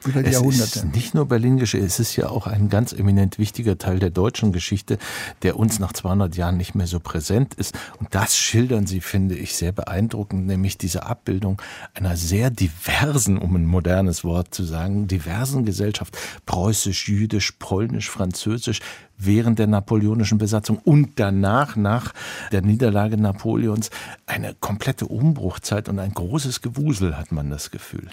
über 0.07 0.22
die 0.22 0.28
es 0.28 0.34
Jahrhunderte. 0.34 0.78
ist 0.78 0.94
nicht 0.94 1.14
nur 1.14 1.26
Berlin-Geschichte, 1.26 1.84
es 1.84 1.99
ist 1.99 2.16
ja 2.16 2.28
auch 2.28 2.46
ein 2.46 2.68
ganz 2.68 2.92
eminent 2.92 3.38
wichtiger 3.38 3.78
Teil 3.78 3.99
der 3.99 4.11
deutschen 4.11 4.53
Geschichte, 4.53 4.99
der 5.42 5.59
uns 5.59 5.78
nach 5.78 5.92
200 5.92 6.36
Jahren 6.36 6.57
nicht 6.57 6.74
mehr 6.74 6.86
so 6.86 7.01
präsent 7.01 7.55
ist. 7.55 7.74
Und 7.99 8.14
das 8.14 8.36
schildern 8.36 8.86
sie, 8.86 9.01
finde 9.01 9.34
ich, 9.34 9.57
sehr 9.57 9.72
beeindruckend, 9.72 10.46
nämlich 10.46 10.78
diese 10.78 11.07
Abbildung 11.07 11.61
einer 11.94 12.16
sehr 12.16 12.51
diversen, 12.51 13.38
um 13.38 13.57
ein 13.57 13.66
modernes 13.66 14.24
Wort 14.24 14.55
zu 14.55 14.64
sagen, 14.64 15.09
diversen 15.09 15.64
Gesellschaft, 15.64 16.16
preußisch, 16.46 17.09
jüdisch, 17.09 17.53
polnisch, 17.59 18.11
französisch, 18.11 18.80
während 19.18 19.59
der 19.59 19.66
napoleonischen 19.66 20.38
Besatzung 20.38 20.78
und 20.78 21.12
danach, 21.16 21.76
nach 21.76 22.14
der 22.53 22.62
Niederlage 22.62 23.16
Napoleons, 23.16 23.90
eine 24.26 24.55
komplette 24.55 25.07
Umbruchzeit 25.07 25.88
und 25.88 25.99
ein 25.99 26.14
großes 26.14 26.62
Gewusel, 26.62 27.18
hat 27.18 27.32
man 27.32 27.51
das 27.51 27.70
Gefühl. 27.70 28.09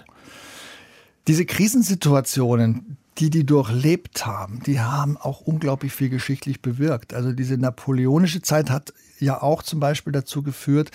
Diese 1.27 1.45
Krisensituationen, 1.45 2.97
die 3.17 3.29
die 3.29 3.45
durchlebt 3.45 4.25
haben, 4.25 4.61
die 4.65 4.79
haben 4.79 5.17
auch 5.17 5.41
unglaublich 5.41 5.91
viel 5.93 6.09
geschichtlich 6.09 6.61
bewirkt. 6.61 7.13
Also 7.13 7.31
diese 7.31 7.57
napoleonische 7.57 8.41
Zeit 8.41 8.69
hat 8.69 8.93
ja 9.19 9.41
auch 9.41 9.63
zum 9.63 9.79
Beispiel 9.79 10.13
dazu 10.13 10.43
geführt, 10.43 10.91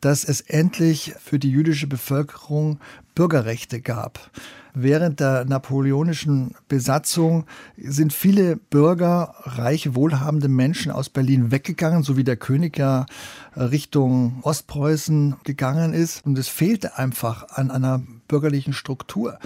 dass 0.00 0.24
es 0.24 0.42
endlich 0.42 1.14
für 1.18 1.38
die 1.38 1.50
jüdische 1.50 1.86
Bevölkerung 1.86 2.78
Bürgerrechte 3.14 3.80
gab. 3.80 4.30
Während 4.74 5.20
der 5.20 5.44
napoleonischen 5.44 6.54
Besatzung 6.68 7.46
sind 7.76 8.12
viele 8.12 8.56
Bürger, 8.56 9.34
reiche, 9.44 9.94
wohlhabende 9.94 10.48
Menschen 10.48 10.90
aus 10.90 11.08
Berlin 11.08 11.50
weggegangen, 11.52 12.02
so 12.02 12.16
wie 12.16 12.24
der 12.24 12.36
König 12.36 12.76
ja 12.76 13.06
Richtung 13.56 14.40
Ostpreußen 14.42 15.36
gegangen 15.44 15.92
ist. 15.94 16.24
Und 16.24 16.38
es 16.38 16.48
fehlte 16.48 16.98
einfach 16.98 17.48
an 17.50 17.70
einer 17.70 18.02
bürgerlichen 18.28 18.72
Struktur. 18.72 19.38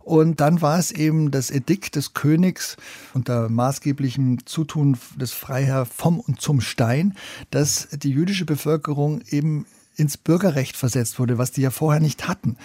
Und 0.00 0.40
dann 0.40 0.60
war 0.60 0.78
es 0.78 0.90
eben 0.90 1.30
das 1.30 1.50
Edikt 1.50 1.96
des 1.96 2.14
Königs 2.14 2.76
unter 3.14 3.48
maßgeblichem 3.48 4.46
Zutun 4.46 4.98
des 5.16 5.32
Freiherr 5.32 5.86
vom 5.86 6.20
und 6.20 6.40
zum 6.40 6.60
Stein, 6.60 7.16
dass 7.50 7.88
die 7.90 8.10
jüdische 8.10 8.44
Bevölkerung 8.44 9.22
eben 9.28 9.66
ins 9.96 10.16
Bürgerrecht 10.16 10.76
versetzt 10.76 11.18
wurde, 11.18 11.38
was 11.38 11.52
die 11.52 11.62
ja 11.62 11.70
vorher 11.70 12.00
nicht 12.00 12.26
hatten. 12.26 12.56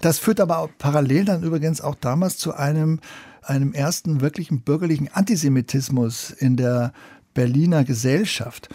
Das 0.00 0.18
führt 0.18 0.40
aber 0.40 0.68
parallel 0.78 1.24
dann 1.24 1.42
übrigens 1.42 1.80
auch 1.80 1.94
damals 1.94 2.36
zu 2.36 2.54
einem, 2.54 3.00
einem 3.42 3.72
ersten 3.72 4.20
wirklichen 4.20 4.60
bürgerlichen 4.60 5.08
Antisemitismus 5.12 6.30
in 6.30 6.56
der 6.56 6.92
Berliner 7.32 7.84
Gesellschaft. 7.84 8.68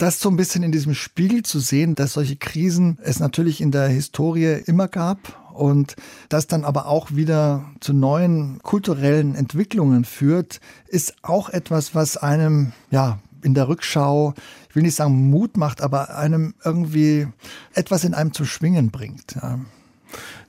Das 0.00 0.18
so 0.18 0.30
ein 0.30 0.36
bisschen 0.36 0.62
in 0.62 0.72
diesem 0.72 0.94
Spiegel 0.94 1.42
zu 1.42 1.60
sehen, 1.60 1.94
dass 1.94 2.14
solche 2.14 2.36
Krisen 2.36 2.98
es 3.02 3.20
natürlich 3.20 3.60
in 3.60 3.70
der 3.70 3.86
Historie 3.88 4.62
immer 4.64 4.88
gab 4.88 5.52
und 5.52 5.94
das 6.30 6.46
dann 6.46 6.64
aber 6.64 6.86
auch 6.86 7.10
wieder 7.10 7.66
zu 7.80 7.92
neuen 7.92 8.60
kulturellen 8.62 9.34
Entwicklungen 9.34 10.06
führt, 10.06 10.60
ist 10.88 11.16
auch 11.20 11.50
etwas, 11.50 11.94
was 11.94 12.16
einem, 12.16 12.72
ja, 12.90 13.18
in 13.42 13.52
der 13.52 13.68
Rückschau, 13.68 14.32
ich 14.70 14.74
will 14.74 14.84
nicht 14.84 14.94
sagen 14.94 15.28
Mut 15.28 15.58
macht, 15.58 15.82
aber 15.82 16.16
einem 16.16 16.54
irgendwie 16.64 17.28
etwas 17.74 18.04
in 18.04 18.14
einem 18.14 18.32
zum 18.32 18.46
Schwingen 18.46 18.90
bringt. 18.90 19.34
Ja. 19.34 19.58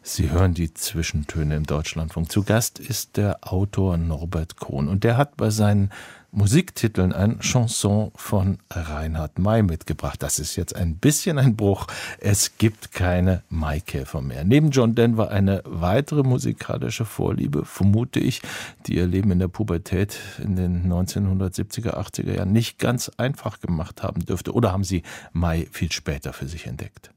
Sie 0.01 0.31
hören 0.31 0.53
die 0.53 0.73
Zwischentöne 0.73 1.57
im 1.57 1.65
Deutschlandfunk. 1.65 2.31
Zu 2.31 2.43
Gast 2.43 2.79
ist 2.79 3.17
der 3.17 3.39
Autor 3.41 3.97
Norbert 3.97 4.55
Kohn 4.55 4.87
und 4.87 5.03
der 5.03 5.17
hat 5.17 5.35
bei 5.35 5.49
seinen 5.49 5.91
Musiktiteln 6.31 7.11
ein 7.11 7.39
Chanson 7.39 8.11
von 8.15 8.57
Reinhard 8.69 9.37
May 9.37 9.63
mitgebracht. 9.63 10.23
Das 10.23 10.39
ist 10.39 10.55
jetzt 10.55 10.75
ein 10.75 10.95
bisschen 10.95 11.37
ein 11.37 11.55
Bruch. 11.57 11.87
Es 12.19 12.57
gibt 12.57 12.93
keine 12.93 13.43
Maikäfer 13.49 14.21
mehr. 14.21 14.45
Neben 14.45 14.71
John 14.71 14.95
Denver 14.95 15.29
eine 15.29 15.61
weitere 15.65 16.23
musikalische 16.23 17.03
Vorliebe, 17.05 17.65
vermute 17.65 18.19
ich, 18.19 18.41
die 18.87 18.95
ihr 18.95 19.07
Leben 19.07 19.31
in 19.31 19.39
der 19.39 19.49
Pubertät 19.49 20.19
in 20.41 20.55
den 20.55 20.91
1970er, 20.91 21.95
80er 21.97 22.35
Jahren 22.35 22.53
nicht 22.53 22.79
ganz 22.79 23.09
einfach 23.17 23.59
gemacht 23.59 24.01
haben 24.01 24.25
dürfte. 24.25 24.53
Oder 24.53 24.71
haben 24.71 24.85
Sie 24.85 25.03
May 25.33 25.67
viel 25.71 25.91
später 25.91 26.31
für 26.31 26.47
sich 26.47 26.65
entdeckt? 26.65 27.11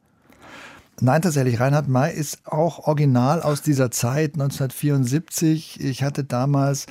Nein, 1.01 1.23
tatsächlich. 1.23 1.59
Reinhard 1.59 1.89
May 1.89 2.15
ist 2.15 2.47
auch 2.47 2.87
original 2.87 3.43
aus 3.43 3.63
dieser 3.63 3.91
Zeit, 3.91 4.35
1974. 4.35 5.81
Ich 5.81 6.03
hatte 6.05 6.23
damals 6.23 6.87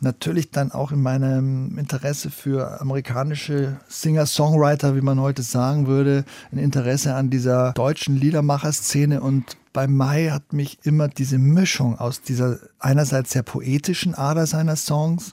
natürlich 0.00 0.50
dann 0.50 0.72
auch 0.72 0.90
in 0.90 1.00
meinem 1.00 1.78
Interesse 1.78 2.30
für 2.30 2.80
amerikanische 2.80 3.78
Singer-Songwriter, 3.88 4.96
wie 4.96 5.02
man 5.02 5.20
heute 5.20 5.42
sagen 5.42 5.86
würde, 5.86 6.24
ein 6.50 6.58
Interesse 6.58 7.14
an 7.14 7.30
dieser 7.30 7.72
deutschen 7.72 8.16
Liedermacher-Szene 8.16 9.20
und 9.20 9.56
bei 9.72 9.88
Mai 9.88 10.30
hat 10.30 10.52
mich 10.52 10.78
immer 10.84 11.08
diese 11.08 11.38
Mischung 11.38 11.98
aus 11.98 12.22
dieser 12.22 12.58
einerseits 12.78 13.32
sehr 13.32 13.42
poetischen 13.42 14.14
Ader 14.14 14.46
seiner 14.46 14.76
Songs 14.76 15.32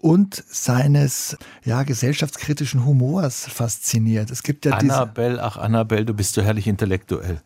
und 0.00 0.42
seines 0.48 1.36
ja, 1.64 1.82
gesellschaftskritischen 1.82 2.84
Humors 2.86 3.46
fasziniert. 3.46 4.30
Es 4.30 4.42
gibt 4.42 4.64
ja 4.64 4.78
diese, 4.78 4.94
Annabelle, 4.94 5.42
ach 5.42 5.56
Annabelle, 5.56 6.04
du 6.04 6.14
bist 6.14 6.34
so 6.34 6.42
herrlich 6.42 6.66
intellektuell. 6.66 7.40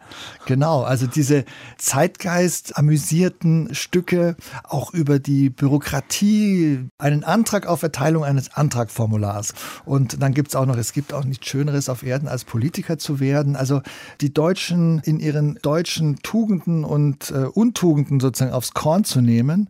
Genau, 0.47 0.83
also 0.83 1.07
diese 1.07 1.45
Zeitgeist 1.79 2.79
amüsierten 2.79 3.75
Stücke, 3.75 4.37
auch 4.63 4.95
über 4.95 5.19
die 5.19 5.51
Bürokratie, 5.51 6.89
einen 6.99 7.25
Antrag 7.25 7.67
auf 7.67 7.83
Erteilung 7.83 8.25
eines 8.25 8.55
Antragformulars. 8.55 9.55
Und 9.85 10.23
dann 10.23 10.33
gibt's 10.33 10.55
auch 10.55 10.67
noch, 10.67 10.77
es 10.77 10.93
gibt 10.93 11.13
auch 11.13 11.25
nichts 11.25 11.49
Schöneres 11.49 11.89
auf 11.89 12.03
Erden, 12.05 12.29
als 12.29 12.45
Politiker 12.45 12.99
zu 12.99 13.19
werden. 13.19 13.57
Also 13.57 13.83
die 14.21 14.33
Deutschen 14.33 15.01
in 15.01 15.19
ihren 15.19 15.59
deutschen 15.63 16.17
Tugenden 16.23 16.85
und 16.85 17.31
äh, 17.31 17.47
Untugenden 17.47 18.21
sozusagen 18.21 18.53
aufs 18.53 18.75
Korn 18.75 19.05
zu 19.05 19.21
nehmen 19.21 19.69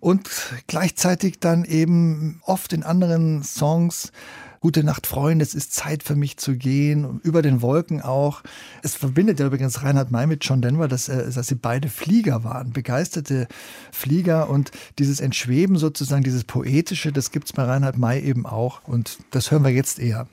und 0.00 0.28
gleichzeitig 0.66 1.40
dann 1.40 1.64
eben 1.64 2.40
oft 2.44 2.72
in 2.72 2.82
anderen 2.82 3.42
Songs 3.42 4.12
Gute 4.60 4.82
Nacht, 4.82 5.06
Freunde, 5.06 5.44
es 5.44 5.54
ist 5.54 5.72
Zeit 5.72 6.02
für 6.02 6.16
mich 6.16 6.36
zu 6.36 6.56
gehen, 6.56 7.20
über 7.22 7.42
den 7.42 7.62
Wolken 7.62 8.02
auch. 8.02 8.42
Es 8.82 8.96
verbindet 8.96 9.38
ja 9.38 9.46
übrigens 9.46 9.84
Reinhard 9.84 10.10
May 10.10 10.26
mit 10.26 10.44
John 10.44 10.60
Denver, 10.60 10.88
dass, 10.88 11.06
dass 11.06 11.46
sie 11.46 11.54
beide 11.54 11.88
Flieger 11.88 12.42
waren, 12.42 12.72
begeisterte 12.72 13.46
Flieger 13.92 14.50
und 14.50 14.72
dieses 14.98 15.20
Entschweben 15.20 15.76
sozusagen, 15.76 16.24
dieses 16.24 16.42
Poetische, 16.42 17.12
das 17.12 17.30
gibt's 17.30 17.52
bei 17.52 17.62
Reinhard 17.62 17.98
May 17.98 18.20
eben 18.20 18.46
auch 18.46 18.80
und 18.88 19.18
das 19.30 19.52
hören 19.52 19.62
wir 19.62 19.70
jetzt 19.70 20.00
eher. 20.00 20.26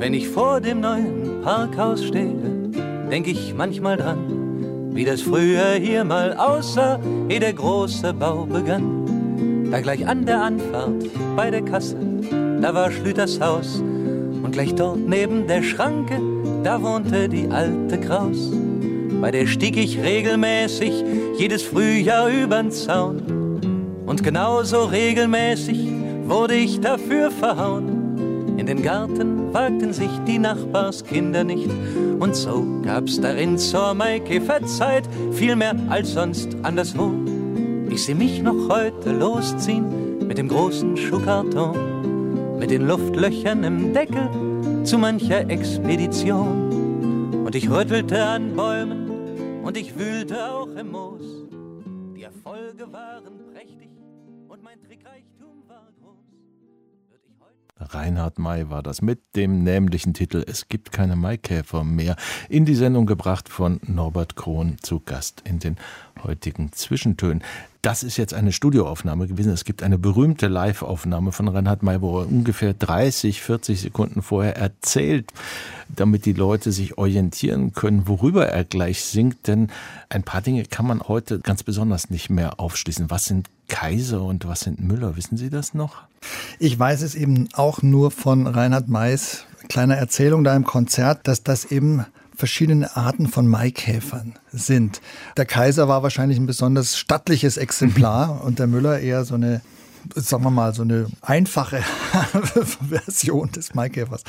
Wenn 0.00 0.14
ich 0.14 0.28
vor 0.28 0.60
dem 0.60 0.80
neuen 0.80 1.42
Parkhaus 1.42 2.04
stehe, 2.04 2.72
denk 3.08 3.28
ich 3.28 3.54
manchmal 3.54 3.96
dran, 3.98 4.43
wie 4.94 5.04
das 5.04 5.22
früher 5.22 5.72
hier 5.72 6.04
mal 6.04 6.32
aussah, 6.34 7.00
ehe 7.28 7.40
der 7.40 7.52
große 7.52 8.14
Bau 8.14 8.46
begann. 8.46 9.68
Da 9.70 9.80
gleich 9.80 10.06
an 10.06 10.24
der 10.24 10.40
Anfahrt 10.40 11.04
bei 11.34 11.50
der 11.50 11.62
Kasse, 11.62 11.96
da 12.62 12.72
war 12.72 12.92
Schlüters 12.92 13.40
Haus. 13.40 13.80
Und 13.80 14.52
gleich 14.52 14.74
dort 14.74 15.00
neben 15.00 15.48
der 15.48 15.62
Schranke, 15.64 16.20
da 16.62 16.80
wohnte 16.80 17.28
die 17.28 17.48
alte 17.48 17.98
Kraus. 17.98 18.52
Bei 19.20 19.32
der 19.32 19.46
stieg 19.46 19.76
ich 19.76 20.00
regelmäßig 20.00 21.04
jedes 21.38 21.62
Frühjahr 21.62 22.28
übern 22.28 22.70
Zaun. 22.70 23.60
Und 24.06 24.22
genauso 24.22 24.84
regelmäßig 24.84 25.88
wurde 26.26 26.54
ich 26.54 26.80
dafür 26.80 27.32
verhauen. 27.32 28.03
In 28.56 28.66
den 28.66 28.82
Garten 28.82 29.52
wagten 29.52 29.92
sich 29.92 30.10
die 30.26 30.38
Nachbarskinder 30.38 31.44
nicht. 31.44 31.70
Und 32.20 32.36
so 32.36 32.64
gab's 32.82 33.20
darin 33.20 33.58
zur 33.58 33.94
Maikäferzeit 33.94 35.08
viel 35.32 35.56
mehr 35.56 35.74
als 35.88 36.12
sonst 36.12 36.56
anderswo. 36.62 37.12
Ich 37.90 38.04
seh 38.04 38.14
mich 38.14 38.42
noch 38.42 38.68
heute 38.68 39.12
losziehen 39.12 40.26
mit 40.26 40.38
dem 40.38 40.48
großen 40.48 40.96
Schuhkarton, 40.96 42.58
mit 42.58 42.70
den 42.70 42.86
Luftlöchern 42.86 43.64
im 43.64 43.92
Deckel 43.92 44.28
zu 44.84 44.98
mancher 44.98 45.48
Expedition. 45.50 47.44
Und 47.44 47.54
ich 47.54 47.68
rüttelte 47.68 48.22
an 48.22 48.54
Bäumen 48.54 49.62
und 49.64 49.76
ich 49.76 49.98
wühlte 49.98 50.36
auch 50.52 50.68
im 50.76 50.92
Moos. 50.92 51.22
Die 52.16 52.22
Erfolge 52.22 52.92
waren 52.92 53.33
Reinhard 57.76 58.38
May 58.38 58.70
war 58.70 58.82
das 58.82 59.02
mit 59.02 59.34
dem 59.34 59.64
nämlichen 59.64 60.14
Titel 60.14 60.44
Es 60.46 60.68
gibt 60.68 60.92
keine 60.92 61.16
Maikäfer 61.16 61.82
mehr 61.82 62.16
in 62.48 62.64
die 62.64 62.76
Sendung 62.76 63.06
gebracht 63.06 63.48
von 63.48 63.80
Norbert 63.86 64.36
Krohn 64.36 64.76
zu 64.80 65.00
Gast 65.00 65.42
in 65.44 65.58
den 65.58 65.76
heutigen 66.22 66.72
Zwischentönen. 66.72 67.42
Das 67.84 68.02
ist 68.02 68.16
jetzt 68.16 68.32
eine 68.32 68.52
Studioaufnahme 68.52 69.26
gewesen. 69.26 69.52
Es 69.52 69.66
gibt 69.66 69.82
eine 69.82 69.98
berühmte 69.98 70.48
Live-Aufnahme 70.48 71.32
von 71.32 71.48
Reinhard 71.48 71.82
May, 71.82 72.00
wo 72.00 72.20
er 72.20 72.26
ungefähr 72.26 72.72
30, 72.72 73.42
40 73.42 73.78
Sekunden 73.78 74.22
vorher 74.22 74.56
erzählt, 74.56 75.30
damit 75.94 76.24
die 76.24 76.32
Leute 76.32 76.72
sich 76.72 76.96
orientieren 76.96 77.74
können, 77.74 78.08
worüber 78.08 78.48
er 78.48 78.64
gleich 78.64 79.04
singt. 79.04 79.46
Denn 79.48 79.68
ein 80.08 80.22
paar 80.22 80.40
Dinge 80.40 80.64
kann 80.64 80.86
man 80.86 81.02
heute 81.02 81.40
ganz 81.40 81.62
besonders 81.62 82.08
nicht 82.08 82.30
mehr 82.30 82.58
aufschließen. 82.58 83.10
Was 83.10 83.26
sind 83.26 83.50
Kaiser 83.68 84.22
und 84.22 84.48
was 84.48 84.60
sind 84.60 84.80
Müller? 84.80 85.18
Wissen 85.18 85.36
Sie 85.36 85.50
das 85.50 85.74
noch? 85.74 86.04
Ich 86.58 86.78
weiß 86.78 87.02
es 87.02 87.14
eben 87.14 87.50
auch 87.52 87.82
nur 87.82 88.10
von 88.10 88.46
Reinhard 88.46 88.88
Mays 88.88 89.44
kleiner 89.68 89.96
Erzählung 89.96 90.44
da 90.44 90.56
im 90.56 90.64
Konzert, 90.64 91.26
dass 91.28 91.42
das 91.42 91.66
eben 91.66 92.06
verschiedene 92.34 92.96
Arten 92.96 93.28
von 93.28 93.46
Maikäfern 93.46 94.34
sind. 94.52 95.00
Der 95.36 95.46
Kaiser 95.46 95.88
war 95.88 96.02
wahrscheinlich 96.02 96.38
ein 96.38 96.46
besonders 96.46 96.98
stattliches 96.98 97.56
Exemplar 97.56 98.44
und 98.44 98.58
der 98.58 98.66
Müller 98.66 98.98
eher 99.00 99.24
so 99.24 99.34
eine 99.34 99.60
sagen 100.14 100.44
wir 100.44 100.50
mal, 100.50 100.74
so 100.74 100.82
eine 100.82 101.06
einfache 101.22 101.78
Version 102.88 103.50
des 103.52 103.74
Maikäfers. 103.74 104.22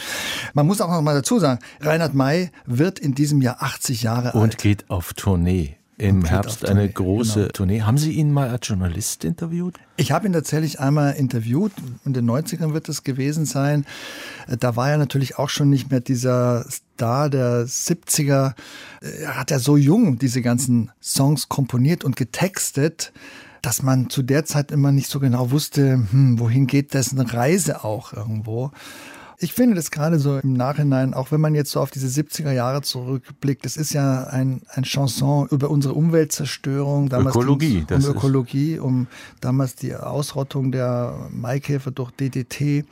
Man 0.54 0.66
muss 0.68 0.80
auch 0.82 0.90
noch 0.90 1.02
mal 1.02 1.16
dazu 1.16 1.40
sagen, 1.40 1.60
Reinhard 1.82 2.14
May 2.14 2.50
wird 2.66 2.98
in 2.98 3.14
diesem 3.14 3.42
Jahr 3.42 3.62
80 3.62 4.04
Jahre 4.04 4.32
Und 4.34 4.42
alt. 4.42 4.58
geht 4.58 4.90
auf 4.90 5.14
Tournee. 5.14 5.76
Im 5.98 6.26
Herbst 6.26 6.66
eine 6.66 6.92
Tournee, 6.92 6.94
große 6.94 7.40
genau. 7.40 7.52
Tournee. 7.52 7.82
Haben 7.84 7.98
Sie 7.98 8.12
ihn 8.12 8.32
mal 8.34 8.50
als 8.50 8.68
Journalist 8.68 9.24
interviewt? 9.24 9.80
Ich 9.96 10.12
habe 10.12 10.28
ihn 10.28 10.34
tatsächlich 10.34 10.82
einmal 10.82 11.14
interviewt, 11.14 11.72
in 12.04 12.12
den 12.12 12.30
90ern 12.30 12.74
wird 12.74 12.90
es 12.90 13.04
gewesen 13.06 13.46
sein. 13.46 13.86
Da 14.60 14.76
war 14.76 14.90
er 14.90 14.98
natürlich 14.98 15.38
auch 15.40 15.48
schon 15.48 15.70
nicht 15.70 15.92
mehr 15.92 16.02
dieser 16.02 16.66
Star 16.96 17.30
der 17.30 17.66
70er. 17.68 18.54
Er 19.02 19.38
hat 19.38 19.52
ja 19.52 19.60
so 19.60 19.76
jung 19.76 20.18
diese 20.18 20.42
ganzen 20.42 20.92
Songs 21.02 21.50
komponiert 21.50 22.06
und 22.06 22.16
getextet, 22.16 23.12
dass 23.62 23.84
man 23.84 24.10
zu 24.10 24.24
der 24.24 24.46
Zeit 24.46 24.72
immer 24.72 24.94
nicht 24.94 25.10
so 25.10 25.20
genau 25.20 25.52
wusste, 25.52 26.06
hm, 26.10 26.40
wohin 26.40 26.68
geht 26.68 26.94
dessen 26.94 27.20
Reise 27.20 27.84
auch 27.84 28.14
irgendwo. 28.14 28.72
Ich 29.40 29.54
finde 29.54 29.76
das 29.76 29.92
gerade 29.92 30.18
so 30.20 30.38
im 30.38 30.54
Nachhinein, 30.54 31.14
auch 31.14 31.32
wenn 31.32 31.42
man 31.42 31.56
jetzt 31.56 31.72
so 31.72 31.80
auf 31.82 31.92
diese 31.92 32.08
70er 32.08 32.52
Jahre 32.52 32.82
zurückblickt, 32.82 33.66
es 33.66 33.76
ist 33.78 33.94
ja 33.94 34.24
ein, 34.26 34.62
ein 34.70 34.84
Chanson 34.84 35.48
über 35.52 35.70
unsere 35.70 35.94
Umweltzerstörung. 35.94 37.10
Damals 37.10 37.36
Ökologie, 37.36 37.84
das 37.88 38.06
Um 38.06 38.12
ist- 38.12 38.18
Ökologie, 38.18 38.80
um 38.80 39.08
damals 39.42 39.76
die 39.76 39.96
Ausrottung 39.96 40.72
der 40.72 41.28
Maikäfer 41.32 41.92
durch 41.92 42.12
DDT 42.12 42.86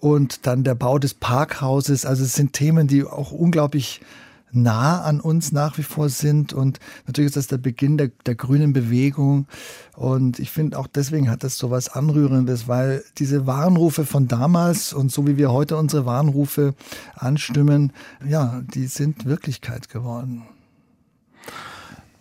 und 0.00 0.46
dann 0.46 0.64
der 0.64 0.74
Bau 0.74 0.98
des 0.98 1.14
Parkhauses. 1.14 2.04
Also 2.04 2.24
es 2.24 2.34
sind 2.34 2.52
Themen, 2.52 2.86
die 2.88 3.04
auch 3.04 3.32
unglaublich 3.32 4.00
nah 4.52 5.02
an 5.02 5.20
uns 5.20 5.52
nach 5.52 5.78
wie 5.78 5.82
vor 5.82 6.08
sind 6.08 6.52
und 6.52 6.80
natürlich 7.06 7.28
ist 7.28 7.36
das 7.36 7.46
der 7.46 7.58
Beginn 7.58 7.98
der, 7.98 8.10
der 8.26 8.34
grünen 8.34 8.72
Bewegung 8.72 9.46
und 9.96 10.38
ich 10.38 10.50
finde 10.50 10.78
auch 10.78 10.86
deswegen 10.86 11.30
hat 11.30 11.44
das 11.44 11.58
so 11.58 11.70
was 11.70 11.88
Anrührendes, 11.88 12.68
weil 12.68 13.04
diese 13.18 13.46
Warnrufe 13.46 14.06
von 14.06 14.28
damals 14.28 14.92
und 14.92 15.12
so 15.12 15.26
wie 15.26 15.36
wir 15.36 15.52
heute 15.52 15.76
unsere 15.76 16.06
Warnrufe 16.06 16.74
anstimmen, 17.14 17.92
ja, 18.26 18.62
die 18.74 18.86
sind 18.86 19.24
Wirklichkeit 19.24 19.88
geworden. 19.88 20.42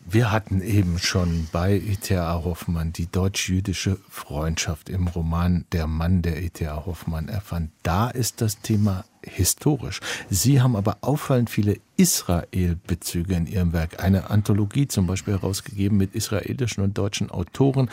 Wir 0.07 0.31
hatten 0.31 0.61
eben 0.61 0.99
schon 0.99 1.47
bei 1.51 1.77
E.T.A. 1.77 2.43
Hoffmann 2.43 2.93
die 2.93 3.07
deutsch-jüdische 3.07 3.97
Freundschaft 4.07 4.87
im 4.89 5.07
Roman 5.07 5.65
Der 5.71 5.87
Mann, 5.87 6.21
der 6.21 6.43
E.T.A. 6.43 6.85
Hoffmann 6.85 7.27
erfand. 7.27 7.71
Da 7.81 8.11
ist 8.11 8.39
das 8.39 8.61
Thema 8.61 9.03
historisch. 9.25 9.99
Sie 10.29 10.61
haben 10.61 10.75
aber 10.75 10.99
auffallend 11.01 11.49
viele 11.49 11.77
Israel-Bezüge 11.97 13.35
in 13.35 13.47
Ihrem 13.47 13.73
Werk. 13.73 14.03
Eine 14.03 14.29
Anthologie 14.29 14.87
zum 14.87 15.07
Beispiel 15.07 15.33
herausgegeben 15.33 15.97
mit 15.97 16.15
israelischen 16.15 16.83
und 16.83 16.97
deutschen 16.97 17.31
Autoren. 17.31 17.89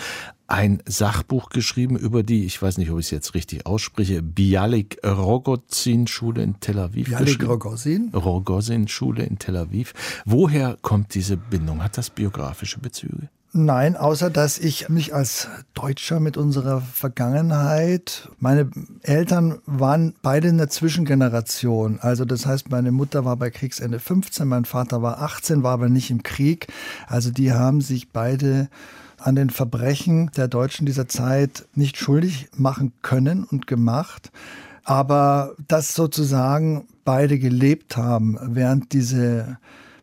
Ein 0.46 0.82
Sachbuch 0.86 1.48
geschrieben 1.48 1.96
über 1.96 2.22
die, 2.22 2.44
ich 2.44 2.60
weiß 2.60 2.78
nicht, 2.78 2.90
ob 2.90 2.98
ich 2.98 3.06
es 3.06 3.10
jetzt 3.10 3.34
richtig 3.34 3.64
ausspreche, 3.64 4.22
Bialik 4.22 4.98
Rogozin 5.04 6.06
Schule 6.06 6.42
in 6.42 6.60
Tel 6.60 6.78
Aviv. 6.78 7.06
Bialik 7.06 7.26
geschrieben. 7.26 7.50
Rogozin? 7.50 8.10
Rogozin-Schule 8.12 9.22
in 9.22 9.38
Tel 9.38 9.56
Aviv. 9.56 9.94
Woher 10.24 10.76
kommt 10.82 11.14
diese 11.14 11.36
Bindung? 11.36 11.82
Hat 11.82 11.96
das 11.96 12.10
biografische 12.10 12.80
Bezüge? 12.80 13.28
Nein, 13.54 13.96
außer 13.98 14.30
dass 14.30 14.58
ich 14.58 14.88
mich 14.88 15.14
als 15.14 15.46
Deutscher 15.74 16.20
mit 16.20 16.38
unserer 16.38 16.80
Vergangenheit, 16.80 18.30
meine 18.38 18.70
Eltern 19.02 19.58
waren 19.66 20.14
beide 20.22 20.48
in 20.48 20.56
der 20.56 20.70
Zwischengeneration. 20.70 21.98
Also 22.00 22.24
das 22.24 22.46
heißt, 22.46 22.70
meine 22.70 22.92
Mutter 22.92 23.26
war 23.26 23.36
bei 23.36 23.50
Kriegsende 23.50 24.00
15, 24.00 24.48
mein 24.48 24.64
Vater 24.64 25.02
war 25.02 25.20
18, 25.20 25.62
war 25.62 25.72
aber 25.72 25.90
nicht 25.90 26.10
im 26.10 26.22
Krieg. 26.22 26.68
Also 27.06 27.30
die 27.30 27.52
haben 27.52 27.82
sich 27.82 28.10
beide 28.10 28.70
an 29.18 29.34
den 29.34 29.50
Verbrechen 29.50 30.30
der 30.34 30.48
Deutschen 30.48 30.86
dieser 30.86 31.06
Zeit 31.06 31.66
nicht 31.74 31.98
schuldig 31.98 32.48
machen 32.56 32.94
können 33.02 33.44
und 33.44 33.66
gemacht. 33.66 34.32
Aber 34.84 35.54
dass 35.68 35.94
sozusagen 35.94 36.86
beide 37.04 37.38
gelebt 37.38 37.98
haben, 37.98 38.38
während 38.40 38.94
diese 38.94 39.58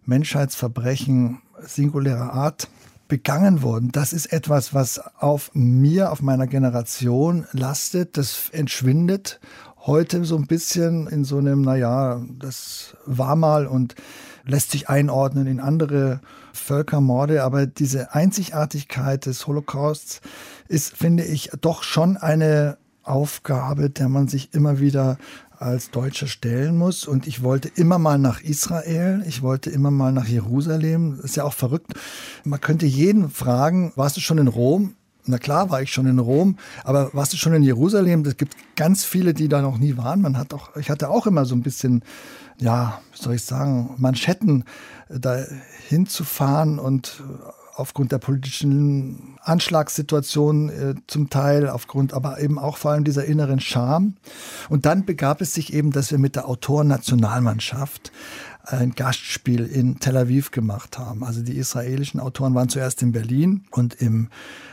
Menschheitsverbrechen 0.05 1.41
singulärer 1.65 2.31
Art 2.31 2.67
begangen 3.09 3.61
wurden. 3.61 3.91
Das 3.91 4.13
ist 4.13 4.27
etwas, 4.27 4.73
was 4.73 5.01
auf 5.17 5.51
mir, 5.53 6.11
auf 6.13 6.21
meiner 6.21 6.47
Generation 6.47 7.45
lastet. 7.51 8.15
Das 8.17 8.49
entschwindet 8.51 9.41
heute 9.85 10.23
so 10.23 10.37
ein 10.37 10.47
bisschen 10.47 11.07
in 11.07 11.25
so 11.25 11.39
einem, 11.39 11.61
naja, 11.61 12.21
das 12.37 12.95
war 13.05 13.35
mal 13.35 13.67
und 13.67 13.95
lässt 14.45 14.71
sich 14.71 14.87
einordnen 14.87 15.47
in 15.47 15.59
andere 15.59 16.21
Völkermorde. 16.53 17.43
Aber 17.43 17.65
diese 17.65 18.13
Einzigartigkeit 18.13 19.25
des 19.25 19.45
Holocausts 19.47 20.21
ist, 20.67 20.95
finde 20.95 21.25
ich, 21.25 21.51
doch 21.59 21.83
schon 21.83 22.15
eine 22.15 22.77
Aufgabe, 23.03 23.89
der 23.89 24.07
man 24.07 24.27
sich 24.27 24.53
immer 24.53 24.79
wieder 24.79 25.17
als 25.59 25.91
Deutscher 25.91 26.27
stellen 26.27 26.77
muss. 26.77 27.05
Und 27.05 27.27
ich 27.27 27.43
wollte 27.43 27.69
immer 27.75 27.99
mal 27.99 28.17
nach 28.17 28.41
Israel, 28.41 29.23
ich 29.27 29.41
wollte 29.41 29.69
immer 29.69 29.91
mal 29.91 30.11
nach 30.11 30.27
Jerusalem. 30.27 31.17
Das 31.17 31.25
ist 31.25 31.35
ja 31.35 31.43
auch 31.43 31.53
verrückt. 31.53 31.93
Man 32.43 32.61
könnte 32.61 32.85
jeden 32.85 33.29
fragen, 33.29 33.91
warst 33.95 34.17
du 34.17 34.21
schon 34.21 34.37
in 34.37 34.47
Rom? 34.47 34.95
Na 35.25 35.37
klar, 35.37 35.69
war 35.69 35.81
ich 35.81 35.91
schon 35.91 36.07
in 36.07 36.17
Rom, 36.17 36.57
aber 36.83 37.13
warst 37.13 37.33
du 37.33 37.37
schon 37.37 37.53
in 37.53 37.61
Jerusalem? 37.61 38.25
Es 38.25 38.37
gibt 38.37 38.55
ganz 38.75 39.03
viele, 39.03 39.33
die 39.33 39.47
da 39.47 39.61
noch 39.61 39.77
nie 39.77 39.95
waren. 39.97 40.21
Man 40.21 40.37
hat 40.37 40.53
auch, 40.53 40.75
ich 40.77 40.89
hatte 40.89 41.09
auch 41.09 41.27
immer 41.27 41.45
so 41.45 41.53
ein 41.53 41.61
bisschen, 41.61 42.03
ja, 42.57 43.01
wie 43.11 43.21
soll 43.21 43.35
ich 43.35 43.43
sagen, 43.43 43.93
Manschetten, 43.97 44.63
da 45.09 45.43
hinzufahren 45.87 46.79
und 46.79 47.21
aufgrund 47.79 48.11
der 48.11 48.19
politischen 48.19 49.37
Anschlagssituation 49.41 50.69
äh, 50.69 50.95
zum 51.07 51.29
Teil, 51.29 51.69
aufgrund 51.69 52.13
aber 52.13 52.39
eben 52.39 52.59
auch 52.59 52.77
vor 52.77 52.91
allem 52.91 53.03
dieser 53.03 53.25
inneren 53.25 53.59
Scham. 53.59 54.15
Und 54.69 54.85
dann 54.85 55.05
begab 55.05 55.41
es 55.41 55.53
sich 55.53 55.73
eben, 55.73 55.91
dass 55.91 56.11
wir 56.11 56.19
mit 56.19 56.35
der 56.35 56.47
Autorennationalmannschaft 56.47 58.11
ein 58.63 58.91
Gastspiel 58.91 59.65
in 59.65 59.99
Tel 59.99 60.17
Aviv 60.17 60.51
gemacht 60.51 60.99
haben. 60.99 61.23
Also 61.23 61.41
die 61.41 61.57
israelischen 61.57 62.19
Autoren 62.19 62.53
waren 62.53 62.69
zuerst 62.69 63.01
in 63.01 63.11
Berlin 63.11 63.63
und 63.71 63.95
im 63.95 64.29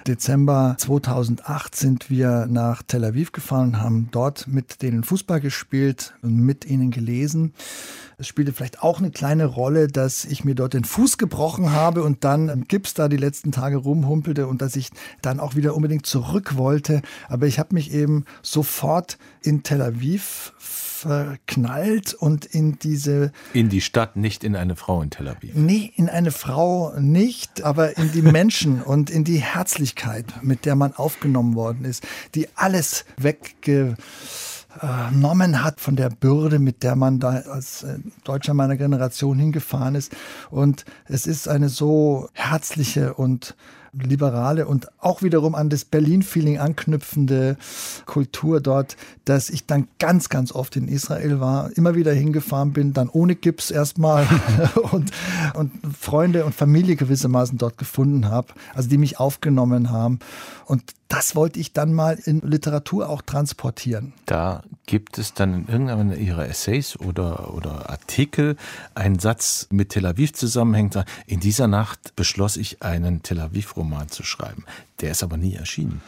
Dezember 0.07 0.77
2008 0.79 1.75
sind 1.75 2.11
wir 2.11 2.47
nach 2.49 2.83
Tel 2.83 3.05
Aviv 3.05 3.33
gefahren 3.33 3.69
und 3.69 3.81
haben 3.81 4.09
dort 4.11 4.49
mit 4.49 4.83
denen 4.83 5.05
Fußball 5.05 5.41
gespielt 5.41 6.15
und 6.23 6.37
mit 6.37 6.65
ihnen 6.65 6.91
gelesen. 6.91 7.55
Es 8.19 8.29
spielte 8.29 8.55
vielleicht 8.55 8.83
auch 8.83 8.99
eine 8.99 9.11
kleine 9.11 9.45
Rolle, 9.45 9.89
dass 9.89 10.25
ich 10.25 10.43
mir 10.43 10.55
dort 10.55 10.73
den 10.73 10.85
Fuß 10.85 11.19
gebrochen 11.19 11.73
habe 11.73 12.03
und 12.03 12.25
dann 12.25 12.49
im 12.49 12.65
Gips 12.65 12.95
da 12.95 13.09
die 13.09 13.19
letzten 13.19 13.53
Tage 13.53 13.77
rumhumpelte 13.77 14.47
und 14.47 14.63
dass 14.63 14.75
ich 14.75 14.89
dann 15.21 15.39
auch 15.39 15.55
wieder 15.55 15.75
unbedingt 15.75 16.07
zurück 16.07 16.57
wollte. 16.57 17.03
Aber 17.29 17.47
ich 17.47 17.59
habe 17.59 17.75
mich 17.75 17.93
eben 17.93 18.25
sofort 18.41 19.19
in 19.43 19.65
Tel 19.65 19.83
Aviv 19.83 20.55
verknallt 20.59 22.15
und 22.15 22.47
in 22.47 22.79
diese. 22.79 23.33
In 23.53 23.69
die 23.69 23.83
Stadt, 23.83 24.17
nicht 24.17 24.45
in 24.45 24.57
eine 24.57 24.77
Frau 24.77 25.03
in 25.03 25.11
Tel 25.11 25.29
Aviv. 25.29 25.55
Nee, 25.55 25.93
in 25.95 26.09
eine 26.09 26.31
Frau 26.31 26.99
nicht, 26.99 27.65
aber 27.65 27.99
in 27.99 28.13
die 28.13 28.23
Menschen 28.23 28.81
und 28.83 29.11
in 29.11 29.25
die 29.25 29.43
Herzlichkeit, 29.43 30.43
mit 30.43 30.65
der 30.65 30.75
man 30.75 30.95
aufgenommen 30.95 31.55
worden 31.55 31.85
ist, 31.85 32.07
die 32.35 32.49
alles 32.55 33.05
wegge 33.19 33.97
genommen 34.81 35.63
hat 35.63 35.81
von 35.81 35.97
der 35.97 36.11
Bürde, 36.11 36.59
mit 36.59 36.83
der 36.83 36.97
man 36.97 37.19
da 37.19 37.31
als 37.31 37.83
äh, 37.83 37.99
Deutscher 38.25 38.55
meiner 38.55 38.77
Generation 38.77 39.39
hingefahren 39.39 39.95
ist. 39.95 40.15
Und 40.51 40.85
es 41.07 41.27
ist 41.27 41.49
eine 41.49 41.69
so 41.69 42.29
herzliche 42.33 43.15
und 43.15 43.57
liberale 44.03 44.67
und 44.67 44.89
auch 45.01 45.23
wiederum 45.23 45.55
an 45.55 45.71
das 45.71 45.85
Berlin-Feeling 45.85 46.59
anknüpfende 46.59 47.57
Kultur 48.07 48.61
dort, 48.61 48.97
dass 49.25 49.51
ich 49.51 49.67
dann 49.67 49.89
ganz, 49.99 50.29
ganz 50.29 50.53
oft 50.53 50.77
in 50.77 50.89
Israel 50.89 51.41
war, 51.41 51.71
immer 51.77 51.95
wieder 51.95 52.13
hingefahren 52.13 52.73
bin, 52.73 52.93
dann 52.93 53.09
ohne 53.09 53.35
Gips 53.35 53.71
erstmal 53.71 54.27
und, 54.93 55.11
und 55.55 55.73
Freunde 55.99 56.45
und 56.45 56.55
Familie 56.55 56.97
gewissermaßen 56.97 57.59
dort 57.59 57.79
gefunden 57.79 58.29
habe, 58.29 58.49
also 58.75 58.89
die 58.89 58.99
mich 58.99 59.19
aufgenommen 59.19 59.91
haben. 59.91 60.19
Und 60.67 60.83
das 61.09 61.37
wollte 61.37 61.61
ich 61.61 61.73
dann 61.73 61.93
mal 61.93 62.19
in 62.25 62.41
Literatur 62.41 63.09
auch 63.09 63.23
transportieren. 63.23 64.13
Da 64.27 64.65
gibt 64.87 65.19
es 65.19 65.35
dann 65.35 65.55
in 65.55 65.69
irgendeiner 65.69 66.17
Ihrer 66.17 66.49
Essays 66.49 66.99
oder, 66.99 67.55
oder 67.55 67.89
Artikel 67.91 68.57
einen 68.95 69.21
Satz 69.21 69.69
mit 69.71 69.91
Tel 69.91 70.07
Aviv 70.07 70.33
zusammenhängt. 70.33 70.99
In 71.27 71.39
dieser 71.39 71.69
Nacht 71.69 72.17
beschloss 72.17 72.57
ich, 72.57 72.83
einen 72.83 73.23
Tel 73.23 73.41
Aviv-Roman 73.41 73.86
zu 74.09 74.23
schreiben. 74.23 74.65
Der 75.01 75.13
ist 75.13 75.23
aber 75.23 75.37
nie 75.37 75.55
erschienen. 75.55 76.03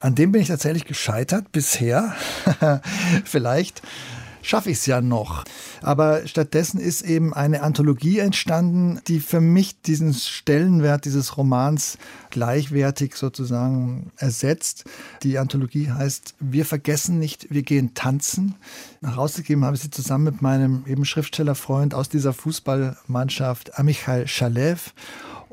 An 0.00 0.14
dem 0.14 0.32
bin 0.32 0.42
ich 0.42 0.48
tatsächlich 0.48 0.84
gescheitert 0.84 1.52
bisher. 1.52 2.14
Vielleicht 3.24 3.82
schaffe 4.46 4.70
ich 4.70 4.78
es 4.78 4.86
ja 4.86 5.00
noch. 5.00 5.44
Aber 5.82 6.26
stattdessen 6.26 6.78
ist 6.78 7.02
eben 7.02 7.34
eine 7.34 7.62
Anthologie 7.62 8.20
entstanden, 8.20 9.00
die 9.08 9.20
für 9.20 9.40
mich 9.40 9.80
diesen 9.82 10.14
Stellenwert 10.14 11.04
dieses 11.04 11.36
Romans 11.36 11.98
gleichwertig 12.30 13.16
sozusagen 13.16 14.12
ersetzt. 14.16 14.84
Die 15.22 15.38
Anthologie 15.38 15.90
heißt 15.90 16.34
Wir 16.38 16.64
vergessen 16.64 17.18
nicht, 17.18 17.48
wir 17.50 17.62
gehen 17.62 17.94
tanzen. 17.94 18.54
Herausgegeben 19.02 19.64
habe 19.64 19.76
ich 19.76 19.82
sie 19.82 19.90
zusammen 19.90 20.24
mit 20.24 20.42
meinem 20.42 20.84
eben 20.86 21.04
Schriftstellerfreund 21.04 21.94
aus 21.94 22.08
dieser 22.08 22.32
Fußballmannschaft, 22.32 23.78
Amichai 23.78 24.26
Shalev. 24.26 24.92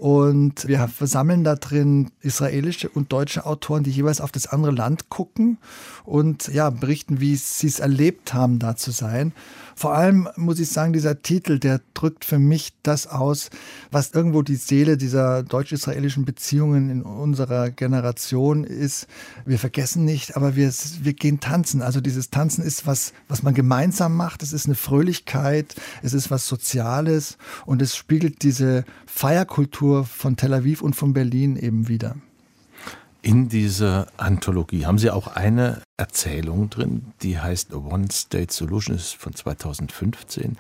Und 0.04 0.68
wir 0.68 0.86
versammeln 0.90 1.46
da 1.46 1.56
drin 1.56 2.12
israelische 2.20 2.90
und 2.90 3.14
deutsche 3.14 3.46
Autoren, 3.46 3.86
die 3.86 3.90
jeweils 3.90 4.20
auf 4.20 4.34
das 4.34 4.48
andere 4.48 4.74
Land 4.74 5.08
gucken 5.08 5.60
und 6.04 6.50
ja, 6.50 6.72
berichten, 6.72 7.22
wie 7.22 7.38
sie 7.38 7.68
es 7.68 7.80
erlebt 7.80 8.34
haben, 8.34 8.60
da 8.60 8.76
zu 8.76 8.92
sein. 8.92 9.32
Vor 9.76 9.94
allem 9.94 10.30
muss 10.36 10.60
ich 10.60 10.70
sagen, 10.70 10.94
dieser 10.94 11.22
Titel, 11.22 11.60
der 11.60 11.82
drückt 11.94 12.26
für 12.26 12.40
mich 12.40 12.74
das 12.84 13.08
aus, 13.08 13.50
was 13.92 14.12
irgendwo 14.12 14.42
die 14.42 14.56
Seele 14.56 14.98
dieser 14.98 15.44
deutsch-israelischen 15.44 16.26
Beziehungen 16.26 16.90
in 16.90 17.02
unserer 17.02 17.72
Generation 17.72 18.64
ist. 18.64 19.08
Wir 19.46 19.60
vergessen 19.60 20.06
nicht, 20.06 20.36
aber 20.36 20.56
wir, 20.56 20.72
wir 21.02 21.14
gehen 21.14 21.40
tanzen. 21.40 21.82
Also 21.82 22.02
dieses 22.02 22.30
Tanzen 22.30 22.64
ist 22.64 22.86
was, 22.88 23.14
was 23.28 23.44
man 23.44 23.54
gemeinsam 23.54 24.16
macht. 24.16 24.44
Es 24.44 24.54
ist 24.54 24.66
eine 24.66 24.76
Fröhlichkeit, 24.76 25.76
es 26.02 26.14
ist 26.14 26.32
was 26.32 26.48
Soziales 26.48 27.38
und 27.66 27.82
es 27.82 27.96
spiegelt 27.96 28.44
diese 28.44 28.84
Feierkultur 29.06 30.06
von 30.06 30.38
Tel 30.38 30.54
Aviv 30.54 30.82
und 30.82 30.96
von 30.96 31.14
Berlin 31.14 31.56
eben 31.56 31.88
wieder. 31.88 32.16
In 33.26 33.48
dieser 33.48 34.08
Anthologie 34.18 34.86
haben 34.86 34.98
Sie 34.98 35.10
auch 35.10 35.28
eine 35.28 35.82
Erzählung 35.96 36.70
drin, 36.70 37.14
die 37.22 37.40
heißt 37.40 37.74
One 37.74 38.08
State 38.12 38.54
Solution, 38.54 38.98
ist 38.98 39.16
von 39.16 39.34
2015. 39.34 40.58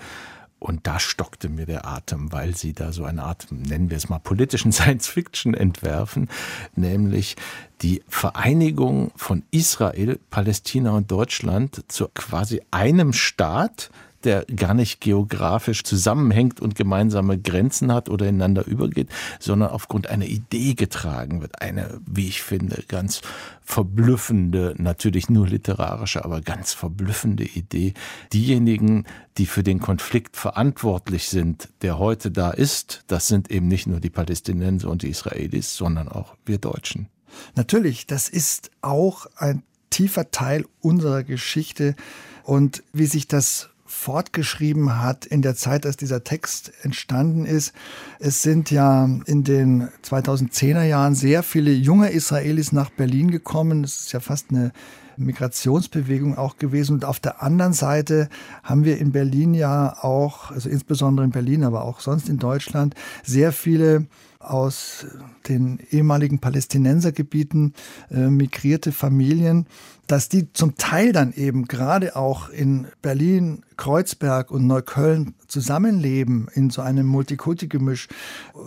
Und 0.59 0.87
da 0.87 0.97
stockte 0.97 1.49
mir 1.49 1.65
der 1.65 1.85
Atem, 1.85 2.31
weil 2.31 2.55
sie 2.55 2.71
da 2.71 2.93
so 2.93 3.03
eine 3.03 3.23
Art, 3.23 3.47
nennen 3.51 3.89
wir 3.89 3.97
es 3.97 4.07
mal, 4.07 4.19
politischen 4.19 4.71
Science-Fiction 4.71 5.53
entwerfen, 5.53 6.29
nämlich 6.73 7.35
die 7.81 8.01
Vereinigung 8.07 9.11
von 9.17 9.43
Israel, 9.51 10.17
Palästina 10.29 10.91
und 10.91 11.11
Deutschland 11.11 11.83
zu 11.89 12.07
quasi 12.13 12.61
einem 12.71 13.11
Staat, 13.11 13.89
der 14.23 14.45
gar 14.45 14.73
nicht 14.73 15.01
geografisch 15.01 15.83
zusammenhängt 15.83 16.59
und 16.59 16.75
gemeinsame 16.75 17.39
Grenzen 17.39 17.91
hat 17.91 18.09
oder 18.09 18.27
ineinander 18.27 18.65
übergeht, 18.65 19.09
sondern 19.39 19.69
aufgrund 19.69 20.07
einer 20.07 20.25
Idee 20.25 20.73
getragen 20.73 21.41
wird. 21.41 21.61
Eine, 21.61 22.01
wie 22.05 22.27
ich 22.27 22.41
finde, 22.41 22.83
ganz 22.87 23.21
verblüffende, 23.61 24.75
natürlich 24.77 25.29
nur 25.29 25.47
literarische, 25.47 26.25
aber 26.25 26.41
ganz 26.41 26.73
verblüffende 26.73 27.43
Idee. 27.43 27.93
Diejenigen, 28.33 29.05
die 29.37 29.45
für 29.45 29.63
den 29.63 29.79
Konflikt 29.79 30.35
verantwortlich 30.37 31.29
sind, 31.29 31.69
der 31.81 31.97
heute 31.97 32.31
da 32.31 32.51
ist, 32.51 33.03
das 33.07 33.27
sind 33.27 33.51
eben 33.51 33.67
nicht 33.67 33.87
nur 33.87 33.99
die 33.99 34.09
Palästinenser 34.09 34.89
und 34.89 35.01
die 35.01 35.09
Israelis, 35.09 35.75
sondern 35.75 36.07
auch 36.09 36.35
wir 36.45 36.57
Deutschen. 36.57 37.07
Natürlich, 37.55 38.05
das 38.05 38.29
ist 38.29 38.71
auch 38.81 39.25
ein 39.35 39.63
tiefer 39.89 40.31
Teil 40.31 40.65
unserer 40.81 41.23
Geschichte 41.23 41.95
und 42.43 42.83
wie 42.93 43.05
sich 43.05 43.27
das 43.27 43.69
fortgeschrieben 44.03 45.01
hat 45.01 45.25
in 45.25 45.41
der 45.41 45.55
Zeit, 45.55 45.85
als 45.85 45.95
dieser 45.95 46.25
Text 46.25 46.73
entstanden 46.81 47.45
ist. 47.45 47.73
Es 48.19 48.41
sind 48.41 48.69
ja 48.69 49.05
in 49.25 49.45
den 49.45 49.87
2010er 50.05 50.83
Jahren 50.83 51.15
sehr 51.15 51.41
viele 51.41 51.71
junge 51.71 52.09
Israelis 52.09 52.73
nach 52.73 52.89
Berlin 52.89 53.31
gekommen. 53.31 53.85
Es 53.85 54.01
ist 54.01 54.11
ja 54.11 54.19
fast 54.19 54.49
eine 54.49 54.73
Migrationsbewegung 55.15 56.37
auch 56.37 56.57
gewesen. 56.57 56.95
Und 56.95 57.05
auf 57.05 57.21
der 57.21 57.41
anderen 57.41 57.71
Seite 57.71 58.27
haben 58.61 58.83
wir 58.83 58.97
in 58.97 59.13
Berlin 59.13 59.53
ja 59.53 59.95
auch, 60.01 60.51
also 60.51 60.67
insbesondere 60.67 61.25
in 61.25 61.31
Berlin, 61.31 61.63
aber 61.63 61.85
auch 61.85 62.01
sonst 62.01 62.27
in 62.27 62.39
Deutschland, 62.39 62.95
sehr 63.23 63.53
viele 63.53 64.07
aus 64.43 65.05
den 65.47 65.79
ehemaligen 65.91 66.39
Palästinensergebieten 66.39 67.73
äh, 68.11 68.27
migrierte 68.29 68.91
Familien, 68.91 69.67
dass 70.07 70.27
die 70.27 70.51
zum 70.51 70.75
Teil 70.77 71.13
dann 71.13 71.33
eben 71.33 71.65
gerade 71.65 72.15
auch 72.15 72.49
in 72.49 72.87
Berlin, 73.01 73.63
Kreuzberg 73.77 74.51
und 74.51 74.67
Neukölln 74.67 75.33
zusammenleben 75.47 76.47
in 76.53 76.69
so 76.69 76.81
einem 76.81 77.07
Multikulti-Gemisch 77.07 78.09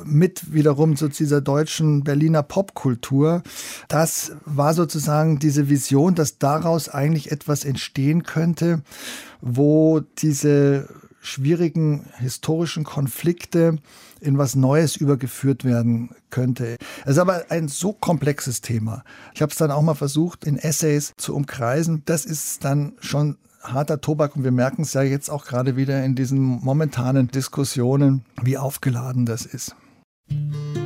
mit 0.05 0.55
wiederum 0.55 0.97
so 0.97 1.09
dieser 1.09 1.41
deutschen 1.41 2.05
Berliner 2.05 2.43
Popkultur. 2.43 3.43
Das 3.89 4.33
war 4.45 4.73
sozusagen 4.73 5.39
diese 5.39 5.69
Vision, 5.69 6.15
dass 6.15 6.39
daraus 6.39 6.89
eigentlich 6.89 7.31
etwas 7.31 7.65
entstehen 7.65 8.23
könnte, 8.23 8.83
wo 9.41 10.01
diese 10.19 10.89
schwierigen 11.21 12.07
historischen 12.19 12.85
Konflikte 12.85 13.79
in 14.21 14.39
was 14.39 14.55
Neues 14.57 14.97
übergeführt 14.97 15.65
werden 15.65 16.11
könnte. 16.31 16.77
Es 17.05 17.13
ist 17.13 17.19
aber 17.19 17.45
ein 17.51 17.69
so 17.69 17.93
komplexes 17.93 18.61
Thema. 18.61 19.05
Ich 19.35 19.43
habe 19.43 19.51
es 19.51 19.59
dann 19.59 19.71
auch 19.71 19.83
mal 19.83 19.95
versucht, 19.95 20.45
in 20.45 20.57
Essays 20.57 21.13
zu 21.17 21.35
umkreisen. 21.35 22.03
Das 22.07 22.25
ist 22.25 22.65
dann 22.65 22.95
schon 23.01 23.37
harter 23.63 24.01
Tobak 24.01 24.37
und 24.37 24.45
wir 24.45 24.53
merken 24.53 24.83
es 24.83 24.93
ja 24.93 25.03
jetzt 25.03 25.29
auch 25.31 25.45
gerade 25.45 25.77
wieder 25.77 26.05
in 26.05 26.15
diesen 26.15 26.39
momentanen 26.39 27.29
Diskussionen, 27.29 28.25
wie 28.43 28.59
aufgeladen 28.59 29.27
das 29.27 29.45
ist. 29.45 29.75
gentleman, 30.29 30.86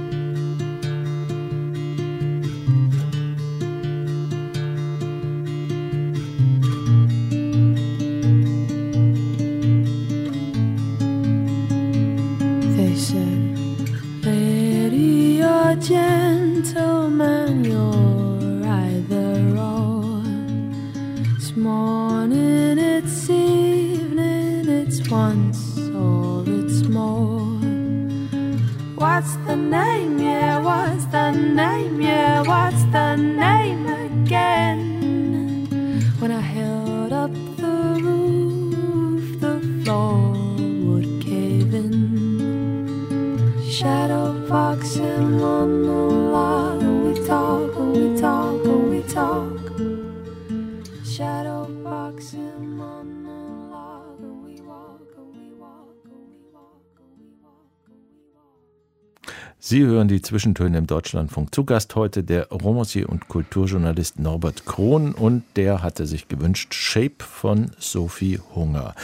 Sie 59.62 59.84
hören 59.84 60.08
die 60.08 60.22
Zwischentöne 60.22 60.78
im 60.78 60.86
Deutschlandfunk. 60.86 61.54
Zu 61.54 61.66
Gast 61.66 61.94
heute 61.94 62.24
der 62.24 62.48
Romancier 62.48 63.10
und 63.10 63.28
Kulturjournalist 63.28 64.18
Norbert 64.18 64.64
Krohn 64.64 65.12
und 65.12 65.44
der 65.54 65.82
hatte 65.82 66.06
sich 66.06 66.28
gewünscht 66.28 66.72
Shape 66.72 67.16
von 67.18 67.70
Sophie 67.78 68.40
Hunger. 68.54 68.94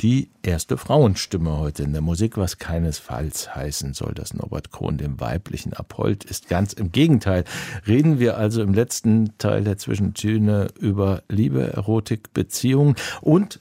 Die 0.00 0.30
erste 0.44 0.76
Frauenstimme 0.76 1.58
heute 1.58 1.82
in 1.82 1.92
der 1.92 2.00
Musik, 2.00 2.36
was 2.36 2.58
keinesfalls 2.58 3.56
heißen 3.56 3.92
soll, 3.94 4.14
dass 4.14 4.34
Norbert 4.34 4.70
Krohn 4.70 4.98
dem 4.98 5.18
Weiblichen 5.18 5.72
abholt, 5.72 6.22
ist 6.22 6.48
ganz 6.48 6.74
im 6.74 6.92
Gegenteil. 6.92 7.42
Reden 7.84 8.20
wir 8.20 8.36
also 8.36 8.62
im 8.62 8.72
letzten 8.72 9.36
Teil 9.38 9.64
der 9.64 9.78
Zwischentöne 9.78 10.68
über 10.78 11.24
Liebe, 11.28 11.72
Erotik, 11.72 12.32
Beziehung 12.32 12.94
und 13.20 13.60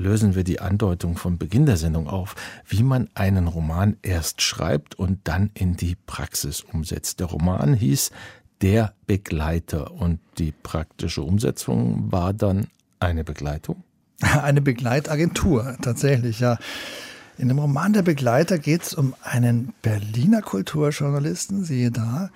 lösen 0.00 0.34
wir 0.34 0.44
die 0.44 0.60
Andeutung 0.60 1.16
vom 1.16 1.38
Beginn 1.38 1.66
der 1.66 1.76
Sendung 1.76 2.08
auf, 2.08 2.34
wie 2.66 2.82
man 2.82 3.08
einen 3.14 3.46
Roman 3.46 3.96
erst 4.02 4.42
schreibt 4.42 4.94
und 4.96 5.20
dann 5.24 5.50
in 5.54 5.76
die 5.76 5.96
Praxis 6.06 6.62
umsetzt. 6.62 7.20
Der 7.20 7.26
Roman 7.26 7.74
hieß 7.74 8.10
Der 8.62 8.94
Begleiter 9.06 9.92
und 9.92 10.20
die 10.38 10.52
praktische 10.52 11.22
Umsetzung 11.22 12.10
war 12.10 12.32
dann 12.32 12.66
eine 12.98 13.24
Begleitung. 13.24 13.84
Eine 14.20 14.60
Begleitagentur, 14.60 15.78
tatsächlich, 15.80 16.40
ja. 16.40 16.58
In 17.38 17.48
dem 17.48 17.58
Roman 17.58 17.94
Der 17.94 18.02
Begleiter 18.02 18.58
geht 18.58 18.82
es 18.82 18.92
um 18.92 19.14
einen 19.22 19.72
Berliner 19.80 20.42
Kulturjournalisten, 20.42 21.64
siehe 21.64 21.90
da, 21.90 22.28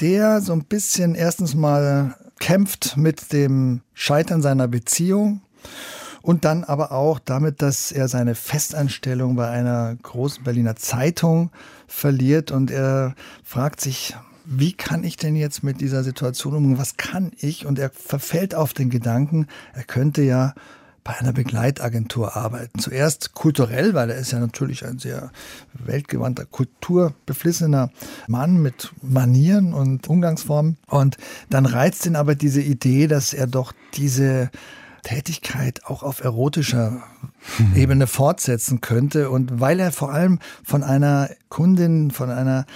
der 0.00 0.40
so 0.40 0.54
ein 0.54 0.64
bisschen 0.64 1.14
erstens 1.14 1.54
mal 1.54 2.16
kämpft 2.40 2.96
mit 2.96 3.34
dem 3.34 3.82
Scheitern 3.92 4.40
seiner 4.40 4.68
Beziehung 4.68 5.42
und 6.22 6.44
dann 6.44 6.64
aber 6.64 6.92
auch 6.92 7.18
damit, 7.18 7.62
dass 7.62 7.92
er 7.92 8.08
seine 8.08 8.34
Festanstellung 8.34 9.36
bei 9.36 9.48
einer 9.48 9.96
großen 10.02 10.44
Berliner 10.44 10.76
Zeitung 10.76 11.50
verliert 11.86 12.50
und 12.50 12.70
er 12.70 13.14
fragt 13.44 13.80
sich, 13.80 14.14
wie 14.50 14.72
kann 14.72 15.04
ich 15.04 15.16
denn 15.18 15.36
jetzt 15.36 15.62
mit 15.62 15.80
dieser 15.80 16.02
Situation 16.02 16.54
umgehen? 16.54 16.78
Was 16.78 16.96
kann 16.96 17.32
ich? 17.38 17.66
Und 17.66 17.78
er 17.78 17.90
verfällt 17.90 18.54
auf 18.54 18.72
den 18.72 18.88
Gedanken, 18.88 19.46
er 19.74 19.84
könnte 19.84 20.22
ja 20.22 20.54
bei 21.04 21.18
einer 21.18 21.32
Begleitagentur 21.32 22.36
arbeiten. 22.36 22.78
Zuerst 22.80 23.32
kulturell, 23.32 23.94
weil 23.94 24.10
er 24.10 24.18
ist 24.18 24.32
ja 24.32 24.40
natürlich 24.40 24.84
ein 24.84 24.98
sehr 24.98 25.30
weltgewandter, 25.72 26.44
kulturbeflissener 26.44 27.90
Mann 28.26 28.60
mit 28.60 28.92
Manieren 29.00 29.72
und 29.72 30.06
Umgangsformen. 30.08 30.76
Und 30.86 31.16
dann 31.48 31.64
reizt 31.64 32.04
ihn 32.04 32.16
aber 32.16 32.34
diese 32.34 32.60
Idee, 32.60 33.06
dass 33.06 33.32
er 33.32 33.46
doch 33.46 33.72
diese 33.94 34.50
Tätigkeit 35.02 35.84
auch 35.86 36.02
auf 36.02 36.22
erotischer 36.22 37.02
Ebene 37.74 38.06
fortsetzen 38.06 38.80
könnte. 38.80 39.30
Und 39.30 39.60
weil 39.60 39.80
er 39.80 39.92
vor 39.92 40.12
allem 40.12 40.38
von 40.64 40.82
einer 40.82 41.30
Kundin, 41.48 42.10
von 42.10 42.30
einer 42.30 42.66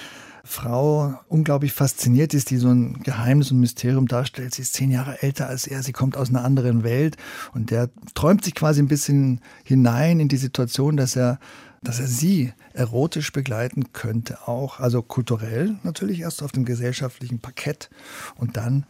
Frau 0.45 1.15
unglaublich 1.29 1.73
fasziniert 1.73 2.35
ist, 2.35 2.51
die 2.51 2.57
so 2.57 2.69
ein 2.69 3.03
Geheimnis 3.05 3.53
und 3.53 3.61
Mysterium 3.61 4.09
darstellt. 4.09 4.55
Sie 4.55 4.63
ist 4.63 4.75
zehn 4.75 4.91
Jahre 4.91 5.23
älter 5.23 5.49
als 5.49 5.67
er, 5.67 5.83
sie 5.83 5.93
kommt 5.93 6.17
aus 6.17 6.31
einer 6.31 6.45
anderen 6.45 6.83
Welt 6.83 7.17
und 7.55 7.71
der 7.71 7.91
träumt 8.15 8.45
sich 8.45 8.55
quasi 8.55 8.83
ein 8.83 8.89
bisschen 8.89 9.41
hinein 9.63 10.19
in 10.19 10.29
die 10.29 10.37
Situation, 10.37 10.97
dass 10.97 11.17
er 11.17 11.39
dass 11.85 11.99
er 11.99 12.07
sie 12.07 12.53
erotisch 12.75 13.33
begleiten 13.33 13.93
könnte, 13.93 14.47
auch, 14.47 14.79
also 14.79 15.03
kulturell 15.03 15.75
natürlich 15.83 16.21
erst 16.21 16.43
auf 16.43 16.53
dem 16.53 16.65
gesellschaftlichen 16.65 17.41
Parkett 17.41 17.91
und 18.37 18.57
dann 18.57 18.87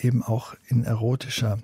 eben 0.00 0.22
auch 0.22 0.54
in 0.68 0.84
erotischer 0.84 1.58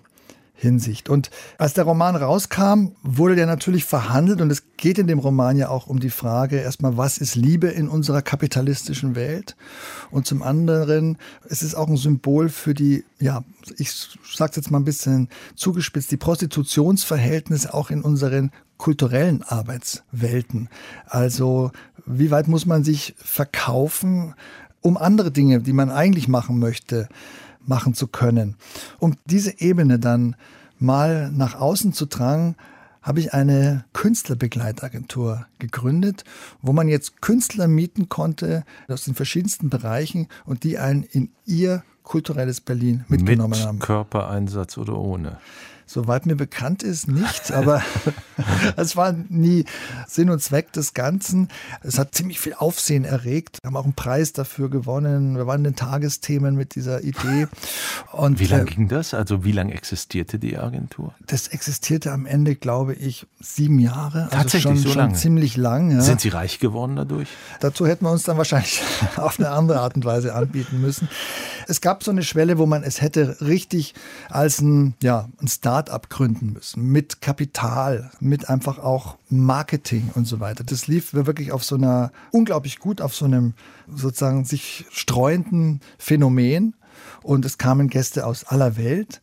Hinsicht. 0.62 1.08
Und 1.08 1.30
als 1.58 1.74
der 1.74 1.84
Roman 1.84 2.14
rauskam, 2.14 2.92
wurde 3.02 3.34
der 3.34 3.46
natürlich 3.46 3.84
verhandelt 3.84 4.40
und 4.40 4.50
es 4.50 4.62
geht 4.76 4.96
in 4.96 5.08
dem 5.08 5.18
Roman 5.18 5.56
ja 5.56 5.68
auch 5.68 5.88
um 5.88 5.98
die 5.98 6.08
Frage 6.08 6.60
erstmal, 6.60 6.96
was 6.96 7.18
ist 7.18 7.34
Liebe 7.34 7.66
in 7.66 7.88
unserer 7.88 8.22
kapitalistischen 8.22 9.16
Welt? 9.16 9.56
Und 10.12 10.24
zum 10.26 10.40
anderen, 10.40 11.18
es 11.48 11.62
ist 11.62 11.74
auch 11.74 11.88
ein 11.88 11.96
Symbol 11.96 12.48
für 12.48 12.74
die, 12.74 13.04
ja, 13.18 13.42
ich 13.76 13.92
sag's 14.34 14.54
jetzt 14.54 14.70
mal 14.70 14.78
ein 14.78 14.84
bisschen 14.84 15.28
zugespitzt, 15.56 16.12
die 16.12 16.16
Prostitutionsverhältnisse 16.16 17.74
auch 17.74 17.90
in 17.90 18.02
unseren 18.02 18.52
kulturellen 18.78 19.42
Arbeitswelten. 19.42 20.68
Also, 21.06 21.72
wie 22.06 22.30
weit 22.30 22.46
muss 22.46 22.66
man 22.66 22.84
sich 22.84 23.14
verkaufen, 23.18 24.34
um 24.80 24.96
andere 24.96 25.32
Dinge, 25.32 25.60
die 25.60 25.72
man 25.72 25.90
eigentlich 25.90 26.28
machen 26.28 26.60
möchte, 26.60 27.08
machen 27.66 27.94
zu 27.94 28.06
können. 28.06 28.56
Um 28.98 29.16
diese 29.26 29.60
Ebene 29.60 29.98
dann 29.98 30.36
mal 30.78 31.30
nach 31.30 31.54
außen 31.54 31.92
zu 31.92 32.06
tragen, 32.06 32.56
habe 33.02 33.18
ich 33.18 33.34
eine 33.34 33.84
Künstlerbegleitagentur 33.92 35.46
gegründet, 35.58 36.24
wo 36.60 36.72
man 36.72 36.88
jetzt 36.88 37.20
Künstler 37.20 37.66
mieten 37.66 38.08
konnte 38.08 38.64
aus 38.88 39.04
den 39.04 39.14
verschiedensten 39.14 39.70
Bereichen 39.70 40.28
und 40.44 40.62
die 40.62 40.78
einen 40.78 41.02
in 41.02 41.30
ihr 41.44 41.82
kulturelles 42.04 42.60
Berlin 42.60 43.04
mitgenommen 43.08 43.50
Mit 43.58 43.66
haben. 43.66 43.78
Körpereinsatz 43.80 44.78
oder 44.78 44.96
ohne? 44.96 45.38
Soweit 45.92 46.24
mir 46.24 46.36
bekannt 46.36 46.82
ist, 46.82 47.06
nicht, 47.06 47.52
aber 47.52 47.82
es 48.76 48.96
war 48.96 49.12
nie 49.28 49.66
Sinn 50.08 50.30
und 50.30 50.42
Zweck 50.42 50.72
des 50.72 50.94
Ganzen. 50.94 51.48
Es 51.82 51.98
hat 51.98 52.14
ziemlich 52.14 52.40
viel 52.40 52.54
Aufsehen 52.54 53.04
erregt. 53.04 53.58
Wir 53.62 53.68
haben 53.68 53.76
auch 53.76 53.84
einen 53.84 53.92
Preis 53.92 54.32
dafür 54.32 54.70
gewonnen. 54.70 55.36
Wir 55.36 55.46
waren 55.46 55.60
in 55.60 55.64
den 55.72 55.76
Tagesthemen 55.76 56.54
mit 56.54 56.76
dieser 56.76 57.02
Idee. 57.02 57.46
Und 58.10 58.40
Wie 58.40 58.46
lange 58.46 58.64
ging 58.64 58.88
das? 58.88 59.12
Also 59.12 59.44
wie 59.44 59.52
lange 59.52 59.74
existierte 59.74 60.38
die 60.38 60.56
Agentur? 60.56 61.12
das 61.26 61.48
existierte 61.48 62.10
am 62.10 62.24
Ende, 62.24 62.56
glaube 62.56 62.94
ich, 62.94 63.26
sieben 63.38 63.78
Jahre. 63.78 64.24
Also 64.24 64.36
Tatsächlich, 64.36 64.62
schon, 64.62 64.76
so 64.78 64.88
schon 64.90 64.98
lange? 64.98 65.14
ziemlich 65.14 65.56
lang. 65.58 65.90
Ja. 65.90 66.00
Sind 66.00 66.22
Sie 66.22 66.30
reich 66.30 66.58
geworden 66.58 66.96
dadurch? 66.96 67.28
Dazu 67.60 67.86
hätten 67.86 68.06
wir 68.06 68.10
uns 68.12 68.22
dann 68.22 68.38
wahrscheinlich 68.38 68.82
auf 69.16 69.38
eine 69.38 69.50
andere 69.50 69.80
Art 69.80 69.94
und 69.94 70.06
Weise 70.06 70.34
anbieten 70.34 70.80
müssen. 70.80 71.08
Es 71.68 71.80
gab 71.80 72.02
so 72.02 72.10
eine 72.10 72.22
Schwelle, 72.22 72.58
wo 72.58 72.66
man 72.66 72.82
es 72.82 73.00
hätte 73.00 73.40
richtig 73.40 73.94
als 74.30 74.60
ein, 74.60 74.94
ja, 75.02 75.28
ein 75.40 75.48
Start-up 75.82 76.10
gründen 76.10 76.52
müssen. 76.52 76.90
Mit 76.90 77.20
Kapital, 77.20 78.10
mit 78.20 78.48
einfach 78.48 78.78
auch 78.78 79.16
Marketing 79.28 80.10
und 80.14 80.26
so 80.26 80.38
weiter. 80.38 80.62
Das 80.64 80.86
lief 80.86 81.12
wirklich 81.12 81.50
auf 81.50 81.64
so 81.64 81.74
einer, 81.74 82.12
unglaublich 82.30 82.78
gut 82.78 83.00
auf 83.00 83.14
so 83.14 83.24
einem 83.24 83.54
sozusagen 83.92 84.44
sich 84.44 84.86
streuenden 84.90 85.80
Phänomen. 85.98 86.74
Und 87.22 87.44
es 87.44 87.58
kamen 87.58 87.88
Gäste 87.88 88.26
aus 88.26 88.44
aller 88.44 88.76
Welt 88.76 89.20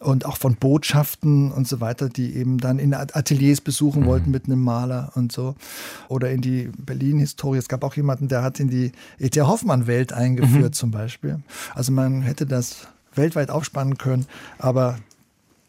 und 0.00 0.26
auch 0.26 0.36
von 0.36 0.56
Botschaften 0.56 1.52
und 1.52 1.68
so 1.68 1.80
weiter, 1.80 2.08
die 2.08 2.34
eben 2.34 2.58
dann 2.58 2.80
in 2.80 2.94
Ateliers 2.94 3.60
besuchen 3.60 4.04
wollten 4.04 4.32
mit 4.32 4.46
einem 4.46 4.60
Maler 4.60 5.12
und 5.14 5.30
so. 5.30 5.54
Oder 6.08 6.32
in 6.32 6.40
die 6.40 6.70
Berlin-Historie. 6.76 7.58
Es 7.58 7.68
gab 7.68 7.84
auch 7.84 7.94
jemanden, 7.94 8.26
der 8.26 8.42
hat 8.42 8.58
in 8.58 8.68
die 8.68 8.90
E.T. 9.20 9.40
Hoffmann-Welt 9.42 10.12
eingeführt 10.12 10.74
zum 10.74 10.90
Beispiel. 10.90 11.40
Also 11.74 11.92
man 11.92 12.22
hätte 12.22 12.46
das 12.46 12.88
weltweit 13.14 13.50
aufspannen 13.50 13.98
können, 13.98 14.26
aber 14.58 14.98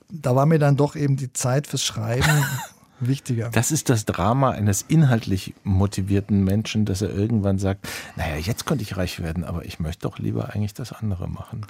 da 0.09 0.35
war 0.35 0.45
mir 0.45 0.59
dann 0.59 0.77
doch 0.77 0.95
eben 0.95 1.15
die 1.15 1.33
Zeit 1.33 1.67
fürs 1.67 1.83
Schreiben 1.83 2.45
wichtiger. 2.99 3.49
Das 3.49 3.71
ist 3.71 3.89
das 3.89 4.05
Drama 4.05 4.51
eines 4.51 4.83
inhaltlich 4.83 5.53
motivierten 5.63 6.43
Menschen, 6.43 6.85
dass 6.85 7.01
er 7.01 7.09
irgendwann 7.09 7.59
sagt, 7.59 7.87
naja, 8.15 8.37
jetzt 8.37 8.65
könnte 8.65 8.83
ich 8.83 8.97
reich 8.97 9.21
werden, 9.21 9.43
aber 9.43 9.65
ich 9.65 9.79
möchte 9.79 10.03
doch 10.03 10.19
lieber 10.19 10.53
eigentlich 10.53 10.73
das 10.73 10.93
andere 10.93 11.27
machen. 11.27 11.65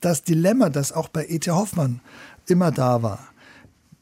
das 0.00 0.22
Dilemma, 0.22 0.70
das 0.70 0.92
auch 0.92 1.08
bei 1.08 1.26
E.T. 1.26 1.50
Hoffmann 1.50 2.00
immer 2.46 2.70
da 2.70 3.02
war. 3.02 3.28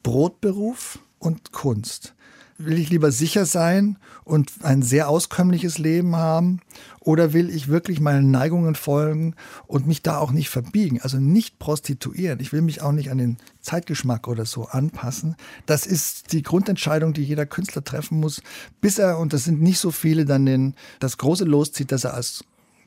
Brotberuf 0.03 0.99
und 1.19 1.53
Kunst. 1.53 2.15
Will 2.61 2.79
ich 2.79 2.91
lieber 2.91 3.13
sicher 3.13 3.47
sein 3.47 3.99
und 4.25 4.51
ein 4.63 4.83
sehr 4.83 5.09
auskömmliches 5.09 5.79
Leben 5.79 6.17
haben 6.17 6.61
oder 6.99 7.33
will 7.33 7.51
ich 7.51 7.69
wirklich 7.69 8.01
meinen 8.01 8.33
Neigungen 8.33 8.75
folgen 8.75 9.37
und 9.69 9.87
mich 9.87 10.03
da 10.03 10.19
auch 10.19 10.33
nicht 10.33 10.51
verbiegen, 10.51 11.01
also 11.01 11.19
nicht 11.19 11.61
prostituieren. 11.61 12.41
Ich 12.41 12.53
will 12.53 12.63
mich 12.63 12.83
auch 12.83 12.91
nicht 12.91 13.13
an 13.13 13.19
den 13.19 13.37
Zeitgeschmack 13.61 14.27
oder 14.27 14.45
so 14.45 14.67
anpassen. 14.67 15.37
Das 15.67 15.87
ist 15.87 16.33
die 16.33 16.43
Grundentscheidung, 16.43 17.13
die 17.13 17.23
jeder 17.23 17.47
Künstler 17.47 17.85
treffen 17.85 18.19
muss, 18.19 18.43
bis 18.81 18.99
er, 18.99 19.19
und 19.19 19.33
das 19.33 19.45
sind 19.45 19.63
nicht 19.63 19.79
so 19.79 19.93
viele, 19.93 20.25
dann 20.25 20.45
den, 20.45 20.75
das 20.99 21.17
große 21.17 21.45
loszieht, 21.45 21.93
dass 21.93 22.03
er 22.03 22.15
als 22.15 22.45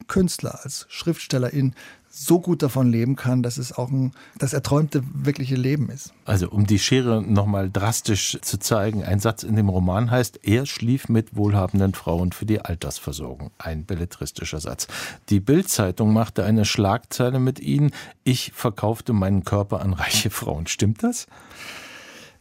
Künstler, 0.08 0.60
als 0.64 0.86
Schriftstellerin 0.90 1.76
so 2.14 2.42
gut 2.42 2.62
davon 2.62 2.92
leben 2.92 3.16
kann, 3.16 3.42
dass 3.42 3.58
es 3.58 3.72
auch 3.72 3.90
ein, 3.90 4.12
das 4.38 4.52
erträumte 4.52 5.02
wirkliche 5.14 5.56
Leben 5.56 5.90
ist. 5.90 6.14
Also 6.26 6.50
um 6.50 6.68
die 6.68 6.78
Schere 6.78 7.22
nochmal 7.22 7.72
drastisch 7.72 8.38
zu 8.42 8.60
zeigen, 8.60 9.04
ein 9.04 9.20
Satz 9.20 9.44
in 9.44 9.56
dem 9.56 9.70
Roman 9.70 10.12
heißt, 10.12 10.42
er 10.44 10.66
schlief 10.66 11.08
mit 11.08 11.36
wohlhabenden 11.36 11.94
Frauen 11.94 12.34
für 12.34 12.46
die 12.46 12.60
Altersversorgung. 12.60 13.52
Ein 13.58 13.86
belletristischer 13.86 14.60
Satz. 14.60 14.88
Die 15.30 15.40
Bild-Zeitung 15.40 16.12
machte 16.12 16.44
eine 16.44 16.66
Schlagzeile 16.66 17.40
mit 17.40 17.62
ihnen, 17.62 17.92
ich 18.26 18.52
verkaufte 18.54 19.14
meinen 19.14 19.46
Körper 19.46 19.82
an 19.82 19.94
reiche 19.94 20.30
Frauen. 20.30 20.68
Stimmt 20.68 21.04
das? 21.04 21.28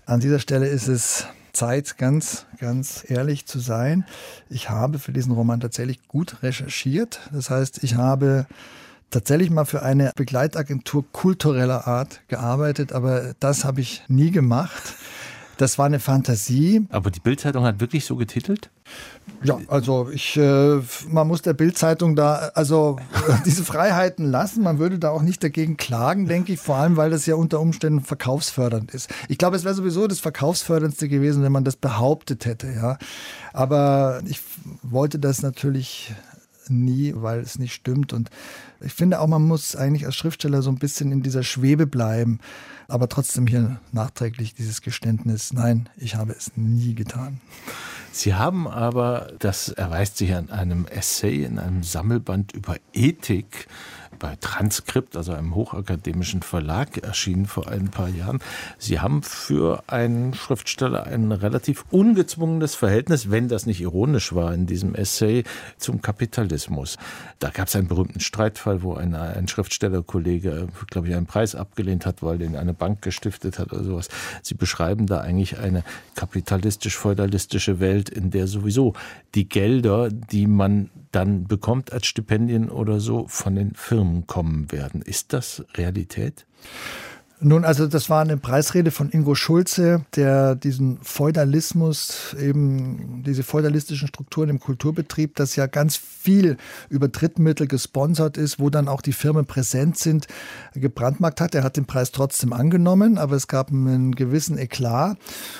An 0.05 0.19
dieser 0.19 0.41
Stelle 0.41 0.67
ist 0.67 0.89
es 0.89 1.27
Zeit, 1.53 1.97
ganz, 1.97 2.47
ganz 2.59 3.05
ehrlich 3.09 3.47
zu 3.47 3.61
sein. 3.61 4.05
Ich 4.49 4.69
habe 4.71 4.99
für 4.99 5.13
diesen 5.13 5.33
Roman 5.33 5.61
tatsächlich 5.61 6.09
gut 6.09 6.43
recherchiert. 6.43 7.21
Das 7.33 7.51
heißt, 7.51 7.85
ich 7.85 7.95
habe 7.95 8.47
tatsächlich 9.11 9.51
mal 9.51 9.65
für 9.65 9.83
eine 9.83 10.13
Begleitagentur 10.17 11.05
kultureller 11.13 11.87
Art 11.87 12.21
gearbeitet, 12.29 12.93
aber 12.93 13.35
das 13.41 13.65
habe 13.65 13.81
ich 13.81 14.03
nie 14.09 14.31
gemacht. 14.31 14.95
Das 15.61 15.77
war 15.77 15.85
eine 15.85 16.01
Fantasie. 16.01 16.87
Aber 16.89 17.11
die 17.11 17.21
Bildzeitung 17.21 17.65
hat 17.65 17.81
wirklich 17.81 18.07
so 18.07 18.17
getitelt? 18.17 18.71
Ja, 19.43 19.59
also 19.69 20.09
ich, 20.11 20.39
äh, 20.39 20.81
man 21.07 21.29
muss 21.29 21.43
der 21.43 21.53
Bildzeitung 21.53 22.17
da 22.17 22.51
also 22.55 22.97
äh, 23.29 23.35
diese 23.45 23.63
Freiheiten 23.63 24.25
lassen. 24.25 24.63
Man 24.63 24.79
würde 24.79 24.99
da 24.99 25.11
auch 25.11 25.21
nicht 25.21 25.45
dagegen 25.45 25.77
klagen, 25.77 26.27
denke 26.27 26.55
ich, 26.55 26.61
vor 26.61 26.77
allem 26.77 26.97
weil 26.97 27.11
das 27.11 27.27
ja 27.27 27.35
unter 27.35 27.61
Umständen 27.61 28.01
verkaufsfördernd 28.01 28.95
ist. 28.95 29.11
Ich 29.29 29.37
glaube, 29.37 29.55
es 29.55 29.65
wäre 29.65 29.75
sowieso 29.75 30.07
das 30.07 30.21
verkaufsförderndste 30.21 31.11
gewesen, 31.11 31.43
wenn 31.43 31.53
man 31.53 31.65
das 31.65 31.77
behauptet 31.77 32.47
hätte, 32.47 32.73
ja. 32.73 32.97
Aber 33.53 34.23
ich 34.25 34.41
wollte 34.83 35.19
das 35.19 35.43
natürlich 35.43 36.15
nie, 36.69 37.13
weil 37.15 37.41
es 37.41 37.59
nicht 37.59 37.75
stimmt. 37.75 38.15
Und 38.15 38.31
ich 38.81 38.93
finde 38.93 39.21
auch, 39.21 39.27
man 39.27 39.43
muss 39.43 39.77
eigentlich 39.77 40.07
als 40.07 40.17
Schriftsteller 40.17 40.63
so 40.63 40.71
ein 40.71 40.79
bisschen 40.79 41.13
in 41.13 41.23
dieser 41.23 41.43
Schwebe 41.43 41.87
bleiben. 41.87 42.41
Aber 42.89 43.09
trotzdem 43.09 43.47
hier 43.47 43.79
nachträglich 43.93 44.55
dieses 44.55 44.83
Geständnis, 44.83 45.53
nein, 45.53 45.89
ich 45.97 46.17
habe 46.17 46.33
es 46.33 46.53
nie 46.57 46.95
getan. 46.95 47.41
Sie 48.13 48.35
haben 48.35 48.67
aber, 48.67 49.33
das 49.39 49.69
erweist 49.69 50.17
sich 50.17 50.35
an 50.35 50.51
einem 50.51 50.87
Essay 50.87 51.45
in 51.45 51.61
einem 51.61 51.85
Sammelband 51.85 52.53
über 52.53 52.77
Ethik 52.93 53.69
bei 54.19 54.37
Transkript, 54.41 55.17
also 55.17 55.33
einem 55.33 55.55
hochakademischen 55.55 56.43
Verlag, 56.43 56.99
erschienen 56.99 57.47
vor 57.47 57.69
ein 57.69 57.89
paar 57.89 58.09
Jahren. 58.09 58.41
Sie 58.79 59.01
haben 59.01 59.23
für 59.23 59.83
einen 59.87 60.35
Schriftsteller 60.35 61.05
ein 61.05 61.33
relativ 61.33 61.85
ungezwungenes 61.91 62.75
Verhältnis, 62.75 63.31
wenn 63.31 63.49
das 63.49 63.67
nicht 63.67 63.81
ironisch 63.81 64.35
war 64.35 64.53
in 64.53 64.67
diesem 64.67 64.95
Essay, 64.95 65.45
zum 65.79 66.03
Kapitalismus. 66.03 66.99
Da 67.39 67.51
gab 67.51 67.69
es 67.69 67.77
einen 67.77 67.89
berühmten 67.89 68.21
Streitfall, 68.21 68.83
wo 68.83 68.95
ein, 68.95 69.15
ein 69.15 69.49
Schriftstellerkollege, 69.49 70.69
glaube 70.89 71.09
ich, 71.09 71.15
einen 71.15 71.27
Preis 71.27 71.55
abgelehnt 71.55 72.05
hat, 72.05 72.23
weil 72.23 72.39
den 72.39 72.57
eine 72.57 72.75
Bank 72.75 73.03
gestiftet 73.03 73.59
hat 73.59 73.73
oder 73.73 73.85
sowas. 73.85 74.09
Sie 74.43 74.55
beschreiben 74.55 75.07
da 75.07 75.21
eigentlich 75.21 75.59
eine 75.59 75.83
kapitalistisch-feudalistische 76.17 77.81
Welt, 77.81 78.11
in 78.11 78.31
der 78.31 78.47
sowieso 78.47 78.93
die 79.35 79.49
Gelder, 79.49 80.11
die 80.11 80.47
man 80.47 80.91
dann 81.13 81.45
bekommt 81.45 81.93
als 81.93 82.07
Stipendien 82.07 82.69
oder 82.69 83.01
so, 83.01 83.27
von 83.27 83.57
den 83.57 83.75
Firmen 83.75 84.00
kommen 84.27 84.73
werden. 84.73 85.03
Ist 85.03 85.33
das 85.33 85.65
Realität? 85.77 86.47
Nun, 87.43 87.65
also 87.65 87.87
das 87.87 88.11
war 88.11 88.21
eine 88.21 88.37
Preisrede 88.37 88.91
von 88.91 89.11
Ingo 89.11 89.35
Schulze, 89.35 90.05
der 90.15 90.55
diesen 90.55 90.99
Feudalismus, 91.01 92.37
eben 92.39 93.23
diese 93.25 93.43
feudalistischen 93.43 94.09
Strukturen 94.09 94.51
im 94.51 94.61
Kulturbetrieb, 94.61 95.37
das 95.37 95.57
ja 95.57 95.67
ganz 95.67 95.97
viel 95.97 96.59
über 96.91 97.09
Drittmittel 97.09 97.67
gesponsert 97.67 98.37
ist, 98.37 98.61
wo 98.61 98.69
dann 98.69 98.89
auch 98.89 99.01
die 99.01 99.15
Firmen 99.15 99.47
präsent 99.47 99.97
sind, 99.97 100.27
gebrandmarkt 100.75 101.41
hat. 101.41 101.55
Er 101.55 101.65
hat 101.65 101.79
den 101.79 101.87
Preis 101.87 102.13
trotzdem 102.13 102.53
angenommen, 102.53 103.17
aber 103.17 103.37
es 103.37 103.49
gab 103.49 103.71
einen 103.71 104.15
gewissen 104.15 104.59
Eklat. 104.59 105.17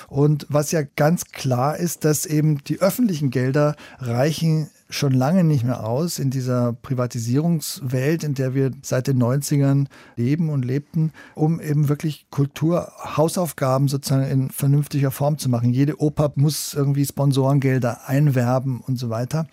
Und 0.07 0.45
was 0.49 0.71
ja 0.71 0.83
ganz 0.83 1.25
klar 1.31 1.77
ist, 1.77 2.05
dass 2.05 2.27
eben 2.27 2.63
die 2.63 2.79
öffentlichen 2.79 3.31
Gelder 3.31 3.75
reichen 3.97 4.69
schon 4.91 5.13
lange 5.13 5.43
nicht 5.43 5.63
mehr 5.63 5.85
aus 5.85 6.19
in 6.19 6.29
dieser 6.29 6.73
Privatisierungswelt, 6.73 8.23
in 8.23 8.33
der 8.33 8.53
wir 8.53 8.71
seit 8.81 9.07
den 9.07 9.21
90ern 9.21 9.87
leben 10.15 10.49
und 10.49 10.63
lebten, 10.63 11.11
um 11.33 11.59
eben 11.59 11.89
wirklich 11.89 12.27
Kulturhausaufgaben 12.29 13.87
sozusagen 13.87 14.29
in 14.29 14.49
vernünftiger 14.49 15.11
Form 15.11 15.37
zu 15.37 15.49
machen. 15.49 15.71
Jede 15.71 15.99
Oper 15.99 16.31
muss 16.35 16.73
irgendwie 16.73 17.05
Sponsorengelder 17.05 18.07
einwerben 18.07 18.81
und 18.81 18.97
so 18.97 19.09
weiter. 19.09 19.47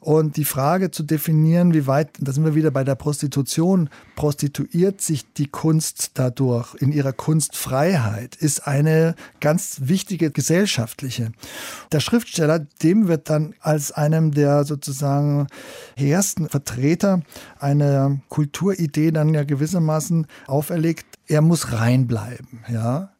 Und 0.00 0.38
die 0.38 0.46
Frage 0.46 0.90
zu 0.90 1.02
definieren, 1.02 1.74
wie 1.74 1.86
weit, 1.86 2.10
da 2.20 2.32
sind 2.32 2.44
wir 2.44 2.54
wieder 2.54 2.70
bei 2.70 2.84
der 2.84 2.94
Prostitution, 2.94 3.90
prostituiert 4.16 5.02
sich 5.02 5.30
die 5.34 5.46
Kunst 5.46 6.12
dadurch 6.14 6.74
in 6.76 6.90
ihrer 6.90 7.12
Kunstfreiheit, 7.12 8.34
ist 8.34 8.66
eine 8.66 9.14
ganz 9.40 9.82
wichtige 9.84 10.30
gesellschaftliche. 10.30 11.32
Der 11.92 12.00
Schriftsteller, 12.00 12.60
dem 12.82 13.08
wird 13.08 13.28
dann 13.28 13.54
als 13.60 13.92
einem 13.92 14.30
der 14.30 14.64
sozusagen 14.64 15.48
ersten 15.96 16.48
Vertreter 16.48 17.20
einer 17.58 18.20
Kulturidee 18.30 19.10
dann 19.10 19.34
ja 19.34 19.44
gewissermaßen 19.44 20.26
auferlegt, 20.46 21.06
er 21.26 21.42
muss 21.42 21.72
reinbleiben, 21.72 22.64
ja. 22.72 23.12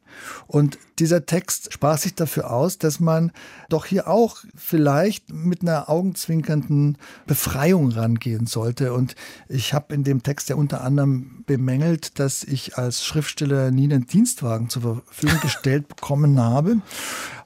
Und 0.46 0.78
dieser 1.00 1.24
Text 1.24 1.72
sprach 1.72 1.98
sich 1.98 2.14
dafür 2.14 2.50
aus, 2.50 2.78
dass 2.78 3.00
man 3.00 3.32
doch 3.68 3.86
hier 3.86 4.06
auch 4.06 4.38
vielleicht 4.54 5.32
mit 5.32 5.62
einer 5.62 5.88
augenzwinkernden 5.88 6.98
Befreiung 7.26 7.90
rangehen 7.90 8.46
sollte. 8.46 8.92
Und 8.92 9.16
ich 9.48 9.72
habe 9.72 9.94
in 9.94 10.04
dem 10.04 10.22
Text 10.22 10.50
ja 10.50 10.56
unter 10.56 10.82
anderem 10.82 11.42
bemängelt, 11.46 12.18
dass 12.18 12.44
ich 12.44 12.76
als 12.76 13.04
Schriftsteller 13.04 13.70
nie 13.70 13.84
einen 13.84 14.06
Dienstwagen 14.06 14.68
zur 14.68 14.82
Verfügung 15.06 15.40
gestellt 15.42 15.88
bekommen 15.88 16.38
habe. 16.38 16.76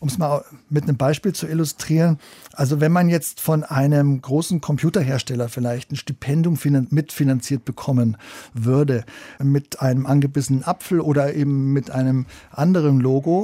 Um 0.00 0.08
es 0.08 0.18
mal 0.18 0.44
mit 0.68 0.84
einem 0.84 0.98
Beispiel 0.98 1.32
zu 1.32 1.46
illustrieren. 1.46 2.18
Also 2.52 2.80
wenn 2.80 2.92
man 2.92 3.08
jetzt 3.08 3.40
von 3.40 3.64
einem 3.64 4.20
großen 4.20 4.60
Computerhersteller 4.60 5.48
vielleicht 5.48 5.92
ein 5.92 5.96
Stipendium 5.96 6.58
mitfinanziert 6.90 7.64
bekommen 7.64 8.16
würde, 8.52 9.04
mit 9.42 9.80
einem 9.80 10.04
angebissenen 10.04 10.64
Apfel 10.64 11.00
oder 11.00 11.34
eben 11.34 11.72
mit 11.72 11.90
einem 11.90 12.26
anderen 12.50 13.00
Logo, 13.00 13.43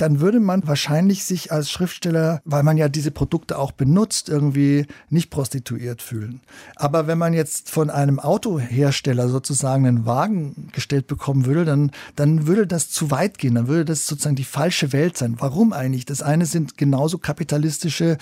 dann 0.00 0.20
würde 0.20 0.40
man 0.40 0.66
wahrscheinlich 0.66 1.24
sich 1.24 1.52
als 1.52 1.70
Schriftsteller, 1.70 2.40
weil 2.44 2.62
man 2.62 2.76
ja 2.76 2.88
diese 2.88 3.10
Produkte 3.10 3.58
auch 3.58 3.72
benutzt, 3.72 4.28
irgendwie 4.28 4.86
nicht 5.10 5.30
prostituiert 5.30 6.00
fühlen. 6.00 6.40
Aber 6.76 7.06
wenn 7.06 7.18
man 7.18 7.34
jetzt 7.34 7.70
von 7.70 7.90
einem 7.90 8.18
Autohersteller 8.18 9.28
sozusagen 9.28 9.86
einen 9.86 10.06
Wagen 10.06 10.68
gestellt 10.72 11.06
bekommen 11.06 11.44
würde, 11.44 11.64
dann, 11.64 11.90
dann 12.16 12.46
würde 12.46 12.66
das 12.66 12.90
zu 12.90 13.10
weit 13.10 13.38
gehen. 13.38 13.56
Dann 13.56 13.68
würde 13.68 13.84
das 13.84 14.06
sozusagen 14.06 14.36
die 14.36 14.44
falsche 14.44 14.92
Welt 14.92 15.18
sein. 15.18 15.36
Warum 15.38 15.72
eigentlich? 15.72 16.06
Das 16.06 16.22
eine 16.22 16.46
sind 16.46 16.78
genauso 16.78 17.18
kapitalistische 17.18 18.16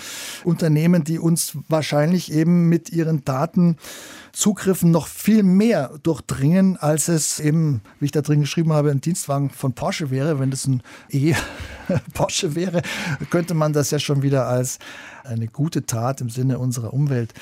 Unternehmen, 0.45 1.05
die 1.05 1.19
uns 1.19 1.57
wahrscheinlich 1.69 2.33
eben 2.33 2.69
mit 2.69 2.91
ihren 2.91 3.25
Daten 3.25 3.77
Zugriffen 4.33 4.91
noch 4.91 5.07
viel 5.07 5.43
mehr 5.43 5.91
durchdringen, 6.03 6.77
als 6.77 7.09
es 7.09 7.41
eben, 7.41 7.81
wie 7.99 8.07
ich 8.07 8.13
da 8.13 8.23
drin 8.23 8.43
geschrieben 8.43 8.73
habe, 8.73 8.91
ein 8.91 9.01
Dienstwagen 9.01 9.51
von 9.51 9.73
Porsche 9.73 10.11
wäre. 10.11 10.39
Wenn 10.39 10.51
das 10.51 10.67
ein 10.67 10.83
E-Porsche 11.89 12.55
wäre, 12.55 12.83
könnte 13.31 13.55
man 13.55 13.73
das 13.73 13.91
ja 13.91 13.99
schon 13.99 14.23
wieder 14.23 14.47
als 14.47 14.79
eine 15.25 15.49
gute 15.49 15.87
Tat 15.87 16.21
im 16.21 16.31
Sinne 16.31 16.59
unserer 16.59 16.93
Umwelt 16.93 17.35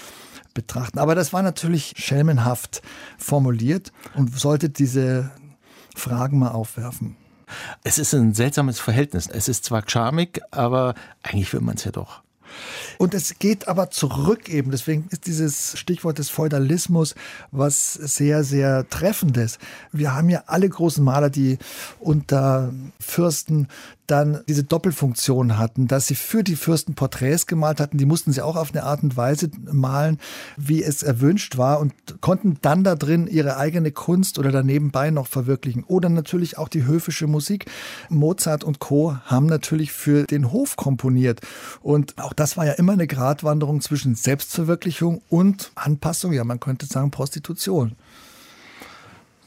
betrachten. 0.55 0.99
Aber 0.99 1.15
das 1.15 1.33
war 1.33 1.43
natürlich 1.43 1.95
schelmenhaft 1.97 2.83
formuliert 3.19 3.93
und 4.15 4.39
sollte 4.39 4.71
diese 4.71 5.31
Fragen 5.95 6.39
mal 6.39 6.51
aufwerfen. 6.51 7.17
Es 7.85 7.99
ist 7.99 8.13
ein 8.15 8.35
seltsames 8.35 8.81
Verhältnis. 8.81 9.29
Es 9.29 9.49
ist 9.49 9.65
zwar 9.65 9.85
charmig, 9.87 10.41
aber 10.51 10.95
eigentlich 11.23 11.53
will 11.53 11.61
man 11.61 11.77
es 11.77 11.85
ja 11.85 11.93
doch. 11.93 12.23
Und 12.99 13.15
es 13.15 13.39
geht 13.39 13.69
aber 13.69 13.91
zurück 13.91 14.49
eben. 14.49 14.71
Deswegen 14.71 15.07
ist 15.11 15.27
dieses 15.27 15.79
Stichwort 15.79 16.19
des 16.19 16.31
Feudalismus 16.31 17.15
was 17.51 17.93
sehr, 17.93 18.45
sehr 18.45 18.89
treffendes. 18.89 19.59
Wir 19.93 20.15
haben 20.15 20.31
ja 20.31 20.45
alle 20.47 20.69
großen 20.69 21.05
Maler, 21.05 21.31
die 21.31 21.59
unter 22.01 22.73
Fürsten 22.99 23.69
dann 24.07 24.43
diese 24.49 24.65
Doppelfunktion 24.65 25.59
hatten, 25.59 25.87
dass 25.87 26.07
sie 26.07 26.15
für 26.15 26.43
die 26.43 26.57
Fürsten 26.57 26.95
Porträts 26.95 27.47
gemalt 27.47 27.81
hatten. 27.81 27.99
Die 27.99 28.07
mussten 28.07 28.33
sie 28.33 28.43
auch 28.43 28.57
auf 28.57 28.73
eine 28.73 28.85
Art 28.85 29.03
und 29.03 29.17
Weise 29.17 29.51
malen, 29.71 30.19
wie 30.57 30.83
es 30.83 31.03
erwünscht 31.03 31.57
war 31.57 31.81
und 31.81 31.93
konnten 32.21 32.59
dann 32.63 32.85
da 32.85 32.95
drin 32.95 33.27
ihre 33.27 33.57
eigene 33.57 33.91
Kunst 33.91 34.39
oder 34.39 34.51
danebenbei 34.51 35.11
noch 35.11 35.27
verwirklichen. 35.27 35.85
Oder 35.85 36.09
natürlich 36.09 36.59
auch 36.59 36.69
die 36.69 36.85
höfische 36.85 37.27
Musik. 37.27 37.67
Mozart 38.09 38.65
und 38.65 38.79
Co. 38.79 39.17
haben 39.25 39.47
natürlich 39.47 39.93
für 39.93 40.25
den 40.25 40.53
Hof 40.53 40.77
komponiert. 40.77 41.41
Und 41.83 42.19
auch 42.19 42.33
das 42.33 42.57
war 42.57 42.67
ja 42.67 42.73
immer 42.73 42.93
eine 42.93 43.07
Gratwanderung 43.07 43.81
zwischen 43.81 44.15
Selbstverwirklichung 44.15 45.23
und 45.29 45.71
Anpassung. 45.75 46.33
Ja, 46.33 46.45
man 46.45 46.61
könnte 46.61 46.87
sagen 46.87 47.11
Prostitution. 47.11 47.97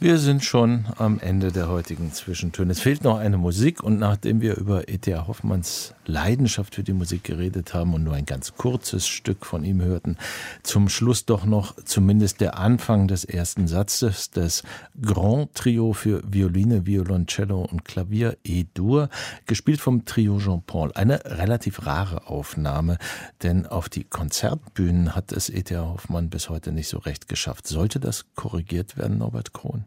Wir 0.01 0.17
sind 0.17 0.45
schon 0.45 0.85
am 0.97 1.19
Ende 1.19 1.51
der 1.51 1.67
heutigen 1.67 2.13
Zwischentöne. 2.13 2.71
Es 2.71 2.79
fehlt 2.79 3.03
noch 3.03 3.17
eine 3.17 3.37
Musik 3.37 3.83
und 3.83 3.99
nachdem 3.99 4.39
wir 4.39 4.55
über 4.55 4.87
E.T.A. 4.87 5.27
Hoffmanns 5.27 5.93
Leidenschaft 6.09 6.75
für 6.75 6.83
die 6.83 6.93
Musik 6.93 7.23
geredet 7.23 7.73
haben 7.73 7.93
und 7.93 8.03
nur 8.03 8.15
ein 8.15 8.25
ganz 8.25 8.55
kurzes 8.55 9.07
Stück 9.07 9.45
von 9.45 9.63
ihm 9.63 9.81
hörten, 9.81 10.17
zum 10.63 10.89
Schluss 10.89 11.25
doch 11.25 11.45
noch 11.45 11.75
zumindest 11.85 12.41
der 12.41 12.57
Anfang 12.57 13.07
des 13.07 13.23
ersten 13.23 13.67
Satzes 13.67 14.31
des 14.31 14.63
Grand 15.01 15.53
Trio 15.53 15.93
für 15.93 16.21
Violine, 16.25 16.85
Violoncello 16.85 17.61
und 17.61 17.85
Klavier 17.85 18.37
E-Dur, 18.43 19.09
gespielt 19.45 19.79
vom 19.79 20.03
Trio 20.05 20.39
Jean-Paul. 20.39 20.91
Eine 20.93 21.21
relativ 21.25 21.85
rare 21.85 22.27
Aufnahme, 22.27 22.97
denn 23.43 23.65
auf 23.65 23.87
die 23.87 24.03
Konzertbühnen 24.03 25.15
hat 25.15 25.31
es 25.31 25.49
E.T.A. 25.49 25.81
Hoffmann 25.81 26.29
bis 26.29 26.49
heute 26.49 26.71
nicht 26.71 26.89
so 26.89 26.97
recht 26.97 27.29
geschafft. 27.29 27.67
Sollte 27.67 27.99
das 27.99 28.25
korrigiert 28.35 28.97
werden, 28.97 29.19
Norbert 29.19 29.53
Krohn? 29.53 29.85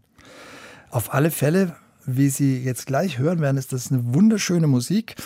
Auf 0.90 1.12
alle 1.12 1.30
Fälle, 1.30 1.74
wie 2.04 2.28
Sie 2.28 2.62
jetzt 2.62 2.86
gleich 2.86 3.18
hören 3.18 3.40
werden, 3.40 3.56
ist 3.56 3.72
das 3.72 3.90
eine 3.90 4.14
wunderschöne 4.14 4.66
Musik. 4.66 5.16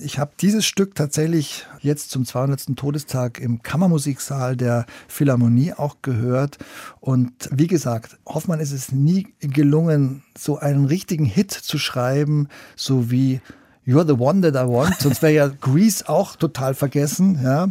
Ich 0.00 0.20
habe 0.20 0.30
dieses 0.40 0.64
Stück 0.64 0.94
tatsächlich 0.94 1.66
jetzt 1.80 2.10
zum 2.12 2.24
200. 2.24 2.76
Todestag 2.76 3.40
im 3.40 3.64
Kammermusiksaal 3.64 4.56
der 4.56 4.86
Philharmonie 5.08 5.72
auch 5.72 5.96
gehört. 6.02 6.58
Und 7.00 7.32
wie 7.50 7.66
gesagt, 7.66 8.16
Hoffmann 8.24 8.60
ist 8.60 8.70
es 8.70 8.92
nie 8.92 9.26
gelungen, 9.40 10.22
so 10.38 10.56
einen 10.56 10.84
richtigen 10.84 11.24
Hit 11.24 11.50
zu 11.50 11.78
schreiben, 11.78 12.46
so 12.76 13.10
wie 13.10 13.40
You're 13.84 14.06
the 14.06 14.22
one 14.22 14.40
that 14.42 14.54
I 14.54 14.70
want. 14.70 14.94
Sonst 15.00 15.20
wäre 15.20 15.32
ja 15.32 15.48
Grease 15.48 16.08
auch 16.08 16.36
total 16.36 16.74
vergessen. 16.74 17.40
Ja, 17.42 17.70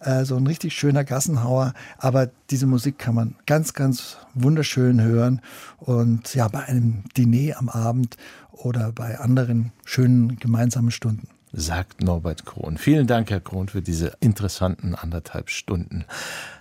äh, 0.00 0.24
so 0.24 0.36
ein 0.36 0.46
richtig 0.46 0.72
schöner 0.72 1.04
Gassenhauer. 1.04 1.74
Aber 1.98 2.30
diese 2.48 2.66
Musik 2.66 2.98
kann 2.98 3.14
man 3.14 3.34
ganz, 3.44 3.74
ganz 3.74 4.16
wunderschön 4.32 5.02
hören. 5.02 5.42
Und 5.76 6.34
ja, 6.34 6.48
bei 6.48 6.64
einem 6.64 7.04
Diner 7.18 7.58
am 7.58 7.68
Abend 7.68 8.16
oder 8.52 8.92
bei 8.92 9.18
anderen 9.18 9.72
schönen 9.84 10.38
gemeinsamen 10.38 10.90
Stunden 10.90 11.28
sagt 11.56 12.02
Norbert 12.02 12.44
Krohn. 12.44 12.78
Vielen 12.78 13.06
Dank, 13.06 13.30
Herr 13.30 13.40
Krohn, 13.40 13.68
für 13.68 13.82
diese 13.82 14.12
interessanten 14.20 14.94
anderthalb 14.94 15.50
Stunden. 15.50 16.04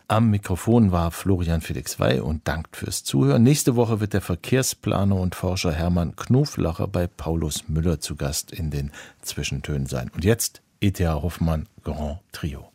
Am 0.08 0.30
Mikrofon 0.30 0.92
war 0.92 1.12
Florian 1.12 1.62
Felix 1.62 2.00
Wey 2.00 2.20
und 2.20 2.48
dankt 2.48 2.78
fürs 2.78 3.04
Zuhören. 3.04 3.44
Nächste 3.44 3.76
Woche 3.76 4.00
wird 4.00 4.14
der 4.14 4.22
Verkehrsplaner 4.22 5.16
und 5.16 5.36
Forscher 5.36 5.72
Hermann 5.72 6.16
Knoflacher 6.16 6.88
bei 6.88 7.08
Paulus 7.08 7.68
Müller 7.68 8.00
zu 8.00 8.16
Gast 8.16 8.52
in 8.52 8.72
den 8.72 8.92
Zwischentönen 9.22 9.88
sein. 9.88 10.12
Und 10.14 10.24
jetzt 10.24 10.62
E.T.A. 10.80 11.22
Hoffmann 11.22 11.68
Grand 11.84 12.20
Trio. 12.32 12.75